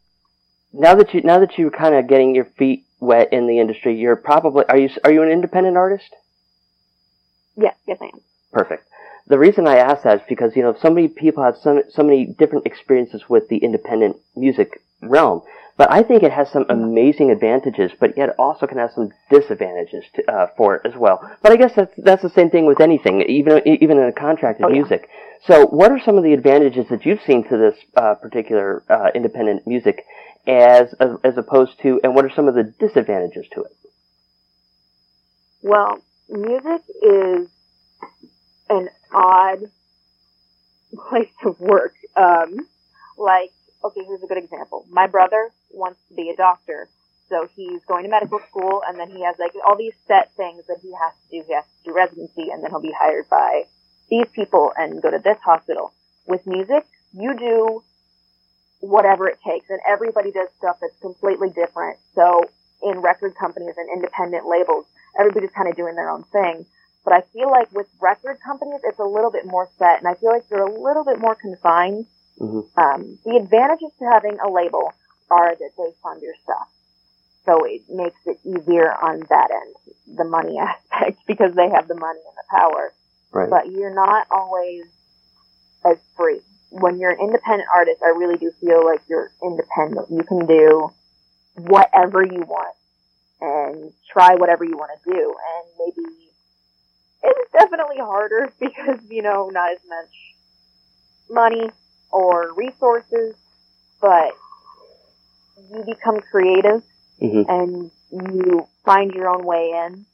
now 0.73 0.95
that 0.95 1.13
you 1.15 1.21
now 1.23 1.39
that 1.41 1.59
you're 1.59 1.71
kind 1.71 1.95
of 1.95 2.09
getting 2.09 2.35
your 2.35 2.45
feet 2.45 2.87
wet 3.01 3.33
in 3.33 3.47
the 3.47 3.59
industry, 3.59 3.99
you're 3.99 4.17
probably 4.17 4.65
are 4.69 4.79
you 4.79 4.89
are 5.05 5.13
you 5.13 5.23
an 5.23 5.31
independent 5.31 5.77
artist? 5.77 6.15
Yes, 7.57 7.75
yes 7.87 7.99
I 8.01 8.07
am. 8.07 8.21
Perfect. 8.53 8.89
The 9.27 9.39
reason 9.39 9.67
I 9.69 9.77
ask 9.77 10.03
that 10.03 10.21
is 10.21 10.27
because 10.29 10.57
you 10.57 10.63
know 10.63 10.75
so 10.81 10.91
many 10.91 11.09
people 11.09 11.43
have 11.45 11.57
so 11.57 11.83
so 11.91 12.03
many 12.03 12.27
different 12.27 12.67
experiences 12.67 13.29
with 13.29 13.49
the 13.49 13.59
independent 13.59 14.17
music 14.35 14.83
realm, 15.01 15.43
but 15.77 15.91
I 15.91 16.03
think 16.03 16.23
it 16.23 16.33
has 16.33 16.51
some 16.51 16.67
amazing 16.69 17.31
advantages, 17.31 17.93
but 17.99 18.17
yet 18.17 18.35
also 18.39 18.67
can 18.67 18.79
have 18.79 18.93
some 18.93 19.11
disadvantages 19.31 20.05
to, 20.15 20.33
uh, 20.33 20.47
for 20.57 20.77
it 20.77 20.83
as 20.85 20.95
well. 20.97 21.19
But 21.43 21.53
I 21.53 21.57
guess 21.57 21.73
that's 21.75 21.93
that's 21.97 22.23
the 22.23 22.31
same 22.31 22.51
thing 22.51 22.67
with 22.67 22.81
anything, 22.81 23.23
even 23.23 23.63
even 23.67 23.99
in 23.99 24.05
a 24.05 24.13
contracted 24.13 24.67
Oh, 24.67 24.69
yeah. 24.69 24.75
music. 24.81 25.09
So, 25.47 25.67
what 25.67 25.91
are 25.91 25.99
some 26.05 26.17
of 26.19 26.25
the 26.25 26.33
advantages 26.35 26.87
that 26.91 27.05
you've 27.05 27.23
seen 27.27 27.43
to 27.49 27.57
this 27.57 27.75
uh, 27.97 28.15
particular 28.15 28.85
uh, 28.89 29.11
independent 29.15 29.67
music, 29.67 30.05
as 30.47 30.95
as 31.25 31.37
opposed 31.37 31.81
to, 31.83 32.01
and 32.05 32.15
what 32.15 32.25
are 32.25 32.31
some 32.35 32.49
of 32.49 32.55
the 32.55 32.65
disadvantages 32.79 33.47
to 33.55 33.63
it? 33.63 33.73
Well, 35.63 35.99
music 36.29 36.83
is 37.03 37.49
an 38.69 38.89
odd 39.13 39.59
place 41.09 41.29
to 41.43 41.57
work. 41.59 41.95
Um, 42.17 42.67
like 43.17 43.53
okay, 43.85 44.03
here's 44.07 44.23
a 44.23 44.27
good 44.27 44.39
example. 44.39 44.85
My 44.91 45.07
brother 45.07 45.51
wants 45.71 46.01
to 46.09 46.15
be 46.15 46.31
a 46.31 46.37
doctor, 46.37 46.89
so 47.29 47.49
he's 47.55 47.83
going 47.85 48.05
to 48.05 48.11
medical 48.11 48.41
school, 48.49 48.83
and 48.87 48.99
then 48.99 49.11
he 49.11 49.25
has 49.25 49.37
like 49.39 49.53
all 49.67 49.77
these 49.77 49.95
set 50.07 50.33
things 50.37 50.65
that 50.69 50.79
he 50.83 50.93
has 50.93 51.13
to 51.13 51.31
do. 51.31 51.45
He 51.47 51.55
has 51.55 51.65
to 51.65 51.91
do 51.91 51.95
residency, 51.95 52.51
and 52.51 52.63
then 52.63 52.71
he'll 52.71 52.81
be 52.81 52.95
hired 52.97 53.29
by 53.29 53.65
these 54.11 54.27
people 54.35 54.73
and 54.77 55.01
go 55.03 55.11
to 55.11 55.19
this 55.19 55.39
hospital. 55.45 55.93
With 56.27 56.47
music, 56.47 56.85
you 57.13 57.37
do 57.37 57.83
whatever 58.81 59.29
it 59.29 59.39
takes, 59.45 59.71
and 59.71 59.81
everybody 59.89 60.33
does 60.33 60.49
stuff 60.59 60.77
that's 60.81 60.99
completely 61.01 61.51
different. 61.51 61.99
So 62.15 62.45
in 62.83 63.01
record 63.01 63.35
companies 63.35 63.75
and 63.77 63.89
independent 63.89 64.47
labels, 64.47 64.87
everybody's 65.19 65.51
kind 65.51 65.69
of 65.69 65.77
doing 65.77 65.95
their 65.95 66.11
own 66.11 66.25
thing. 66.25 66.67
But 67.05 67.15
I 67.15 67.23
feel 67.33 67.51
like 67.51 67.73
with 67.73 67.87
record 68.01 68.39
companies, 68.45 68.81
it's 68.85 68.99
a 68.99 69.05
little 69.05 69.31
bit 69.31 69.47
more 69.47 69.69
set, 69.79 69.99
and 69.99 70.07
I 70.07 70.15
feel 70.15 70.31
like 70.31 70.45
you're 70.51 70.67
a 70.67 70.81
little 70.81 71.05
bit 71.05 71.19
more 71.19 71.35
confined. 71.35 72.07
Mm-hmm. 72.41 72.81
Um, 72.81 73.19
the 73.25 73.37
advantages 73.37 73.91
to 73.99 74.05
having 74.05 74.39
a 74.41 74.51
label 74.51 74.93
are 75.31 75.55
that 75.55 75.71
they 75.77 75.91
fund 76.03 76.23
your 76.23 76.35
stuff. 76.43 76.69
So 77.45 77.65
it 77.65 77.83
makes 77.89 78.21
it 78.27 78.39
easier 78.45 78.93
on 78.93 79.21
that 79.29 79.51
end, 79.51 80.17
the 80.17 80.25
money 80.25 80.59
aspect, 80.61 81.21
because 81.27 81.55
they 81.55 81.71
have 81.71 81.89
the 81.89 81.95
money 81.95 82.21
and 82.27 82.37
the 82.37 82.45
power. 82.51 82.93
Right. 83.33 83.51
But 83.51 83.71
you're 83.71 83.95
not 83.95 84.27
always 84.31 84.85
as 85.85 85.97
free. 86.17 86.41
When 86.71 86.99
you're 86.99 87.11
an 87.11 87.21
independent 87.21 87.69
artist, 87.75 88.03
I 88.03 88.11
really 88.11 88.39
do 88.39 88.51
feel 88.61 88.85
like 88.85 89.01
you're 89.09 89.31
independent. 89.43 90.11
You 90.11 90.23
can 90.23 90.47
do 90.47 90.91
whatever 91.57 92.25
you 92.25 92.41
want 92.41 92.77
and 93.41 93.93
try 94.11 94.35
whatever 94.37 94.65
you 94.65 94.77
want 94.77 94.93
to 95.03 95.13
do. 95.13 95.35
And 95.35 95.65
maybe 95.79 96.09
it's 97.25 97.53
definitely 97.53 97.99
harder 97.99 98.53
because, 98.61 99.01
you 99.11 99.23
know, 99.23 99.51
not 99.51 99.73
as 99.73 99.81
much 99.89 100.35
money 101.29 101.71
or 102.13 102.53
resources, 102.55 103.35
but 104.01 104.37
you 105.71 105.83
become 105.85 106.21
creative 106.21 106.83
Mhm. 107.21 107.49
and 107.49 107.91
you 108.11 108.67
find 108.85 109.13
your 109.15 109.29
own 109.29 109.45
way 109.45 109.71
in. 109.71 110.05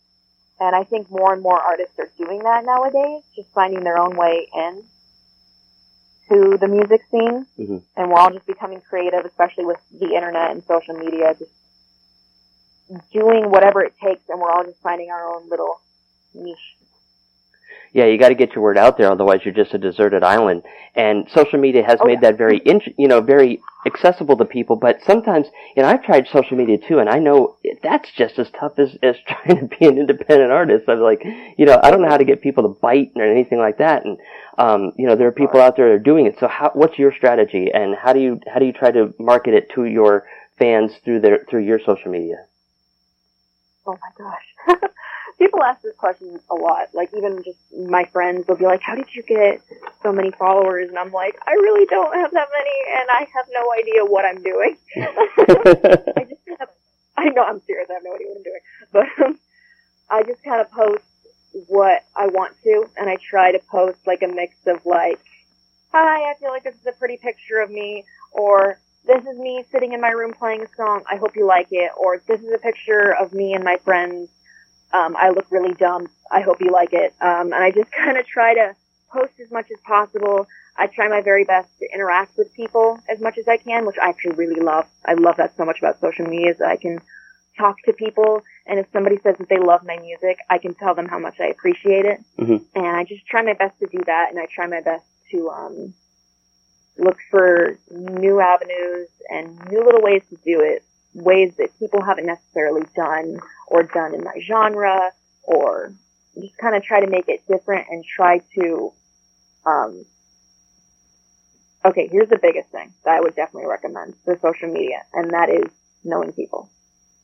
And 0.60 0.74
I 0.74 0.84
think 0.84 1.10
more 1.10 1.32
and 1.32 1.42
more 1.42 1.58
artists 1.58 1.98
are 1.98 2.10
doing 2.18 2.40
that 2.40 2.64
nowadays, 2.64 3.22
just 3.34 3.50
finding 3.52 3.84
their 3.84 3.98
own 3.98 4.16
way 4.16 4.48
in 4.52 4.84
to 6.28 6.56
the 6.58 6.68
music 6.68 7.02
scene. 7.10 7.46
Mhm. 7.58 7.82
And 7.96 8.10
we're 8.10 8.18
all 8.18 8.30
just 8.30 8.46
becoming 8.46 8.80
creative, 8.80 9.24
especially 9.24 9.64
with 9.64 9.78
the 9.90 10.14
internet 10.14 10.50
and 10.50 10.62
social 10.64 10.94
media, 10.94 11.34
just 11.34 11.50
doing 13.12 13.50
whatever 13.50 13.82
it 13.82 13.94
takes, 13.98 14.28
and 14.28 14.40
we're 14.40 14.50
all 14.50 14.64
just 14.64 14.80
finding 14.80 15.10
our 15.10 15.34
own 15.34 15.48
little 15.48 15.80
niche. 16.34 16.76
Yeah, 17.92 18.06
you 18.06 18.18
got 18.18 18.28
to 18.28 18.34
get 18.34 18.54
your 18.54 18.62
word 18.62 18.78
out 18.78 18.98
there, 18.98 19.10
otherwise 19.10 19.40
you're 19.44 19.54
just 19.54 19.74
a 19.74 19.78
deserted 19.78 20.22
island. 20.22 20.62
And 20.94 21.28
social 21.30 21.58
media 21.58 21.82
has 21.84 21.98
Oh, 22.00 22.06
made 22.06 22.20
that 22.22 22.36
very, 22.36 22.60
int- 22.64 22.94
you 22.98 23.08
know, 23.08 23.20
very 23.20 23.60
accessible 23.86 24.36
to 24.36 24.44
people. 24.44 24.76
But 24.76 25.00
sometimes, 25.06 25.46
you 25.76 25.82
know, 25.82 25.88
I've 25.88 26.02
tried 26.02 26.26
social 26.28 26.56
media 26.56 26.78
too, 26.78 26.98
and 26.98 27.08
I 27.08 27.18
know 27.18 27.56
that's 27.82 28.10
just 28.12 28.38
as 28.38 28.50
tough 28.50 28.78
as 28.78 28.96
as 29.02 29.16
trying 29.26 29.60
to 29.68 29.76
be 29.78 29.86
an 29.86 29.98
independent 29.98 30.50
artist. 30.52 30.88
I'm 30.88 31.00
like, 31.00 31.24
you 31.24 31.66
know, 31.66 31.80
I 31.82 31.90
don't 31.90 32.02
know 32.02 32.08
how 32.08 32.16
to 32.18 32.24
get 32.24 32.42
people 32.42 32.62
to 32.64 32.80
bite 32.80 33.12
or 33.16 33.24
anything 33.24 33.58
like 33.58 33.78
that. 33.78 34.04
And 34.04 34.18
um, 34.58 34.92
you 34.96 35.06
know, 35.06 35.16
there 35.16 35.28
are 35.28 35.32
people 35.32 35.60
out 35.60 35.76
there 35.76 35.88
that 35.88 35.94
are 35.94 35.98
doing 35.98 36.26
it. 36.26 36.36
So, 36.40 36.48
how, 36.48 36.70
what's 36.74 36.98
your 36.98 37.12
strategy, 37.14 37.70
and 37.72 37.94
how 37.94 38.12
do 38.12 38.20
you 38.20 38.40
how 38.52 38.58
do 38.58 38.66
you 38.66 38.72
try 38.72 38.90
to 38.90 39.14
market 39.18 39.54
it 39.54 39.70
to 39.74 39.84
your 39.84 40.26
fans 40.58 40.92
through 41.04 41.20
their 41.20 41.44
through 41.48 41.64
your 41.64 41.78
social 41.78 42.10
media? 42.10 42.44
Oh 43.86 43.96
my 44.00 44.10
gosh. 44.18 44.80
People 45.38 45.62
ask 45.62 45.82
this 45.82 45.94
question 45.96 46.40
a 46.50 46.54
lot. 46.54 46.88
Like 46.94 47.10
even 47.16 47.42
just 47.44 47.58
my 47.72 48.04
friends 48.06 48.46
will 48.48 48.56
be 48.56 48.64
like, 48.64 48.82
"How 48.82 48.94
did 48.94 49.14
you 49.14 49.22
get 49.22 49.62
so 50.02 50.12
many 50.12 50.30
followers?" 50.32 50.88
And 50.88 50.98
I'm 50.98 51.12
like, 51.12 51.38
"I 51.46 51.52
really 51.52 51.86
don't 51.86 52.14
have 52.14 52.32
that 52.32 52.48
many, 52.56 53.00
and 53.00 53.08
I 53.10 53.26
have 53.34 53.46
no 53.52 53.72
idea 53.72 54.04
what 54.04 54.24
I'm 54.24 54.42
doing." 54.42 54.76
I 54.96 56.24
just 56.28 56.44
kind 56.46 56.60
of, 56.60 56.68
I 57.16 57.24
know 57.30 57.44
I'm 57.44 57.60
serious. 57.60 57.88
I 57.90 57.94
have 57.94 58.04
no 58.04 58.14
idea 58.14 58.26
what 58.28 58.36
I'm 58.36 58.42
doing, 58.42 58.60
but 58.92 59.24
um, 59.24 59.38
I 60.10 60.22
just 60.24 60.42
kind 60.42 60.60
of 60.60 60.70
post 60.72 61.04
what 61.68 62.04
I 62.16 62.26
want 62.26 62.54
to, 62.64 62.88
and 62.96 63.08
I 63.08 63.16
try 63.16 63.52
to 63.52 63.60
post 63.70 63.98
like 64.06 64.22
a 64.22 64.28
mix 64.28 64.56
of 64.66 64.84
like, 64.84 65.20
"Hi, 65.92 66.30
I 66.30 66.34
feel 66.40 66.50
like 66.50 66.64
this 66.64 66.74
is 66.74 66.86
a 66.86 66.92
pretty 66.92 67.16
picture 67.16 67.60
of 67.60 67.70
me," 67.70 68.04
or 68.32 68.80
this 69.06 69.24
is 69.24 69.38
me 69.38 69.64
sitting 69.72 69.92
in 69.94 70.00
my 70.00 70.10
room 70.10 70.34
playing 70.34 70.62
a 70.62 70.68
song. 70.76 71.02
I 71.10 71.16
hope 71.16 71.34
you 71.34 71.46
like 71.46 71.68
it. 71.70 71.90
Or 71.96 72.22
this 72.26 72.40
is 72.40 72.52
a 72.52 72.58
picture 72.58 73.14
of 73.14 73.32
me 73.32 73.54
and 73.54 73.64
my 73.64 73.78
friends. 73.84 74.28
Um, 74.92 75.16
I 75.16 75.30
look 75.30 75.46
really 75.50 75.74
dumb. 75.74 76.08
I 76.30 76.40
hope 76.40 76.60
you 76.60 76.70
like 76.70 76.92
it. 76.92 77.14
Um, 77.20 77.52
and 77.52 77.62
I 77.62 77.70
just 77.70 77.90
kind 78.04 78.16
of 78.18 78.26
try 78.26 78.54
to 78.54 78.74
post 79.10 79.32
as 79.40 79.50
much 79.50 79.70
as 79.70 79.78
possible. 79.80 80.46
I 80.76 80.86
try 80.86 81.08
my 81.08 81.20
very 81.20 81.44
best 81.44 81.68
to 81.80 81.88
interact 81.92 82.36
with 82.36 82.52
people 82.54 83.00
as 83.08 83.20
much 83.20 83.38
as 83.38 83.48
I 83.48 83.56
can, 83.56 83.86
which 83.86 83.96
I 84.00 84.08
actually 84.08 84.34
really 84.34 84.60
love. 84.60 84.86
I 85.04 85.14
love 85.14 85.36
that 85.36 85.56
so 85.56 85.64
much 85.64 85.78
about 85.78 86.00
social 86.00 86.26
media 86.26 86.52
is 86.52 86.58
that 86.58 86.68
I 86.68 86.76
can 86.76 87.00
talk 87.56 87.82
to 87.84 87.92
people. 87.92 88.42
And 88.66 88.78
if 88.78 88.86
somebody 88.92 89.18
says 89.22 89.36
that 89.38 89.48
they 89.48 89.58
love 89.58 89.84
my 89.84 89.98
music, 89.98 90.38
I 90.48 90.58
can 90.58 90.74
tell 90.74 90.94
them 90.94 91.08
how 91.08 91.18
much 91.18 91.40
I 91.40 91.46
appreciate 91.46 92.04
it. 92.04 92.20
Mm-hmm. 92.38 92.78
And 92.78 92.96
I 92.96 93.04
just 93.04 93.26
try 93.26 93.42
my 93.42 93.54
best 93.54 93.78
to 93.80 93.86
do 93.86 94.02
that. 94.06 94.28
And 94.30 94.38
I 94.38 94.46
try 94.46 94.66
my 94.66 94.80
best 94.80 95.04
to, 95.32 95.50
um, 95.50 95.94
look 96.98 97.18
for 97.30 97.78
new 97.90 98.40
avenues 98.40 99.08
and 99.30 99.58
new 99.70 99.84
little 99.84 100.02
ways 100.02 100.22
to 100.30 100.36
do 100.44 100.60
it, 100.60 100.84
ways 101.14 101.54
that 101.56 101.76
people 101.78 102.02
haven't 102.02 102.26
necessarily 102.26 102.86
done 102.94 103.40
or 103.66 103.82
done 103.82 104.14
in 104.14 104.24
my 104.24 104.40
genre, 104.40 105.12
or 105.42 105.92
just 106.40 106.56
kind 106.58 106.76
of 106.76 106.82
try 106.82 107.00
to 107.00 107.06
make 107.06 107.28
it 107.28 107.42
different 107.48 107.86
and 107.90 108.04
try 108.04 108.40
to, 108.54 108.92
um, 109.66 110.04
okay, 111.84 112.08
here's 112.10 112.28
the 112.28 112.38
biggest 112.40 112.70
thing 112.70 112.92
that 113.04 113.16
I 113.16 113.20
would 113.20 113.34
definitely 113.34 113.68
recommend 113.68 114.14
for 114.24 114.38
social 114.40 114.72
media, 114.72 115.02
and 115.12 115.32
that 115.32 115.48
is 115.48 115.70
knowing 116.04 116.32
people. 116.32 116.70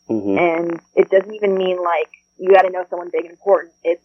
Mm-hmm. 0.08 0.38
And 0.38 0.80
it 0.94 1.10
doesn't 1.10 1.34
even 1.34 1.56
mean 1.56 1.82
like 1.82 2.10
you 2.38 2.52
got 2.52 2.62
to 2.62 2.70
know 2.70 2.84
someone 2.90 3.10
big 3.12 3.24
and 3.24 3.32
important. 3.32 3.72
It's 3.82 4.04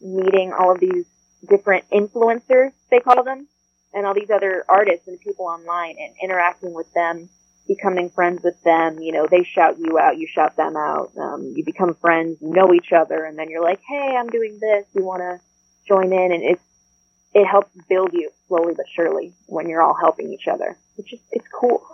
meeting 0.00 0.52
all 0.52 0.72
of 0.72 0.80
these 0.80 1.06
different 1.48 1.88
influencers, 1.90 2.72
they 2.90 3.00
call 3.00 3.22
them, 3.22 3.46
and 3.92 4.06
all 4.06 4.14
these 4.14 4.30
other 4.30 4.64
artists 4.68 5.08
and 5.08 5.20
people 5.20 5.46
online 5.46 5.96
and 5.98 6.14
interacting 6.22 6.74
with 6.74 6.92
them, 6.94 7.28
becoming 7.66 8.10
friends 8.10 8.42
with 8.42 8.60
them. 8.62 8.98
You 9.00 9.12
know, 9.12 9.26
they 9.30 9.44
shout 9.44 9.78
you 9.78 9.98
out, 9.98 10.18
you 10.18 10.26
shout 10.26 10.56
them 10.56 10.76
out. 10.76 11.12
Um, 11.16 11.52
you 11.56 11.64
become 11.64 11.94
friends, 11.94 12.38
you 12.40 12.50
know 12.50 12.74
each 12.74 12.92
other, 12.92 13.24
and 13.24 13.38
then 13.38 13.48
you're 13.48 13.62
like, 13.62 13.80
hey, 13.88 14.16
I'm 14.18 14.28
doing 14.28 14.58
this. 14.60 14.86
You 14.94 15.04
want 15.04 15.20
to 15.20 15.40
join 15.86 16.12
in? 16.12 16.32
And 16.32 16.42
it's, 16.42 16.62
it 17.32 17.46
helps 17.46 17.70
build 17.88 18.12
you 18.12 18.30
slowly 18.48 18.74
but 18.76 18.86
surely 18.92 19.32
when 19.46 19.68
you're 19.68 19.82
all 19.82 19.96
helping 19.98 20.32
each 20.32 20.48
other. 20.48 20.76
It's 20.98 21.08
just, 21.08 21.22
it's 21.30 21.46
cool. 21.48 21.86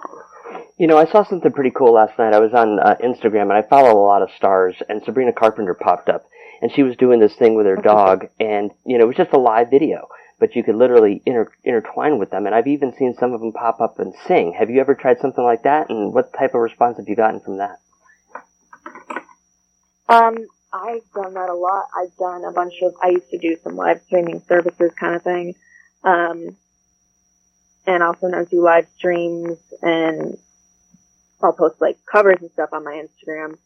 You 0.78 0.86
know, 0.86 0.96
I 0.96 1.06
saw 1.06 1.24
something 1.24 1.52
pretty 1.52 1.72
cool 1.72 1.92
last 1.94 2.18
night. 2.18 2.32
I 2.32 2.38
was 2.38 2.54
on 2.54 2.78
uh, 2.78 2.94
Instagram 3.02 3.42
and 3.42 3.52
I 3.52 3.62
follow 3.62 3.92
a 3.92 4.06
lot 4.06 4.22
of 4.22 4.30
stars, 4.36 4.76
and 4.88 5.02
Sabrina 5.04 5.32
Carpenter 5.32 5.74
popped 5.74 6.08
up, 6.08 6.26
and 6.62 6.72
she 6.72 6.82
was 6.82 6.96
doing 6.96 7.20
this 7.20 7.34
thing 7.36 7.54
with 7.54 7.66
her 7.66 7.76
dog, 7.76 8.26
and 8.40 8.70
you 8.84 8.96
know, 8.96 9.04
it 9.04 9.08
was 9.08 9.16
just 9.16 9.32
a 9.32 9.38
live 9.38 9.70
video, 9.70 10.08
but 10.38 10.54
you 10.54 10.62
could 10.62 10.74
literally 10.74 11.22
inter- 11.24 11.52
intertwine 11.64 12.18
with 12.18 12.30
them. 12.30 12.46
And 12.46 12.54
I've 12.54 12.66
even 12.66 12.92
seen 12.94 13.14
some 13.14 13.32
of 13.32 13.40
them 13.40 13.52
pop 13.52 13.80
up 13.80 13.98
and 13.98 14.14
sing. 14.26 14.54
Have 14.58 14.70
you 14.70 14.80
ever 14.80 14.94
tried 14.94 15.20
something 15.20 15.42
like 15.42 15.62
that? 15.62 15.88
And 15.88 16.12
what 16.12 16.32
type 16.32 16.54
of 16.54 16.60
response 16.60 16.98
have 16.98 17.08
you 17.08 17.16
gotten 17.16 17.40
from 17.40 17.58
that? 17.58 17.80
Um, 20.08 20.46
I've 20.72 21.10
done 21.14 21.34
that 21.34 21.48
a 21.48 21.54
lot. 21.54 21.86
I've 21.96 22.14
done 22.16 22.44
a 22.44 22.52
bunch 22.52 22.74
of, 22.82 22.94
I 23.02 23.08
used 23.08 23.30
to 23.30 23.38
do 23.38 23.56
some 23.64 23.76
live 23.76 24.02
streaming 24.06 24.42
services 24.46 24.92
kind 24.98 25.16
of 25.16 25.22
thing. 25.22 25.54
Um, 26.04 26.56
and 27.86 28.02
I'll 28.02 28.18
sometimes 28.18 28.50
do 28.50 28.62
live 28.62 28.86
streams 28.96 29.58
and 29.80 30.36
I'll 31.42 31.52
post 31.52 31.80
like 31.80 31.98
covers 32.10 32.38
and 32.40 32.50
stuff 32.50 32.70
on 32.72 32.84
my 32.84 33.02
Instagram, 33.02 33.56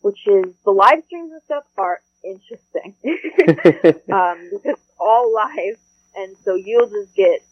which 0.00 0.26
is, 0.26 0.52
the 0.64 0.72
live 0.72 1.04
streams 1.06 1.32
and 1.32 1.42
stuff 1.44 1.64
are 1.76 2.00
interesting. 2.24 2.94
um, 4.12 4.48
because 4.50 4.60
it's 4.64 4.92
all 4.98 5.32
live 5.32 5.78
and 6.18 6.36
so 6.44 6.54
you'll 6.54 6.88
just 6.88 7.14
get 7.14 7.44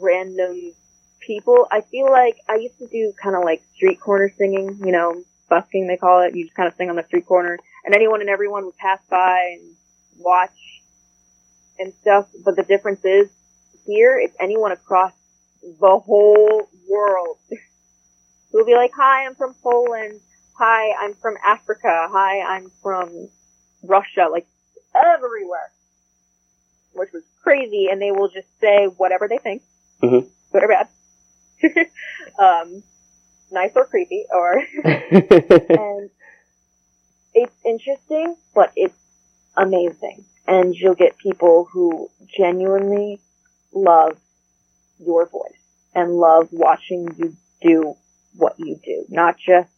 random 0.00 0.72
people. 1.20 1.66
I 1.70 1.80
feel 1.82 2.10
like 2.10 2.38
I 2.48 2.56
used 2.56 2.78
to 2.78 2.88
do 2.88 3.12
kind 3.22 3.36
of 3.36 3.44
like 3.44 3.62
street 3.74 4.00
corner 4.00 4.32
singing, 4.36 4.80
you 4.84 4.92
know, 4.92 5.22
busking 5.48 5.86
they 5.86 5.96
call 5.96 6.22
it. 6.22 6.34
You 6.34 6.44
just 6.44 6.56
kind 6.56 6.68
of 6.68 6.74
sing 6.74 6.90
on 6.90 6.96
the 6.96 7.04
street 7.04 7.26
corner 7.26 7.58
and 7.84 7.94
anyone 7.94 8.20
and 8.20 8.30
everyone 8.30 8.64
would 8.64 8.76
pass 8.76 9.00
by 9.08 9.56
and 9.58 9.74
watch 10.18 10.82
and 11.78 11.92
stuff. 12.00 12.26
But 12.44 12.56
the 12.56 12.62
difference 12.62 13.04
is 13.04 13.30
here, 13.86 14.18
it's 14.18 14.36
anyone 14.40 14.72
across 14.72 15.12
the 15.62 15.98
whole 15.98 16.68
world 16.88 17.36
who'll 18.52 18.66
be 18.66 18.74
like, 18.74 18.92
hi, 18.96 19.26
I'm 19.26 19.34
from 19.34 19.54
Poland. 19.62 20.20
Hi, 20.58 20.92
I'm 21.00 21.14
from 21.14 21.36
Africa. 21.46 22.08
Hi, 22.10 22.40
I'm 22.40 22.70
from 22.82 23.28
Russia. 23.82 24.28
Like 24.30 24.46
everywhere, 24.94 25.70
which 26.92 27.10
was 27.12 27.22
crazy. 27.42 27.88
And 27.90 28.00
they 28.00 28.10
will 28.10 28.28
just 28.28 28.48
say 28.60 28.86
whatever 28.86 29.28
they 29.28 29.38
think, 29.38 29.62
Mm-hmm. 30.02 30.26
good 30.52 30.62
or 30.64 30.68
bad. 30.68 30.88
um, 32.38 32.82
nice 33.52 33.72
or 33.76 33.84
creepy 33.84 34.24
or, 34.32 34.62
and 34.84 36.10
it's 37.34 37.54
interesting, 37.64 38.34
but 38.54 38.72
it's 38.76 38.96
amazing. 39.56 40.24
And 40.48 40.74
you'll 40.74 40.94
get 40.94 41.18
people 41.18 41.68
who 41.70 42.10
genuinely 42.36 43.20
love 43.74 44.16
your 44.98 45.26
voice 45.26 45.52
and 45.94 46.12
love 46.14 46.48
watching 46.50 47.08
you 47.18 47.36
do 47.60 47.94
what 48.36 48.54
you 48.58 48.80
do, 48.84 49.04
not 49.10 49.36
just, 49.38 49.70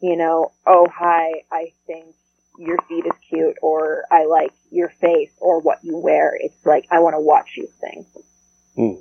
you 0.00 0.16
know, 0.16 0.52
oh 0.66 0.86
hi, 0.94 1.42
I 1.50 1.72
think 1.86 2.14
your 2.58 2.76
feet 2.88 3.06
is 3.06 3.12
cute 3.28 3.56
or 3.62 4.04
I 4.10 4.26
like 4.26 4.52
your 4.70 4.88
face 4.88 5.30
or 5.40 5.60
what 5.60 5.78
you 5.82 5.96
wear. 5.96 6.36
It's 6.38 6.66
like, 6.66 6.86
I 6.90 6.98
want 7.00 7.14
to 7.14 7.20
watch 7.20 7.52
you 7.56 7.68
sing. 7.80 8.06
Hmm. 8.76 8.94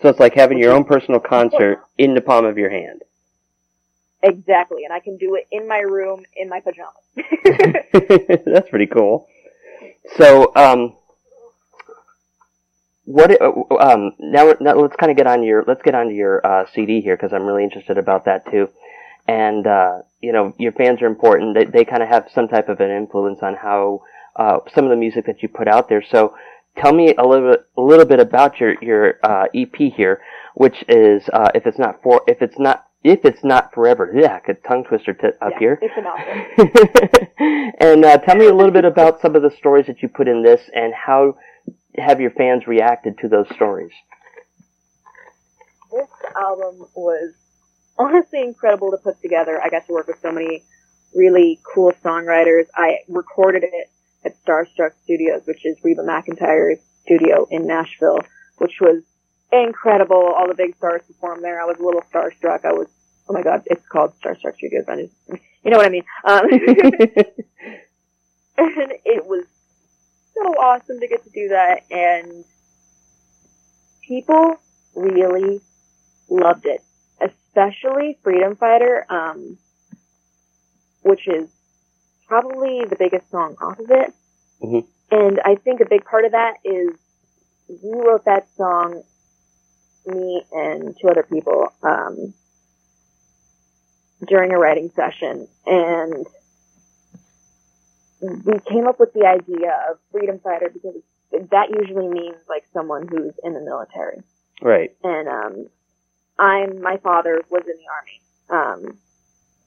So 0.00 0.08
it's 0.08 0.18
like 0.20 0.34
having 0.34 0.58
your 0.58 0.72
own 0.72 0.84
personal 0.84 1.20
concert 1.20 1.80
in 1.96 2.14
the 2.14 2.20
palm 2.20 2.44
of 2.44 2.58
your 2.58 2.70
hand. 2.70 3.02
Exactly. 4.22 4.84
And 4.84 4.92
I 4.92 5.00
can 5.00 5.16
do 5.16 5.36
it 5.36 5.46
in 5.50 5.68
my 5.68 5.78
room, 5.78 6.24
in 6.36 6.48
my 6.48 6.60
pajamas. 6.60 6.92
That's 8.46 8.68
pretty 8.68 8.86
cool. 8.86 9.28
So, 10.16 10.52
um, 10.56 10.96
what? 13.04 13.30
uh, 13.40 13.52
Um, 13.80 14.12
now, 14.18 14.54
now 14.60 14.74
let's 14.74 14.96
kind 14.96 15.10
of 15.10 15.16
get 15.16 15.26
on 15.26 15.42
your 15.42 15.64
let's 15.66 15.82
get 15.82 15.94
onto 15.94 16.14
your 16.14 16.44
uh, 16.46 16.66
CD 16.72 17.00
here 17.00 17.16
because 17.16 17.32
I'm 17.32 17.44
really 17.44 17.64
interested 17.64 17.98
about 17.98 18.24
that 18.26 18.48
too. 18.50 18.68
And 19.26 19.66
uh, 19.66 20.02
you 20.22 20.32
know, 20.32 20.54
your 20.58 20.72
fans 20.72 21.02
are 21.02 21.06
important. 21.06 21.54
They 21.54 21.64
they 21.64 21.84
kind 21.84 22.02
of 22.02 22.08
have 22.08 22.28
some 22.34 22.48
type 22.48 22.68
of 22.68 22.80
an 22.80 22.90
influence 22.90 23.40
on 23.42 23.54
how 23.56 24.02
uh, 24.36 24.58
some 24.74 24.84
of 24.84 24.90
the 24.90 24.96
music 24.96 25.26
that 25.26 25.42
you 25.42 25.48
put 25.48 25.68
out 25.68 25.88
there. 25.88 26.02
So, 26.10 26.34
tell 26.78 26.92
me 26.92 27.14
a 27.16 27.26
little 27.26 27.50
bit 27.52 27.66
a 27.76 27.80
little 27.82 28.06
bit 28.06 28.20
about 28.20 28.60
your 28.60 28.74
your 28.82 29.18
uh, 29.22 29.46
EP 29.54 29.74
here, 29.94 30.20
which 30.54 30.84
is 30.88 31.28
uh, 31.32 31.50
if 31.54 31.66
it's 31.66 31.78
not 31.78 32.02
for 32.02 32.22
if 32.26 32.40
it's 32.40 32.58
not 32.58 32.86
if 33.04 33.24
it's 33.24 33.42
not 33.44 33.74
forever. 33.74 34.12
Yeah, 34.14 34.38
a 34.46 34.54
tongue 34.54 34.84
twister 34.84 35.12
t- 35.12 35.26
up 35.40 35.52
Yeah, 35.52 35.58
here. 35.58 35.78
It's 35.82 35.94
an 35.96 36.06
and 37.80 38.04
uh, 38.04 38.18
tell 38.18 38.36
me 38.36 38.46
a 38.46 38.54
little 38.54 38.72
bit 38.72 38.84
about 38.94 39.20
some 39.20 39.34
of 39.34 39.42
the 39.42 39.50
stories 39.50 39.86
that 39.86 40.02
you 40.02 40.08
put 40.08 40.28
in 40.28 40.42
this 40.42 40.60
and 40.74 40.94
how 40.94 41.36
have 41.98 42.20
your 42.20 42.30
fans 42.30 42.66
reacted 42.66 43.18
to 43.18 43.28
those 43.28 43.46
stories? 43.54 43.92
this 45.90 46.08
album 46.40 46.86
was 46.94 47.34
honestly 48.02 48.40
incredible 48.40 48.90
to 48.90 48.96
put 48.98 49.20
together. 49.22 49.60
I 49.62 49.68
got 49.68 49.86
to 49.86 49.92
work 49.92 50.06
with 50.06 50.20
so 50.20 50.32
many 50.32 50.64
really 51.14 51.60
cool 51.74 51.92
songwriters. 52.04 52.66
I 52.74 52.98
recorded 53.08 53.64
it 53.64 53.90
at 54.24 54.42
Starstruck 54.44 54.92
Studios, 55.04 55.42
which 55.44 55.64
is 55.64 55.76
Reba 55.82 56.02
McEntire's 56.02 56.80
studio 57.04 57.46
in 57.50 57.66
Nashville, 57.66 58.20
which 58.58 58.80
was 58.80 59.02
incredible. 59.52 60.16
All 60.16 60.48
the 60.48 60.54
big 60.54 60.76
stars 60.76 61.02
performed 61.06 61.44
there. 61.44 61.60
I 61.60 61.64
was 61.64 61.78
a 61.78 61.82
little 61.82 62.02
starstruck. 62.12 62.64
I 62.64 62.72
was, 62.72 62.88
oh 63.28 63.32
my 63.32 63.42
god, 63.42 63.62
it's 63.66 63.86
called 63.86 64.14
Starstruck 64.22 64.56
Studios. 64.56 64.84
I 64.88 64.96
just, 64.96 65.14
you 65.64 65.70
know 65.70 65.76
what 65.76 65.86
I 65.86 65.90
mean. 65.90 66.04
Um, 66.24 66.46
and 68.58 68.92
it 69.04 69.26
was 69.26 69.44
so 70.34 70.42
awesome 70.54 71.00
to 71.00 71.08
get 71.08 71.24
to 71.24 71.30
do 71.30 71.48
that, 71.48 71.84
and 71.90 72.44
people 74.06 74.56
really 74.94 75.60
loved 76.28 76.66
it, 76.66 76.82
especially 77.22 78.18
Freedom 78.22 78.56
Fighter, 78.56 79.06
um, 79.08 79.58
which 81.02 81.26
is 81.28 81.48
probably 82.26 82.84
the 82.84 82.96
biggest 82.96 83.30
song 83.30 83.56
off 83.60 83.78
of 83.78 83.90
it. 83.90 84.12
Mhm. 84.62 84.86
And 85.10 85.40
I 85.44 85.56
think 85.56 85.80
a 85.80 85.86
big 85.88 86.04
part 86.04 86.24
of 86.24 86.32
that 86.32 86.56
is 86.64 86.96
we 87.82 87.92
wrote 88.00 88.24
that 88.24 88.48
song, 88.56 89.02
me 90.06 90.44
and 90.52 90.96
two 91.00 91.08
other 91.08 91.22
people, 91.22 91.72
um, 91.82 92.34
during 94.26 94.52
a 94.52 94.58
writing 94.58 94.90
session, 94.90 95.48
and 95.66 96.26
we 98.20 98.58
came 98.60 98.86
up 98.86 99.00
with 99.00 99.12
the 99.14 99.26
idea 99.26 99.86
of 99.90 99.98
freedom 100.12 100.38
fighter 100.38 100.70
because 100.72 100.94
that 101.50 101.70
usually 101.70 102.08
means 102.08 102.36
like 102.48 102.64
someone 102.72 103.08
who's 103.08 103.34
in 103.42 103.52
the 103.52 103.60
military 103.60 104.22
Right. 104.60 104.94
and 105.02 105.28
um 105.28 105.66
I'm 106.38 106.80
my 106.80 106.96
father 106.98 107.42
was 107.50 107.62
in 107.66 107.76
the 107.76 107.88
army. 107.92 108.84
Um 108.84 108.98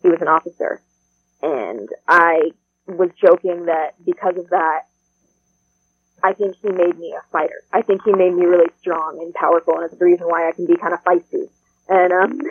he 0.02 0.10
was 0.10 0.22
an 0.22 0.28
officer. 0.28 0.82
And 1.42 1.90
I 2.08 2.52
was 2.88 3.10
joking 3.20 3.66
that 3.66 3.94
because 4.04 4.38
of 4.38 4.50
that 4.50 4.84
I 6.24 6.34
think 6.34 6.56
he 6.62 6.70
made 6.70 6.98
me 6.98 7.14
a 7.18 7.22
fighter. 7.32 7.62
I 7.72 7.82
think 7.82 8.02
he 8.04 8.12
made 8.12 8.34
me 8.34 8.46
really 8.46 8.72
strong 8.80 9.20
and 9.22 9.34
powerful 9.34 9.76
and 9.76 9.86
it's 9.86 9.98
the 9.98 10.06
reason 10.06 10.28
why 10.28 10.48
I 10.48 10.54
can 10.54 10.66
be 10.66 10.76
kind 10.76 10.94
of 10.94 11.04
feisty. 11.04 11.50
And 11.88 12.14
um 12.14 12.42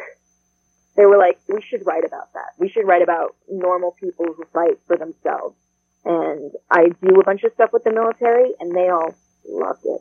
they 0.97 1.07
were 1.07 1.19
like, 1.19 1.39
We 1.49 1.61
should 1.61 1.87
write 1.87 2.05
about 2.05 2.33
that. 2.35 2.53
We 2.59 2.69
should 2.69 2.87
write 2.87 3.03
about 3.03 3.35
normal 3.49 3.93
people 3.93 4.27
who 4.27 4.45
fight 4.53 4.79
for 4.87 4.97
themselves. 4.97 5.57
And 6.05 6.53
I 6.71 6.91
do 7.03 7.19
a 7.19 7.25
bunch 7.25 7.45
of 7.45 7.53
stuff 7.55 7.73
with 7.73 7.85
the 7.85 7.93
military 7.93 8.53
and 8.61 8.75
they 8.75 8.91
all 8.91 9.15
loved 9.49 9.85
it. 9.85 10.01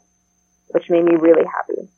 Which 0.69 0.89
made 0.89 1.05
me 1.05 1.15
really 1.15 1.45
happy 1.45 1.89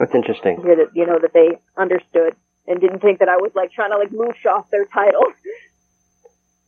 That's 0.00 0.14
interesting. 0.14 0.56
to 0.56 0.62
that 0.62 0.88
you 0.94 1.06
know 1.06 1.18
that 1.20 1.34
they 1.34 1.58
understood 1.76 2.34
and 2.66 2.80
didn't 2.80 3.00
think 3.00 3.18
that 3.18 3.28
I 3.28 3.36
was 3.36 3.52
like 3.54 3.70
trying 3.70 3.90
to 3.90 3.98
like 3.98 4.10
moosh 4.10 4.46
off 4.46 4.70
their 4.70 4.86
title. 4.86 5.24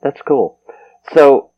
That's 0.03 0.21
cool. 0.21 0.61
So, 1.15 1.51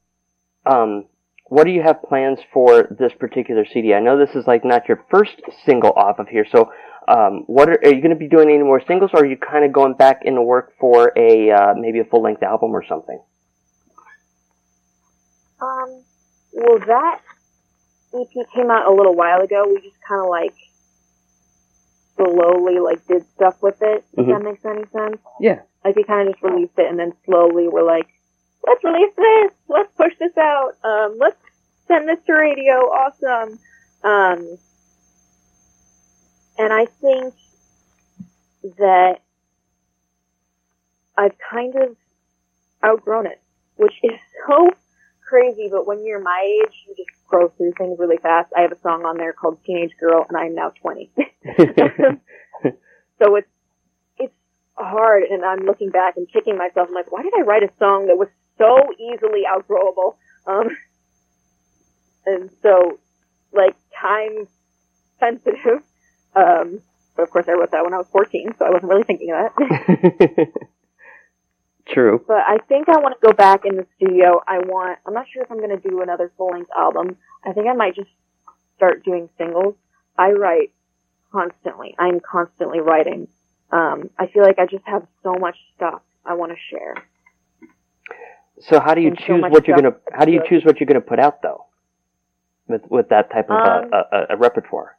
um, 0.64 1.06
what 1.46 1.64
do 1.64 1.72
you 1.72 1.82
have 1.82 2.00
plans 2.04 2.38
for 2.52 2.84
this 2.96 3.12
particular 3.18 3.66
CD? 3.66 3.92
I 3.92 3.98
know 3.98 4.16
this 4.16 4.36
is 4.36 4.46
like 4.46 4.64
not 4.64 4.86
your 4.86 5.04
first 5.10 5.42
single 5.66 5.90
off 5.90 6.20
of 6.20 6.28
here. 6.28 6.46
So, 6.48 6.70
um, 7.08 7.42
what 7.48 7.68
are, 7.68 7.78
are 7.84 7.92
you 7.92 8.00
going 8.00 8.10
to 8.10 8.16
be 8.16 8.28
doing 8.28 8.50
any 8.50 8.62
more 8.62 8.80
singles, 8.86 9.10
or 9.12 9.22
are 9.22 9.26
you 9.26 9.36
kind 9.36 9.64
of 9.64 9.72
going 9.72 9.94
back 9.94 10.22
into 10.24 10.42
work 10.42 10.74
for 10.78 11.12
a 11.16 11.50
uh, 11.50 11.74
maybe 11.76 11.98
a 11.98 12.04
full 12.04 12.22
length 12.22 12.44
album 12.44 12.70
or 12.70 12.84
something? 12.86 13.20
Um, 15.60 16.04
well, 16.52 16.78
that 16.86 17.20
EP 18.14 18.46
came 18.54 18.70
out 18.70 18.86
a 18.86 18.94
little 18.94 19.16
while 19.16 19.40
ago. 19.40 19.64
We 19.66 19.80
just 19.80 20.00
kind 20.06 20.22
of 20.22 20.28
like 20.28 20.54
slowly 22.24 22.78
like 22.78 23.06
did 23.06 23.24
stuff 23.34 23.62
with 23.62 23.80
it. 23.82 24.04
If 24.16 24.26
Mhm. 24.26 24.32
that 24.32 24.42
makes 24.42 24.64
any 24.64 24.84
sense. 24.86 25.20
Yeah. 25.40 25.60
Like 25.84 25.96
we 25.96 26.04
kind 26.04 26.28
of 26.28 26.34
just 26.34 26.42
released 26.42 26.78
it, 26.78 26.88
and 26.88 26.98
then 26.98 27.12
slowly 27.24 27.68
we're 27.68 27.82
like, 27.82 28.08
let's 28.66 28.82
release 28.82 29.14
this. 29.16 29.52
Let's 29.68 29.92
push 29.96 30.16
this 30.18 30.36
out. 30.38 30.72
Um, 30.82 31.16
let's 31.18 31.36
send 31.86 32.08
this 32.08 32.18
to 32.26 32.32
radio. 32.32 32.74
Awesome. 32.90 33.58
Um, 34.02 34.58
and 36.58 36.72
I 36.72 36.86
think 36.86 37.34
that 38.78 39.20
I've 41.16 41.36
kind 41.38 41.74
of 41.76 41.96
outgrown 42.82 43.26
it, 43.26 43.40
which 43.76 43.94
is 44.02 44.18
so 44.48 44.70
crazy. 45.28 45.68
But 45.70 45.86
when 45.86 46.04
you're 46.04 46.20
my 46.20 46.40
age, 46.42 46.74
you 46.88 46.94
just 46.96 47.10
grow 47.26 47.48
through 47.48 47.72
things 47.76 47.98
really 47.98 48.18
fast. 48.18 48.52
I 48.56 48.62
have 48.62 48.72
a 48.72 48.80
song 48.80 49.04
on 49.04 49.16
there 49.16 49.32
called 49.32 49.58
Teenage 49.64 49.96
Girl, 49.98 50.24
and 50.28 50.36
I'm 50.36 50.54
now 50.54 50.70
20. 50.80 51.10
so 53.18 53.36
it's 53.36 53.48
it's 54.18 54.34
hard, 54.76 55.24
and 55.24 55.44
I'm 55.44 55.60
looking 55.60 55.90
back 55.90 56.16
and 56.16 56.30
kicking 56.30 56.56
myself. 56.56 56.88
I'm 56.88 56.94
like, 56.94 57.10
why 57.10 57.22
did 57.22 57.32
I 57.36 57.42
write 57.42 57.62
a 57.62 57.70
song 57.78 58.06
that 58.06 58.16
was 58.16 58.28
so 58.58 58.92
easily 58.98 59.42
outgrowable? 59.50 60.16
Um, 60.46 60.76
and 62.26 62.50
so, 62.62 62.98
like, 63.52 63.76
time 64.00 64.46
sensitive. 65.18 65.82
Um, 66.36 66.80
but 67.14 67.22
of 67.22 67.30
course, 67.30 67.44
I 67.46 67.52
wrote 67.52 67.70
that 67.70 67.84
when 67.84 67.94
I 67.94 67.98
was 67.98 68.08
14, 68.10 68.56
so 68.58 68.64
I 68.64 68.70
wasn't 68.70 68.90
really 68.90 69.04
thinking 69.04 69.30
of 69.30 69.52
that. 69.56 70.48
True. 71.86 72.24
but 72.26 72.38
I 72.38 72.56
think 72.68 72.88
I 72.88 72.98
want 72.98 73.14
to 73.20 73.26
go 73.26 73.32
back 73.34 73.64
in 73.66 73.76
the 73.76 73.86
studio. 73.96 74.40
I 74.48 74.58
want. 74.58 74.98
I'm 75.06 75.12
not 75.14 75.26
sure 75.32 75.42
if 75.42 75.50
I'm 75.50 75.58
going 75.58 75.78
to 75.78 75.88
do 75.88 76.00
another 76.00 76.32
full 76.36 76.50
length 76.50 76.70
album. 76.76 77.16
I 77.44 77.52
think 77.52 77.66
I 77.68 77.74
might 77.74 77.94
just 77.94 78.08
start 78.76 79.04
doing 79.04 79.28
singles. 79.36 79.74
I 80.16 80.30
write 80.30 80.72
constantly. 81.30 81.94
I'm 81.98 82.20
constantly 82.20 82.80
writing. 82.80 83.28
Um, 83.70 84.08
I 84.18 84.28
feel 84.28 84.42
like 84.42 84.58
I 84.58 84.66
just 84.66 84.84
have 84.86 85.06
so 85.22 85.34
much 85.34 85.56
stuff 85.76 86.00
I 86.24 86.34
want 86.34 86.52
to 86.52 86.58
share. 86.70 86.94
So, 88.60 88.80
how 88.80 88.94
do 88.94 89.00
you 89.02 89.08
And 89.08 89.18
choose 89.18 89.40
much 89.42 89.52
what 89.52 89.66
you're 89.66 89.76
going 89.78 89.92
to? 89.92 89.98
How 90.12 90.24
do 90.24 90.32
you 90.32 90.40
choose 90.48 90.64
what 90.64 90.80
you're 90.80 90.86
going 90.86 91.00
to 91.00 91.06
put 91.06 91.18
out 91.18 91.42
though? 91.42 91.66
With 92.66 92.82
with 92.88 93.08
that 93.10 93.30
type 93.30 93.50
of 93.50 93.56
Um, 93.56 93.90
a, 93.92 93.96
a, 94.16 94.26
a 94.30 94.36
repertoire. 94.38 94.96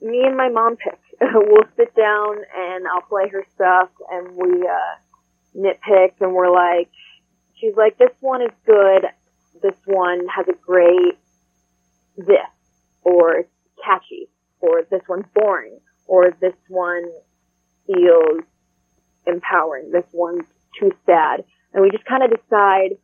me 0.00 0.24
and 0.26 0.36
my 0.36 0.48
mom 0.48 0.76
pick. 0.76 0.98
we'll 1.34 1.68
sit 1.76 1.94
down 1.94 2.36
and 2.56 2.86
I'll 2.88 3.02
play 3.08 3.28
her 3.28 3.44
stuff 3.54 3.88
and 4.10 4.36
we 4.36 4.66
uh 4.66 4.96
nitpick 5.56 6.14
and 6.20 6.32
we're 6.32 6.52
like 6.52 6.88
she's 7.54 7.76
like, 7.76 7.98
This 7.98 8.10
one 8.20 8.42
is 8.42 8.50
good, 8.66 9.06
this 9.62 9.76
one 9.84 10.26
has 10.28 10.46
a 10.48 10.54
great 10.64 11.18
this 12.16 12.50
or 13.02 13.36
it's 13.36 13.50
catchy 13.84 14.28
or 14.60 14.82
this 14.90 15.02
one's 15.08 15.26
boring 15.34 15.78
or 16.06 16.30
this 16.40 16.54
one 16.68 17.04
feels 17.86 18.42
empowering, 19.26 19.90
this 19.92 20.04
one's 20.12 20.44
too 20.78 20.90
sad. 21.06 21.44
And 21.72 21.82
we 21.82 21.90
just 21.90 22.04
kinda 22.06 22.28
decide 22.28 22.96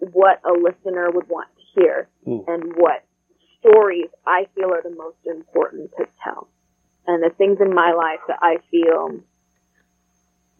what 0.00 0.40
a 0.44 0.52
listener 0.52 1.10
would 1.10 1.28
want 1.28 1.48
to 1.56 1.80
hear 1.80 2.08
Mm. 2.26 2.44
and 2.48 2.76
what 2.76 3.02
stories 3.60 4.08
I 4.26 4.46
feel 4.54 4.72
are 4.72 4.82
the 4.82 4.94
most 4.94 5.16
important 5.26 5.90
to 5.96 6.06
tell. 6.22 6.48
And 7.08 7.22
the 7.22 7.30
things 7.30 7.56
in 7.58 7.74
my 7.74 7.92
life 7.92 8.20
that 8.28 8.38
I 8.42 8.58
feel 8.70 9.18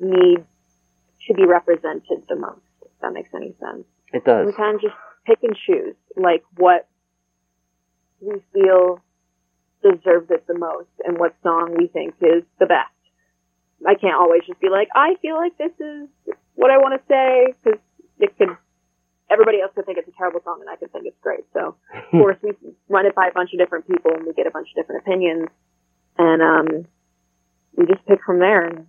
need 0.00 0.38
to 1.28 1.34
be 1.34 1.44
represented 1.44 2.24
the 2.26 2.36
most, 2.36 2.64
if 2.82 2.90
that 3.02 3.12
makes 3.12 3.28
any 3.34 3.54
sense. 3.60 3.84
It 4.14 4.24
does. 4.24 4.46
We 4.46 4.52
kind 4.54 4.76
of 4.76 4.80
just 4.80 4.94
pick 5.26 5.40
and 5.42 5.54
choose, 5.54 5.94
like 6.16 6.42
what 6.56 6.88
we 8.20 8.42
feel 8.54 9.02
deserves 9.82 10.30
it 10.30 10.46
the 10.46 10.58
most 10.58 10.88
and 11.04 11.18
what 11.18 11.36
song 11.42 11.76
we 11.76 11.86
think 11.86 12.14
is 12.22 12.42
the 12.58 12.66
best. 12.66 12.90
I 13.86 13.94
can't 13.94 14.16
always 14.16 14.40
just 14.46 14.58
be 14.58 14.70
like, 14.70 14.88
I 14.94 15.16
feel 15.20 15.36
like 15.36 15.56
this 15.58 15.72
is 15.78 16.08
what 16.54 16.70
I 16.70 16.78
want 16.78 16.98
to 16.98 17.02
say 17.06 17.54
because 17.62 17.80
it 18.18 18.36
could. 18.38 18.56
Everybody 19.30 19.60
else 19.60 19.72
could 19.74 19.84
think 19.84 19.98
it's 19.98 20.08
a 20.08 20.16
terrible 20.16 20.40
song, 20.42 20.64
and 20.64 20.70
I 20.70 20.76
could 20.76 20.90
think 20.90 21.04
it's 21.04 21.20
great. 21.20 21.44
So, 21.52 21.76
of 21.94 22.10
course, 22.10 22.38
we 22.42 22.52
run 22.88 23.04
it 23.04 23.14
by 23.14 23.28
a 23.28 23.32
bunch 23.32 23.52
of 23.52 23.58
different 23.58 23.86
people, 23.86 24.12
and 24.14 24.24
we 24.24 24.32
get 24.32 24.46
a 24.46 24.50
bunch 24.50 24.68
of 24.70 24.74
different 24.74 25.02
opinions, 25.02 25.48
and 26.18 26.42
um, 26.42 26.86
we 27.76 27.86
just 27.86 28.04
pick 28.06 28.18
from 28.24 28.38
there 28.40 28.64
and 28.64 28.86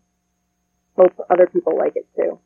hope 0.97 1.13
other 1.29 1.47
people 1.47 1.77
like 1.77 1.95
it 1.95 2.07
too. 2.15 2.39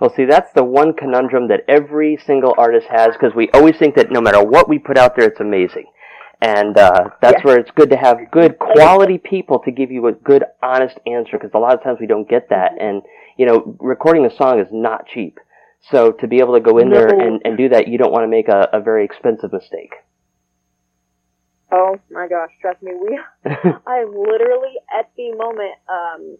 Well, 0.00 0.12
see, 0.16 0.24
that's 0.24 0.52
the 0.54 0.64
one 0.64 0.94
conundrum 0.94 1.48
that 1.48 1.60
every 1.68 2.18
single 2.26 2.54
artist 2.56 2.86
has 2.90 3.12
because 3.12 3.34
we 3.36 3.50
always 3.50 3.76
think 3.76 3.96
that 3.96 4.10
no 4.10 4.22
matter 4.22 4.42
what 4.42 4.68
we 4.68 4.78
put 4.78 4.96
out 4.96 5.14
there, 5.14 5.28
it's 5.28 5.40
amazing. 5.40 5.84
And 6.40 6.78
uh, 6.78 7.10
that's 7.20 7.44
where 7.44 7.58
it's 7.58 7.70
good 7.72 7.90
to 7.90 7.96
have 7.96 8.16
good 8.30 8.58
quality 8.58 9.18
people 9.18 9.58
to 9.60 9.70
give 9.70 9.90
you 9.90 10.06
a 10.06 10.12
good, 10.12 10.42
honest 10.62 10.98
answer 11.06 11.32
because 11.32 11.50
a 11.52 11.58
lot 11.58 11.74
of 11.74 11.82
times 11.82 11.98
we 12.00 12.06
don't 12.06 12.26
get 12.26 12.48
that. 12.48 12.72
And, 12.80 13.02
you 13.36 13.44
know, 13.44 13.76
recording 13.78 14.24
a 14.24 14.34
song 14.34 14.58
is 14.58 14.68
not 14.72 15.06
cheap. 15.06 15.38
So 15.90 16.12
to 16.12 16.26
be 16.26 16.38
able 16.38 16.54
to 16.54 16.60
go 16.60 16.78
in 16.78 16.88
there 16.88 17.08
and, 17.08 17.42
and 17.44 17.58
do 17.58 17.68
that, 17.68 17.88
you 17.88 17.98
don't 17.98 18.12
want 18.12 18.24
to 18.24 18.28
make 18.28 18.48
a, 18.48 18.68
a 18.72 18.80
very 18.80 19.04
expensive 19.04 19.52
mistake. 19.52 19.92
Oh 21.72 21.96
my 22.10 22.26
gosh, 22.28 22.50
trust 22.60 22.82
me, 22.82 22.92
we 22.94 23.18
I'm 23.86 24.14
literally 24.14 24.74
at 24.98 25.10
the 25.16 25.32
moment 25.32 25.74
um 25.88 26.38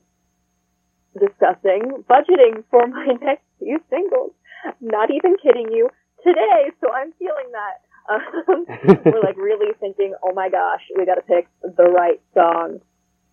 discussing 1.18 2.04
budgeting 2.08 2.64
for 2.70 2.86
my 2.86 3.06
next 3.22 3.44
few 3.58 3.78
singles. 3.90 4.32
Not 4.80 5.10
even 5.10 5.36
kidding 5.42 5.72
you 5.72 5.88
today, 6.24 6.70
so 6.80 6.92
I'm 6.92 7.12
feeling 7.18 7.52
that. 7.52 7.80
Um, 8.10 8.66
we're 9.04 9.22
like 9.22 9.36
really 9.36 9.72
thinking, 9.78 10.14
oh 10.22 10.32
my 10.34 10.48
gosh, 10.48 10.82
we 10.96 11.06
got 11.06 11.14
to 11.14 11.22
pick 11.22 11.48
the 11.62 11.84
right 11.84 12.20
song. 12.34 12.80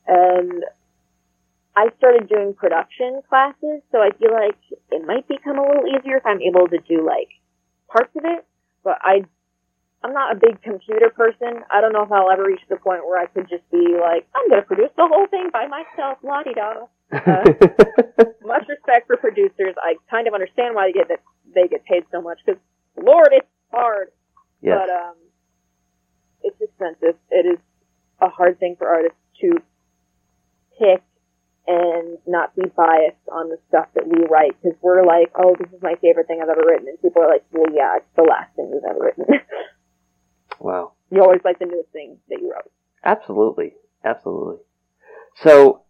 And 0.05 0.63
I 1.75 1.89
started 1.97 2.29
doing 2.29 2.53
production 2.53 3.21
classes, 3.27 3.81
so 3.91 3.99
I 3.99 4.11
feel 4.17 4.31
like 4.31 4.57
it 4.91 5.05
might 5.05 5.27
become 5.27 5.57
a 5.59 5.61
little 5.61 5.85
easier 5.87 6.17
if 6.17 6.25
I'm 6.25 6.41
able 6.41 6.67
to 6.67 6.77
do 6.87 7.05
like 7.05 7.29
parts 7.91 8.15
of 8.15 8.23
it. 8.25 8.45
But 8.83 8.99
I 9.01 9.25
I'm 10.07 10.13
not 10.13 10.31
a 10.31 10.39
big 10.39 10.61
computer 10.61 11.09
person. 11.09 11.63
I 11.69 11.81
don't 11.81 11.91
know 11.91 12.03
if 12.03 12.11
I'll 12.11 12.31
ever 12.31 12.45
reach 12.45 12.61
the 12.69 12.77
point 12.77 13.05
where 13.05 13.19
I 13.19 13.25
could 13.25 13.49
just 13.49 13.69
be 13.69 13.99
like, 13.99 14.25
I'm 14.33 14.47
going 14.47 14.61
to 14.61 14.65
produce 14.65 14.91
the 14.95 15.05
whole 15.05 15.27
thing 15.27 15.49
by 15.51 15.67
myself, 15.67 16.19
la 16.23 16.43
di 16.43 16.53
da. 16.53 16.87
Uh, 17.11 17.43
much 18.47 18.63
respect 18.69 19.07
for 19.07 19.17
producers. 19.17 19.75
I 19.83 19.95
kind 20.09 20.29
of 20.29 20.33
understand 20.33 20.75
why 20.75 20.87
they 20.87 20.93
get 20.93 21.09
that 21.09 21.19
they 21.53 21.67
get 21.67 21.83
paid 21.83 22.03
so 22.09 22.21
much 22.21 22.39
because, 22.45 22.61
Lord, 22.95 23.29
it's 23.33 23.47
hard. 23.69 24.11
Yes. 24.61 24.79
But 24.79 24.89
um, 24.95 25.15
it's 26.41 26.61
expensive. 26.61 27.19
It 27.29 27.45
is 27.45 27.59
a 28.21 28.29
hard 28.29 28.59
thing 28.59 28.77
for 28.77 28.87
artists 28.87 29.19
to 29.41 29.59
pick 30.79 31.03
and 31.67 32.17
not 32.25 32.55
be 32.55 32.63
biased 32.77 33.27
on 33.29 33.49
the 33.49 33.59
stuff 33.67 33.87
that 33.95 34.07
we 34.07 34.23
write 34.25 34.55
because 34.63 34.77
we're 34.81 35.05
like, 35.05 35.31
oh, 35.35 35.53
this 35.59 35.67
is 35.73 35.81
my 35.81 35.95
favorite 36.01 36.27
thing 36.27 36.39
I've 36.41 36.47
ever 36.47 36.63
written, 36.65 36.87
and 36.87 37.01
people 37.01 37.23
are 37.23 37.29
like, 37.29 37.43
well, 37.51 37.67
yeah, 37.75 37.97
it's 37.97 38.15
the 38.15 38.23
last 38.23 38.55
thing 38.55 38.71
you've 38.73 38.87
ever 38.87 39.03
written. 39.03 39.25
Wow. 40.59 40.93
you 41.11 41.21
always 41.21 41.41
like 41.43 41.59
the 41.59 41.65
newest 41.65 41.89
thing 41.91 42.17
that 42.29 42.39
you 42.41 42.51
wrote. 42.51 42.71
Absolutely. 43.03 43.73
Absolutely. 44.03 44.57
So, 45.43 45.81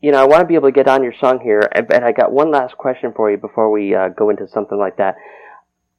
you 0.00 0.12
know, 0.12 0.18
I 0.18 0.24
want 0.24 0.40
to 0.40 0.46
be 0.46 0.54
able 0.54 0.68
to 0.68 0.72
get 0.72 0.88
on 0.88 1.02
your 1.02 1.14
song 1.18 1.40
here, 1.42 1.68
and 1.74 1.90
and 1.92 2.04
I 2.04 2.12
got 2.12 2.32
one 2.32 2.50
last 2.50 2.76
question 2.76 3.12
for 3.14 3.30
you 3.30 3.36
before 3.36 3.70
we 3.70 3.94
uh, 3.94 4.08
go 4.08 4.30
into 4.30 4.46
something 4.48 4.78
like 4.78 4.96
that. 4.98 5.16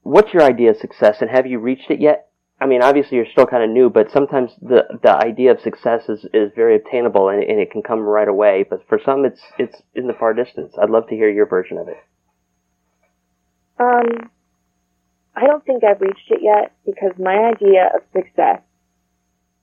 What's 0.02 0.34
your 0.34 0.44
idea 0.44 0.72
of 0.72 0.78
success, 0.78 1.18
and 1.22 1.30
have 1.30 1.46
you 1.48 1.60
reached 1.60 1.90
it 1.90 2.00
yet? 2.00 2.30
I 2.60 2.66
mean, 2.66 2.82
obviously 2.82 3.18
you're 3.18 3.32
still 3.32 3.46
kind 3.46 3.64
of 3.64 3.70
new, 3.70 3.90
but 3.90 4.12
sometimes 4.12 4.52
the 4.62 4.84
the 5.02 5.12
idea 5.12 5.52
of 5.52 5.60
success 5.62 6.08
is, 6.08 6.26
is 6.34 6.52
very 6.56 6.76
obtainable 6.76 7.30
and, 7.30 7.44
and 7.44 7.60
it 7.60 7.72
can 7.72 7.82
come 7.82 8.00
right 8.00 8.28
away. 8.28 8.66
But 8.70 8.88
for 8.88 9.00
some, 9.04 9.26
it's 9.26 9.42
it's 9.58 9.82
in 9.96 10.08
the 10.08 10.14
far 10.14 10.34
distance. 10.34 10.74
I'd 10.82 10.90
love 10.90 11.08
to 11.10 11.16
hear 11.16 11.30
your 11.30 11.46
version 11.46 11.78
of 11.78 11.88
it. 11.90 11.98
Um, 13.80 14.30
I 15.36 15.46
don't 15.48 15.66
think 15.66 15.84
I've 15.84 16.02
reached 16.02 16.30
it 16.30 16.42
yet 16.42 16.74
because 16.86 17.12
my 17.18 17.34
idea 17.34 17.90
of 17.96 18.02
success 18.14 18.62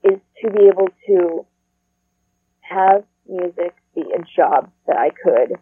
is 0.02 0.18
to 0.42 0.50
be 0.50 0.68
able 0.68 0.88
to 1.06 1.46
have 2.60 3.04
music 3.28 3.74
be 3.94 4.02
a 4.02 4.22
job 4.36 4.70
that 4.86 4.96
I 4.96 5.10
could, 5.10 5.58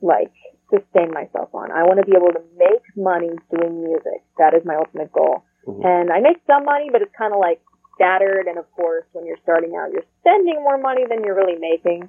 like, 0.00 0.32
sustain 0.70 1.12
myself 1.12 1.54
on. 1.54 1.70
I 1.70 1.84
want 1.84 2.00
to 2.00 2.06
be 2.06 2.16
able 2.16 2.32
to 2.32 2.42
make 2.56 2.82
money 2.96 3.30
doing 3.52 3.84
music. 3.84 4.24
That 4.38 4.54
is 4.54 4.64
my 4.64 4.76
ultimate 4.76 5.12
goal. 5.12 5.44
Mm-hmm. 5.66 5.84
And 5.84 6.12
I 6.12 6.20
make 6.20 6.38
some 6.46 6.64
money, 6.64 6.88
but 6.90 7.02
it's 7.02 7.14
kind 7.16 7.32
of 7.32 7.40
like 7.40 7.60
scattered. 7.94 8.46
And 8.46 8.58
of 8.58 8.70
course, 8.72 9.04
when 9.12 9.26
you're 9.26 9.40
starting 9.42 9.76
out, 9.76 9.92
you're 9.92 10.08
spending 10.20 10.56
more 10.62 10.78
money 10.78 11.04
than 11.08 11.22
you're 11.24 11.36
really 11.36 11.58
making. 11.58 12.08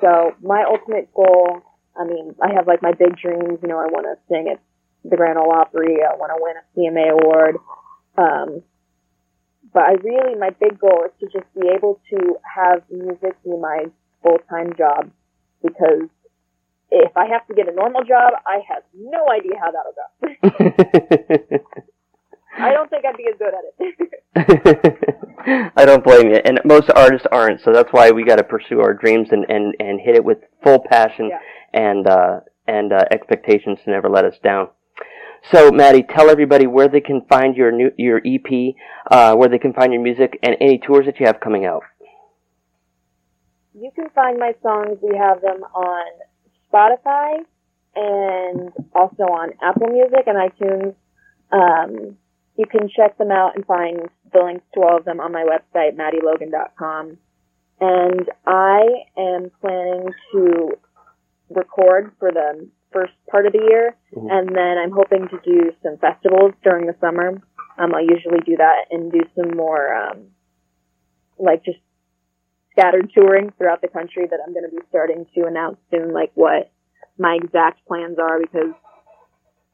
So 0.00 0.34
my 0.42 0.64
ultimate 0.66 1.12
goal, 1.14 1.62
I 1.96 2.04
mean, 2.04 2.34
I 2.42 2.52
have 2.54 2.66
like 2.66 2.82
my 2.82 2.92
big 2.92 3.16
dreams. 3.16 3.60
You 3.62 3.68
know, 3.68 3.78
I 3.78 3.86
want 3.86 4.06
to 4.08 4.16
sing 4.28 4.48
at 4.48 4.60
the 5.04 5.16
Grand 5.16 5.38
Ole 5.38 5.52
Opry. 5.52 5.98
I 6.02 6.14
want 6.16 6.32
to 6.32 6.38
win 6.40 6.56
a 6.56 6.64
CMA 6.76 7.10
award. 7.12 7.56
Um, 8.16 8.62
but 9.72 9.82
I 9.84 9.92
really, 10.02 10.38
my 10.38 10.50
big 10.50 10.78
goal 10.78 11.04
is 11.06 11.12
to 11.20 11.26
just 11.26 11.52
be 11.54 11.68
able 11.68 12.00
to 12.10 12.36
have 12.56 12.82
music 12.90 13.42
be 13.42 13.56
my 13.56 13.86
full-time 14.22 14.74
job 14.76 15.10
because 15.62 16.08
if 16.90 17.16
I 17.16 17.26
have 17.26 17.46
to 17.46 17.54
get 17.54 17.68
a 17.68 17.74
normal 17.74 18.04
job, 18.04 18.34
I 18.46 18.60
have 18.68 18.82
no 18.94 19.26
idea 19.30 19.52
how 19.58 19.70
that'll 19.70 19.94
go. 19.96 21.64
I 22.58 22.72
don't 22.72 22.90
think 22.90 23.04
I'd 23.06 23.16
be 23.16 23.28
as 23.32 23.38
good 23.38 23.54
at 23.54 23.64
it. 23.78 25.72
I 25.76 25.86
don't 25.86 26.04
blame 26.04 26.28
you, 26.28 26.40
and 26.44 26.60
most 26.64 26.90
artists 26.94 27.26
aren't. 27.32 27.62
So 27.62 27.72
that's 27.72 27.90
why 27.92 28.10
we 28.10 28.24
got 28.24 28.36
to 28.36 28.44
pursue 28.44 28.80
our 28.80 28.92
dreams 28.92 29.28
and, 29.30 29.46
and, 29.48 29.74
and 29.80 30.00
hit 30.00 30.16
it 30.16 30.24
with 30.24 30.38
full 30.62 30.80
passion 30.80 31.30
and 31.72 32.06
uh, 32.06 32.40
and 32.68 32.92
uh, 32.92 33.04
expectations 33.10 33.78
to 33.84 33.90
never 33.90 34.10
let 34.10 34.24
us 34.24 34.34
down. 34.44 34.68
So, 35.50 35.70
Maddie, 35.72 36.04
tell 36.04 36.30
everybody 36.30 36.66
where 36.66 36.88
they 36.88 37.00
can 37.00 37.22
find 37.28 37.56
your 37.56 37.72
new 37.72 37.90
your 37.98 38.18
EP, 38.24 38.74
uh, 39.10 39.34
where 39.34 39.48
they 39.48 39.58
can 39.58 39.72
find 39.72 39.92
your 39.92 40.02
music, 40.02 40.38
and 40.42 40.56
any 40.60 40.78
tours 40.78 41.06
that 41.06 41.18
you 41.18 41.26
have 41.26 41.40
coming 41.40 41.66
out. 41.66 41.82
you 43.74 43.90
can 43.94 44.08
find 44.10 44.38
my 44.38 44.54
songs. 44.62 44.98
We 45.02 45.16
have 45.16 45.40
them 45.40 45.62
on 45.74 46.06
Spotify 46.72 47.38
and 47.94 48.72
also 48.94 49.24
on 49.24 49.50
Apple 49.62 49.88
Music 49.88 50.26
and 50.26 50.38
iTunes. 50.38 50.94
Um, 51.50 52.16
you 52.56 52.66
can 52.66 52.88
check 52.94 53.18
them 53.18 53.30
out 53.30 53.56
and 53.56 53.64
find 53.66 54.08
the 54.32 54.40
links 54.44 54.64
to 54.74 54.82
all 54.82 54.96
of 54.98 55.04
them 55.04 55.20
on 55.20 55.32
my 55.32 55.44
website, 55.44 55.96
maddielogan.com. 55.96 57.18
And 57.80 58.30
I 58.46 58.80
am 59.18 59.50
planning 59.60 60.10
to 60.32 60.78
record 61.50 62.12
for 62.18 62.30
the 62.30 62.68
first 62.92 63.12
part 63.30 63.46
of 63.46 63.52
the 63.52 63.66
year, 63.68 63.96
and 64.14 64.48
then 64.48 64.78
I'm 64.78 64.92
hoping 64.92 65.28
to 65.28 65.38
do 65.44 65.72
some 65.82 65.98
festivals 65.98 66.52
during 66.62 66.86
the 66.86 66.96
summer. 67.00 67.40
Um, 67.78 67.94
I 67.94 68.00
usually 68.00 68.40
do 68.44 68.56
that 68.58 68.86
and 68.90 69.10
do 69.10 69.20
some 69.34 69.56
more, 69.56 69.94
um, 69.94 70.26
like 71.38 71.64
just 71.64 71.78
scattered 72.72 73.10
touring 73.14 73.52
throughout 73.56 73.80
the 73.80 73.88
country 73.88 74.26
that 74.30 74.38
I'm 74.44 74.52
going 74.52 74.68
to 74.68 74.74
be 74.74 74.82
starting 74.88 75.26
to 75.34 75.46
announce 75.46 75.78
soon, 75.90 76.12
like 76.12 76.32
what 76.34 76.70
my 77.18 77.38
exact 77.42 77.86
plans 77.86 78.18
are 78.18 78.40
because 78.40 78.74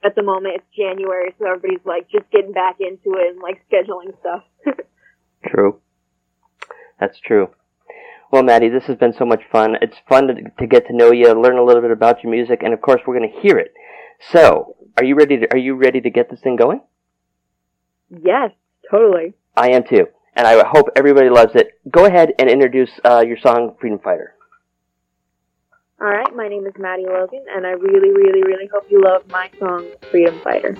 at 0.05 0.15
the 0.15 0.23
moment 0.23 0.57
it's 0.57 0.77
January, 0.77 1.35
so 1.39 1.47
everybody's 1.47 1.85
like 1.85 2.09
just 2.11 2.31
getting 2.31 2.53
back 2.53 2.77
into 2.81 3.19
it 3.19 3.33
and 3.33 3.41
like 3.41 3.63
scheduling 3.71 4.19
stuff. 4.21 4.43
True. 5.47 5.81
That's 7.01 7.19
true. 7.21 7.51
Well, 8.31 8.43
Maddie, 8.43 8.69
this 8.69 8.85
has 8.85 8.97
been 8.97 9.15
so 9.15 9.25
much 9.25 9.43
fun. 9.51 9.77
It's 9.81 9.97
fun 10.09 10.27
to, 10.27 10.35
to 10.35 10.67
get 10.67 10.87
to 10.89 10.97
know 10.97 11.13
you, 11.13 11.33
learn 11.33 11.57
a 11.57 11.65
little 11.65 11.81
bit 11.81 11.91
about 11.91 12.23
your 12.23 12.31
music, 12.31 12.63
and 12.63 12.75
of 12.75 12.81
course, 12.83 13.01
we're 13.07 13.19
going 13.19 13.33
to 13.33 13.41
hear 13.41 13.59
it. 13.59 13.73
So, 14.33 14.77
are 14.99 15.05
you 15.05 15.15
ready? 15.15 15.39
To, 15.39 15.53
are 15.53 15.59
you 15.59 15.75
ready 15.77 16.01
to 16.01 16.11
get 16.11 16.31
this 16.31 16.41
thing 16.41 16.57
going? 16.57 16.81
yes, 18.11 18.51
totally. 18.91 19.35
I 19.57 19.71
am 19.71 19.85
too, 19.85 20.07
and 20.35 20.47
I 20.47 20.63
hope 20.67 20.89
everybody 20.97 21.31
loves 21.31 21.55
it. 21.55 21.81
Go 21.91 22.05
ahead 22.05 22.33
and 22.39 22.51
introduce 22.51 22.91
uh, 23.05 23.25
your 23.27 23.39
song, 23.39 23.77
"Freedom 23.81 23.99
Fighter." 23.99 24.35
All 26.01 26.09
right, 26.09 26.35
my 26.37 26.49
name 26.49 26.67
is 26.67 26.75
Maddie 26.79 27.07
Logan, 27.07 27.45
and 27.55 27.67
I 27.67 27.71
really, 27.71 28.11
really, 28.11 28.43
really 28.43 28.69
hope 28.73 28.85
you 28.91 29.03
love 29.03 29.23
my 29.29 29.51
song, 29.59 29.89
Freedom 30.11 30.39
Fighter. 30.45 30.77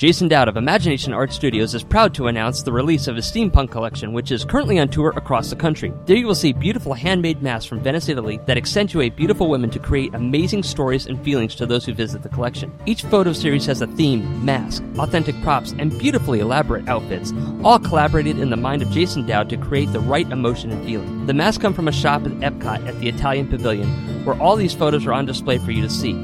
Jason 0.00 0.28
Dowd 0.28 0.48
of 0.48 0.56
Imagination 0.56 1.12
Art 1.12 1.30
Studios 1.30 1.74
is 1.74 1.84
proud 1.84 2.14
to 2.14 2.28
announce 2.28 2.62
the 2.62 2.72
release 2.72 3.06
of 3.06 3.16
his 3.16 3.30
steampunk 3.30 3.70
collection, 3.70 4.14
which 4.14 4.32
is 4.32 4.46
currently 4.46 4.78
on 4.78 4.88
tour 4.88 5.12
across 5.14 5.50
the 5.50 5.56
country. 5.56 5.92
There 6.06 6.16
you 6.16 6.26
will 6.26 6.34
see 6.34 6.54
beautiful 6.54 6.94
handmade 6.94 7.42
masks 7.42 7.66
from 7.66 7.80
Venice, 7.80 8.08
Italy 8.08 8.40
that 8.46 8.56
accentuate 8.56 9.14
beautiful 9.14 9.50
women 9.50 9.68
to 9.68 9.78
create 9.78 10.14
amazing 10.14 10.62
stories 10.62 11.04
and 11.04 11.22
feelings 11.22 11.54
to 11.56 11.66
those 11.66 11.84
who 11.84 11.92
visit 11.92 12.22
the 12.22 12.30
collection. 12.30 12.72
Each 12.86 13.02
photo 13.02 13.34
series 13.34 13.66
has 13.66 13.82
a 13.82 13.88
theme, 13.88 14.42
mask, 14.42 14.82
authentic 14.96 15.38
props, 15.42 15.74
and 15.78 15.98
beautifully 15.98 16.40
elaborate 16.40 16.88
outfits, 16.88 17.34
all 17.62 17.78
collaborated 17.78 18.38
in 18.38 18.48
the 18.48 18.56
mind 18.56 18.80
of 18.80 18.90
Jason 18.90 19.26
Dowd 19.26 19.50
to 19.50 19.58
create 19.58 19.92
the 19.92 20.00
right 20.00 20.30
emotion 20.30 20.70
and 20.70 20.82
feeling. 20.82 21.26
The 21.26 21.34
masks 21.34 21.60
come 21.60 21.74
from 21.74 21.88
a 21.88 21.92
shop 21.92 22.24
at 22.24 22.32
Epcot 22.40 22.88
at 22.88 22.98
the 23.00 23.08
Italian 23.10 23.48
Pavilion, 23.48 24.24
where 24.24 24.40
all 24.40 24.56
these 24.56 24.72
photos 24.72 25.04
are 25.04 25.12
on 25.12 25.26
display 25.26 25.58
for 25.58 25.72
you 25.72 25.82
to 25.82 25.90
see. 25.90 26.14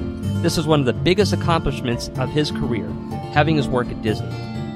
This 0.43 0.59
is 0.59 0.67
one 0.67 0.81
of 0.81 0.87
the 0.87 0.93
biggest 0.93 1.33
accomplishments 1.33 2.09
of 2.17 2.29
his 2.31 2.51
career, 2.51 2.89
having 3.33 3.57
his 3.57 3.69
work 3.69 3.89
at 3.89 4.03
Disney. 4.03 4.29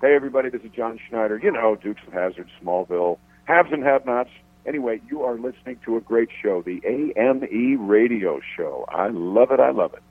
Hey, 0.00 0.14
everybody, 0.16 0.48
this 0.48 0.62
is 0.62 0.70
John 0.70 0.98
Schneider. 1.08 1.38
You 1.42 1.52
know, 1.52 1.76
Dukes 1.76 2.00
of 2.06 2.12
Hazzard, 2.12 2.48
Smallville, 2.62 3.18
haves 3.44 3.70
and 3.70 3.84
have 3.84 4.06
nots. 4.06 4.30
Anyway, 4.66 5.00
you 5.08 5.22
are 5.22 5.34
listening 5.34 5.78
to 5.84 5.96
a 5.96 6.00
great 6.00 6.28
show, 6.42 6.62
the 6.62 6.80
AME 6.84 7.86
Radio 7.86 8.40
Show. 8.56 8.84
I 8.88 9.08
love 9.08 9.50
it. 9.50 9.60
I 9.60 9.70
love 9.70 9.94
it. 9.94 10.02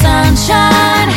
Sunshine 0.00 1.08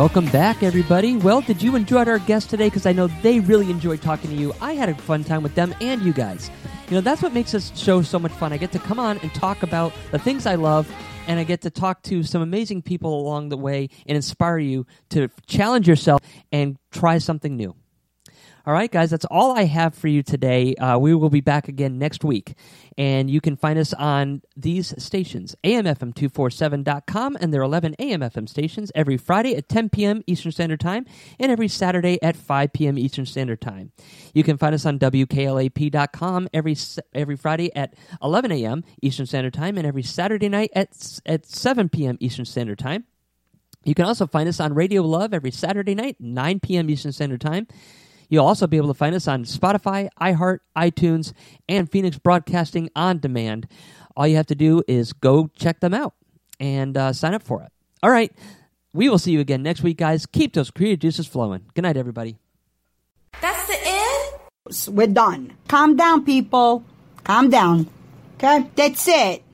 Welcome 0.00 0.30
back, 0.30 0.62
everybody. 0.62 1.18
Well, 1.18 1.42
did 1.42 1.62
you 1.62 1.76
enjoy 1.76 2.06
our 2.06 2.20
guest 2.20 2.48
today? 2.48 2.68
Because 2.68 2.86
I 2.86 2.92
know 2.92 3.08
they 3.20 3.38
really 3.40 3.70
enjoyed 3.70 4.00
talking 4.00 4.30
to 4.30 4.34
you. 4.34 4.54
I 4.58 4.72
had 4.72 4.88
a 4.88 4.94
fun 4.94 5.24
time 5.24 5.42
with 5.42 5.54
them 5.54 5.74
and 5.82 6.00
you 6.00 6.14
guys. 6.14 6.50
You 6.88 6.94
know, 6.94 7.02
that's 7.02 7.20
what 7.20 7.34
makes 7.34 7.52
this 7.52 7.70
show 7.76 8.00
so 8.00 8.18
much 8.18 8.32
fun. 8.32 8.50
I 8.50 8.56
get 8.56 8.72
to 8.72 8.78
come 8.78 8.98
on 8.98 9.18
and 9.18 9.34
talk 9.34 9.62
about 9.62 9.92
the 10.10 10.18
things 10.18 10.46
I 10.46 10.54
love, 10.54 10.90
and 11.26 11.38
I 11.38 11.44
get 11.44 11.60
to 11.60 11.70
talk 11.70 12.00
to 12.04 12.22
some 12.22 12.40
amazing 12.40 12.80
people 12.80 13.20
along 13.20 13.50
the 13.50 13.58
way 13.58 13.90
and 14.06 14.16
inspire 14.16 14.56
you 14.56 14.86
to 15.10 15.28
challenge 15.46 15.86
yourself 15.86 16.22
and 16.50 16.78
try 16.90 17.18
something 17.18 17.54
new. 17.54 17.76
All 18.66 18.74
right, 18.74 18.90
guys, 18.90 19.10
that's 19.10 19.24
all 19.24 19.56
I 19.56 19.64
have 19.64 19.94
for 19.94 20.08
you 20.08 20.22
today. 20.22 20.74
Uh, 20.74 20.98
we 20.98 21.14
will 21.14 21.30
be 21.30 21.40
back 21.40 21.68
again 21.68 21.98
next 21.98 22.22
week. 22.22 22.54
And 22.98 23.30
you 23.30 23.40
can 23.40 23.56
find 23.56 23.78
us 23.78 23.94
on 23.94 24.42
these 24.54 24.94
stations 25.02 25.56
amfm247.com, 25.64 27.38
and 27.40 27.54
there 27.54 27.62
are 27.62 27.64
11 27.64 27.96
AM/FM 27.98 28.48
stations 28.48 28.92
every 28.94 29.16
Friday 29.16 29.56
at 29.56 29.68
10 29.68 29.88
p.m. 29.88 30.22
Eastern 30.26 30.52
Standard 30.52 30.80
Time 30.80 31.06
and 31.38 31.50
every 31.50 31.68
Saturday 31.68 32.22
at 32.22 32.36
5 32.36 32.72
p.m. 32.74 32.98
Eastern 32.98 33.24
Standard 33.24 33.62
Time. 33.62 33.92
You 34.34 34.42
can 34.42 34.58
find 34.58 34.74
us 34.74 34.84
on 34.84 34.98
WKLAP.com 34.98 36.48
every, 36.52 36.76
every 37.14 37.36
Friday 37.36 37.74
at 37.74 37.94
11 38.22 38.52
a.m. 38.52 38.84
Eastern 39.00 39.24
Standard 39.24 39.54
Time 39.54 39.78
and 39.78 39.86
every 39.86 40.02
Saturday 40.02 40.50
night 40.50 40.70
at, 40.74 41.20
at 41.24 41.46
7 41.46 41.88
p.m. 41.88 42.18
Eastern 42.20 42.44
Standard 42.44 42.78
Time. 42.78 43.04
You 43.84 43.94
can 43.94 44.04
also 44.04 44.26
find 44.26 44.48
us 44.48 44.60
on 44.60 44.74
Radio 44.74 45.02
Love 45.02 45.32
every 45.32 45.50
Saturday 45.50 45.94
night, 45.94 46.16
9 46.20 46.60
p.m. 46.60 46.90
Eastern 46.90 47.12
Standard 47.12 47.40
Time. 47.40 47.66
You'll 48.30 48.46
also 48.46 48.66
be 48.66 48.78
able 48.78 48.88
to 48.88 48.94
find 48.94 49.14
us 49.14 49.28
on 49.28 49.44
Spotify, 49.44 50.08
iHeart, 50.20 50.60
iTunes, 50.76 51.34
and 51.68 51.90
Phoenix 51.90 52.16
Broadcasting 52.16 52.88
on 52.96 53.18
demand. 53.18 53.68
All 54.16 54.26
you 54.26 54.36
have 54.36 54.46
to 54.46 54.54
do 54.54 54.82
is 54.88 55.12
go 55.12 55.50
check 55.56 55.80
them 55.80 55.92
out 55.92 56.14
and 56.58 56.96
uh, 56.96 57.12
sign 57.12 57.34
up 57.34 57.42
for 57.42 57.62
it. 57.62 57.72
All 58.02 58.10
right. 58.10 58.32
We 58.92 59.08
will 59.08 59.18
see 59.18 59.32
you 59.32 59.40
again 59.40 59.62
next 59.62 59.82
week, 59.82 59.98
guys. 59.98 60.26
Keep 60.26 60.54
those 60.54 60.70
creative 60.70 61.00
juices 61.00 61.26
flowing. 61.26 61.66
Good 61.74 61.82
night, 61.82 61.96
everybody. 61.96 62.38
That's 63.40 63.66
the 63.66 63.76
end? 63.84 64.96
We're 64.96 65.06
done. 65.06 65.52
Calm 65.68 65.96
down, 65.96 66.24
people. 66.24 66.84
Calm 67.24 67.50
down. 67.50 67.88
Okay? 68.36 68.68
That's 68.74 69.06
it. 69.06 69.42